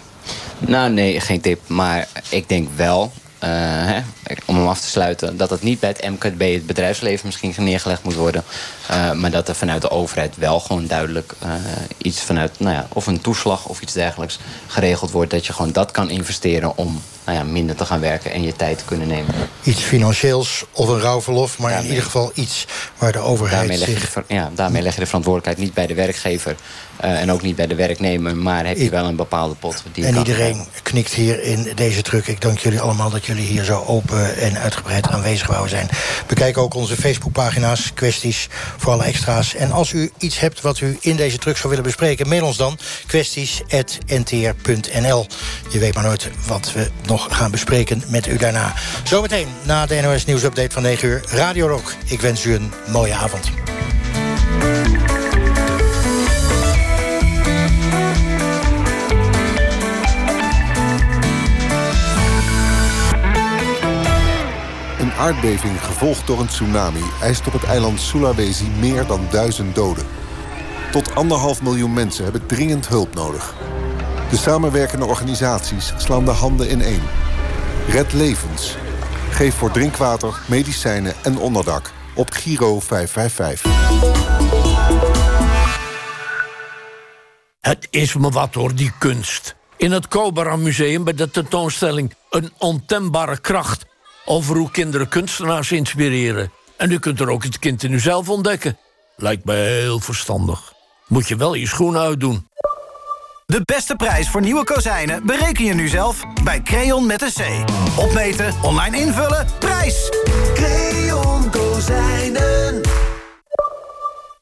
Nou, 0.58 0.90
nee, 0.92 1.20
geen 1.20 1.40
tip. 1.40 1.60
Maar 1.68 2.08
ik 2.28 2.48
denk 2.48 2.68
wel, 2.76 3.12
eh, 3.12 3.29
hè, 3.46 4.00
om 4.44 4.56
hem 4.56 4.66
af 4.66 4.80
te 4.80 4.86
sluiten... 4.86 5.36
dat 5.36 5.50
het 5.50 5.62
niet 5.62 5.80
bij 5.80 5.88
het 5.88 6.10
MKB, 6.10 6.40
het 6.40 6.66
bedrijfsleven, 6.66 7.26
misschien 7.26 7.54
neergelegd 7.56 8.02
moet 8.02 8.14
worden. 8.14 8.44
eh, 8.88 9.12
maar 9.12 9.30
dat 9.30 9.48
er 9.48 9.54
vanuit 9.54 9.82
de 9.82 9.90
overheid 9.90 10.36
wel 10.36 10.60
gewoon 10.60 10.86
duidelijk 10.86 11.32
eh, 11.38 11.50
iets 11.98 12.22
vanuit... 12.22 12.60
Nou 12.60 12.74
ja, 12.74 12.86
of 12.92 13.06
een 13.06 13.20
toeslag 13.20 13.66
of 13.66 13.80
iets 13.80 13.92
dergelijks 13.92 14.38
geregeld 14.66 15.10
wordt. 15.10 15.30
Dat 15.30 15.46
je 15.46 15.52
gewoon 15.52 15.72
dat 15.72 15.90
kan 15.90 16.10
investeren 16.10 16.76
om 16.76 17.02
nou 17.24 17.38
ja, 17.38 17.44
minder 17.44 17.76
te 17.76 17.84
gaan 17.84 18.00
werken... 18.00 18.32
en 18.32 18.42
je 18.42 18.56
tijd 18.56 18.78
te 18.78 18.84
kunnen 18.84 19.08
nemen. 19.08 19.34
Iets 19.62 19.82
financieels 19.82 20.64
of 20.72 20.88
een 20.88 21.00
rouwverlof, 21.00 21.58
maar 21.58 21.78
in 21.78 21.88
ieder 21.88 22.02
geval 22.02 22.30
iets 22.34 22.66
waar 22.98 23.12
de 23.12 23.18
overheid 23.18 23.58
Daarmee 23.58 23.78
leg, 23.78 23.88
je 23.88 23.94
de, 23.94 24.00
zich... 24.00 24.22
ja, 24.26 24.50
daarmee 24.54 24.82
leg 24.82 24.94
je 24.94 25.00
de 25.00 25.06
verantwoordelijkheid 25.06 25.66
niet 25.66 25.74
bij 25.74 25.86
de 25.86 25.94
werkgever... 25.94 26.56
eh, 27.00 27.20
en 27.20 27.32
ook 27.32 27.42
niet 27.42 27.56
bij 27.56 27.66
de 27.66 27.74
werknemer, 27.74 28.36
maar 28.36 28.66
heb 28.66 28.76
je 28.76 28.90
wel 28.90 29.04
een 29.04 29.16
bepaalde 29.16 29.54
pot. 29.54 29.82
Die 29.92 30.06
En 30.06 30.16
iedereen 30.16 30.66
knikt 30.82 31.12
hier 31.12 31.42
in 31.42 31.72
deze 31.74 32.02
truck. 32.02 32.26
Ik 32.26 32.40
dank 32.40 32.58
jullie 32.58 32.80
allemaal 32.80 33.10
dat 33.10 33.26
jullie 33.26 33.46
hier 33.46 33.64
zo 33.64 33.84
open 33.86 34.36
en 34.36 34.58
uitgebreid 34.58 35.08
aanwezig 35.08 35.46
wouden 35.46 35.70
zijn. 35.70 35.88
Bekijk 36.26 36.58
ook 36.58 36.74
onze 36.74 36.96
Facebookpagina's, 36.96 37.92
kwesties 37.94 38.48
voor 38.76 38.92
alle 38.92 39.04
extra's. 39.04 39.54
En 39.54 39.72
als 39.72 39.92
u 39.92 40.10
iets 40.18 40.40
hebt 40.40 40.60
wat 40.60 40.80
u 40.80 40.98
in 41.00 41.16
deze 41.16 41.38
truck 41.38 41.56
zou 41.56 41.68
willen 41.68 41.84
bespreken... 41.84 42.28
mail 42.28 42.46
ons 42.46 42.56
dan 42.56 42.78
kwesties.ntr.nl. 43.06 45.26
Je 45.70 45.78
weet 45.78 45.94
maar 45.94 46.04
nooit 46.04 46.30
wat 46.46 46.72
we 46.72 46.90
nog 47.06 47.28
gaan 47.30 47.50
bespreken 47.50 48.02
met 48.06 48.26
u 48.26 48.36
daarna. 48.36 48.74
Zometeen 49.04 49.48
na 49.62 49.86
de 49.86 50.00
NOS 50.00 50.24
Nieuwsupdate 50.24 50.70
van 50.70 50.82
9 50.82 51.08
uur 51.08 51.22
Radio 51.28 51.66
Rock. 51.66 51.94
Ik 52.04 52.20
wens 52.20 52.44
u 52.44 52.54
een 52.54 52.72
mooie 52.86 53.14
avond. 53.14 53.50
Aardbeving 65.20 65.84
gevolgd 65.84 66.26
door 66.26 66.40
een 66.40 66.46
tsunami 66.46 67.02
eist 67.22 67.46
op 67.46 67.52
het 67.52 67.64
eiland 67.64 68.00
Sulawesi 68.00 68.68
meer 68.78 69.06
dan 69.06 69.26
duizend 69.30 69.74
doden. 69.74 70.06
Tot 70.90 71.14
anderhalf 71.14 71.62
miljoen 71.62 71.92
mensen 71.92 72.24
hebben 72.24 72.46
dringend 72.46 72.88
hulp 72.88 73.14
nodig. 73.14 73.54
De 74.30 74.36
samenwerkende 74.36 75.04
organisaties 75.04 75.92
slaan 75.96 76.24
de 76.24 76.30
handen 76.30 76.70
ineen. 76.70 77.02
Red 77.88 78.12
levens. 78.12 78.76
Geef 79.30 79.54
voor 79.54 79.70
drinkwater, 79.70 80.40
medicijnen 80.48 81.14
en 81.22 81.38
onderdak 81.38 81.92
op 82.14 82.30
Giro 82.30 82.80
555. 82.80 83.70
Het 87.60 87.86
is 87.90 88.14
me 88.14 88.30
wat 88.30 88.54
hoor, 88.54 88.74
die 88.74 88.92
kunst. 88.98 89.54
In 89.76 89.92
het 89.92 90.08
Cobra 90.08 90.56
Museum 90.56 91.04
bij 91.04 91.14
de 91.14 91.30
tentoonstelling 91.30 92.14
Een 92.30 92.52
ontembare 92.58 93.38
kracht... 93.40 93.88
over 94.30 94.56
hoe 94.56 94.70
kinderen 94.70 95.08
kunstenaars 95.08 95.72
inspireren. 95.72 96.52
En 96.76 96.90
u 96.90 96.98
kunt 96.98 97.20
er 97.20 97.30
ook 97.30 97.42
het 97.42 97.58
kind 97.58 97.82
in 97.82 97.92
uzelf 97.92 98.28
ontdekken. 98.28 98.78
Lijkt 99.16 99.44
me 99.44 99.54
heel 99.54 100.00
verstandig. 100.00 100.72
Moet 101.06 101.28
je 101.28 101.36
wel 101.36 101.54
je 101.54 101.66
schoenen 101.66 102.00
uitdoen. 102.00 102.48
De 103.46 103.60
beste 103.64 103.96
prijs 103.96 104.28
voor 104.28 104.40
nieuwe 104.40 104.64
kozijnen 104.64 105.26
bereken 105.26 105.64
je 105.64 105.74
nu 105.74 105.88
zelf 105.88 106.24
bij 106.44 106.62
Creon 106.62 107.06
met 107.06 107.22
een 107.22 107.32
C. 107.32 107.70
Opmeten, 107.98 108.54
online 108.62 109.00
invullen, 109.00 109.46
prijs! 109.58 110.10
Creon 110.54 111.50
Kozijnen. 111.50 112.80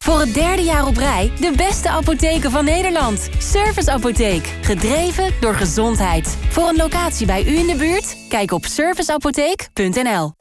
Voor 0.09 0.21
het 0.21 0.35
derde 0.35 0.63
jaar 0.63 0.87
op 0.87 0.97
rij 0.97 1.33
de 1.41 1.53
beste 1.57 1.89
apotheken 1.89 2.51
van 2.51 2.65
Nederland. 2.65 3.29
Service 3.39 3.91
Apotheek. 3.91 4.55
Gedreven 4.61 5.33
door 5.41 5.55
gezondheid. 5.55 6.37
Voor 6.49 6.69
een 6.69 6.77
locatie 6.77 7.27
bij 7.27 7.45
u 7.45 7.59
in 7.59 7.67
de 7.67 7.75
buurt? 7.77 8.17
Kijk 8.29 8.53
op 8.53 8.67
serviceapotheek.nl. 8.67 10.33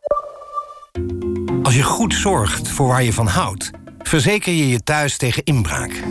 Als 1.63 1.75
je 1.75 1.83
goed 1.83 2.13
zorgt 2.13 2.67
voor 2.67 2.87
waar 2.87 3.03
je 3.03 3.13
van 3.13 3.27
houdt, 3.27 3.71
verzeker 3.99 4.53
je 4.53 4.67
je 4.69 4.83
thuis 4.83 5.17
tegen 5.17 5.43
inbraak. 5.43 6.03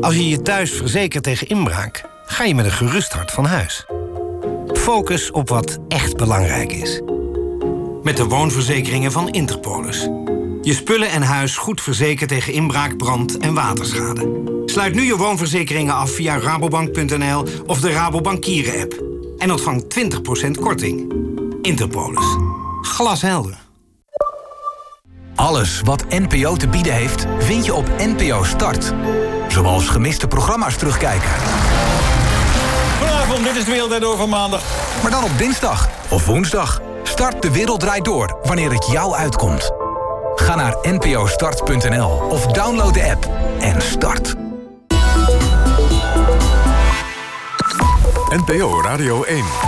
Als 0.00 0.14
je 0.14 0.28
je 0.28 0.42
thuis 0.42 0.70
verzekert 0.70 1.24
tegen 1.24 1.48
inbraak, 1.48 2.04
ga 2.26 2.44
je 2.44 2.54
met 2.54 2.64
een 2.64 2.70
gerust 2.70 3.12
hart 3.12 3.30
van 3.30 3.44
huis. 3.44 3.86
Focus 4.66 5.30
op 5.30 5.48
wat 5.48 5.78
echt 5.88 6.16
belangrijk 6.16 6.72
is. 6.72 7.00
Met 8.02 8.16
de 8.16 8.24
woonverzekeringen 8.24 9.12
van 9.12 9.30
Interpolis. 9.30 10.08
Je 10.66 10.74
spullen 10.74 11.10
en 11.10 11.22
huis 11.22 11.56
goed 11.56 11.80
verzekerd 11.80 12.28
tegen 12.28 12.52
inbraak, 12.52 12.96
brand 12.96 13.38
en 13.38 13.54
waterschade. 13.54 14.42
Sluit 14.64 14.94
nu 14.94 15.02
je 15.02 15.16
woonverzekeringen 15.16 15.94
af 15.94 16.10
via 16.10 16.38
rabobank.nl 16.38 17.46
of 17.66 17.80
de 17.80 17.92
Rabobank 17.92 18.40
Kieren-app. 18.40 19.02
En 19.38 19.50
ontvang 19.50 19.84
20% 20.48 20.50
korting. 20.60 21.12
Interpolis. 21.62 22.36
Glashelder. 22.82 23.56
Alles 25.34 25.80
wat 25.84 26.04
NPO 26.08 26.56
te 26.56 26.68
bieden 26.68 26.94
heeft, 26.94 27.26
vind 27.38 27.64
je 27.64 27.74
op 27.74 27.90
NPO 27.98 28.44
Start. 28.44 28.92
Zoals 29.48 29.88
gemiste 29.88 30.28
programma's 30.28 30.76
terugkijken. 30.76 31.30
Goedenavond, 32.98 33.44
dit 33.44 33.56
is 33.56 33.64
de 33.64 33.70
Wereld 33.70 34.00
Door 34.00 34.16
van 34.16 34.28
maandag. 34.28 34.62
Maar 35.02 35.10
dan 35.10 35.24
op 35.24 35.38
dinsdag 35.38 35.88
of 36.10 36.26
woensdag. 36.26 36.80
Start 37.02 37.42
de 37.42 37.50
wereld 37.50 37.80
draait 37.80 38.04
door 38.04 38.38
wanneer 38.42 38.72
het 38.72 38.86
jou 38.86 39.14
uitkomt. 39.14 39.75
Ga 40.36 40.54
naar 40.54 40.76
npostart.nl 40.82 42.10
of 42.28 42.46
download 42.46 42.94
de 42.94 43.10
app 43.10 43.30
en 43.60 43.82
start. 43.82 44.34
NPO 48.30 48.80
Radio 48.82 49.22
1. 49.22 49.44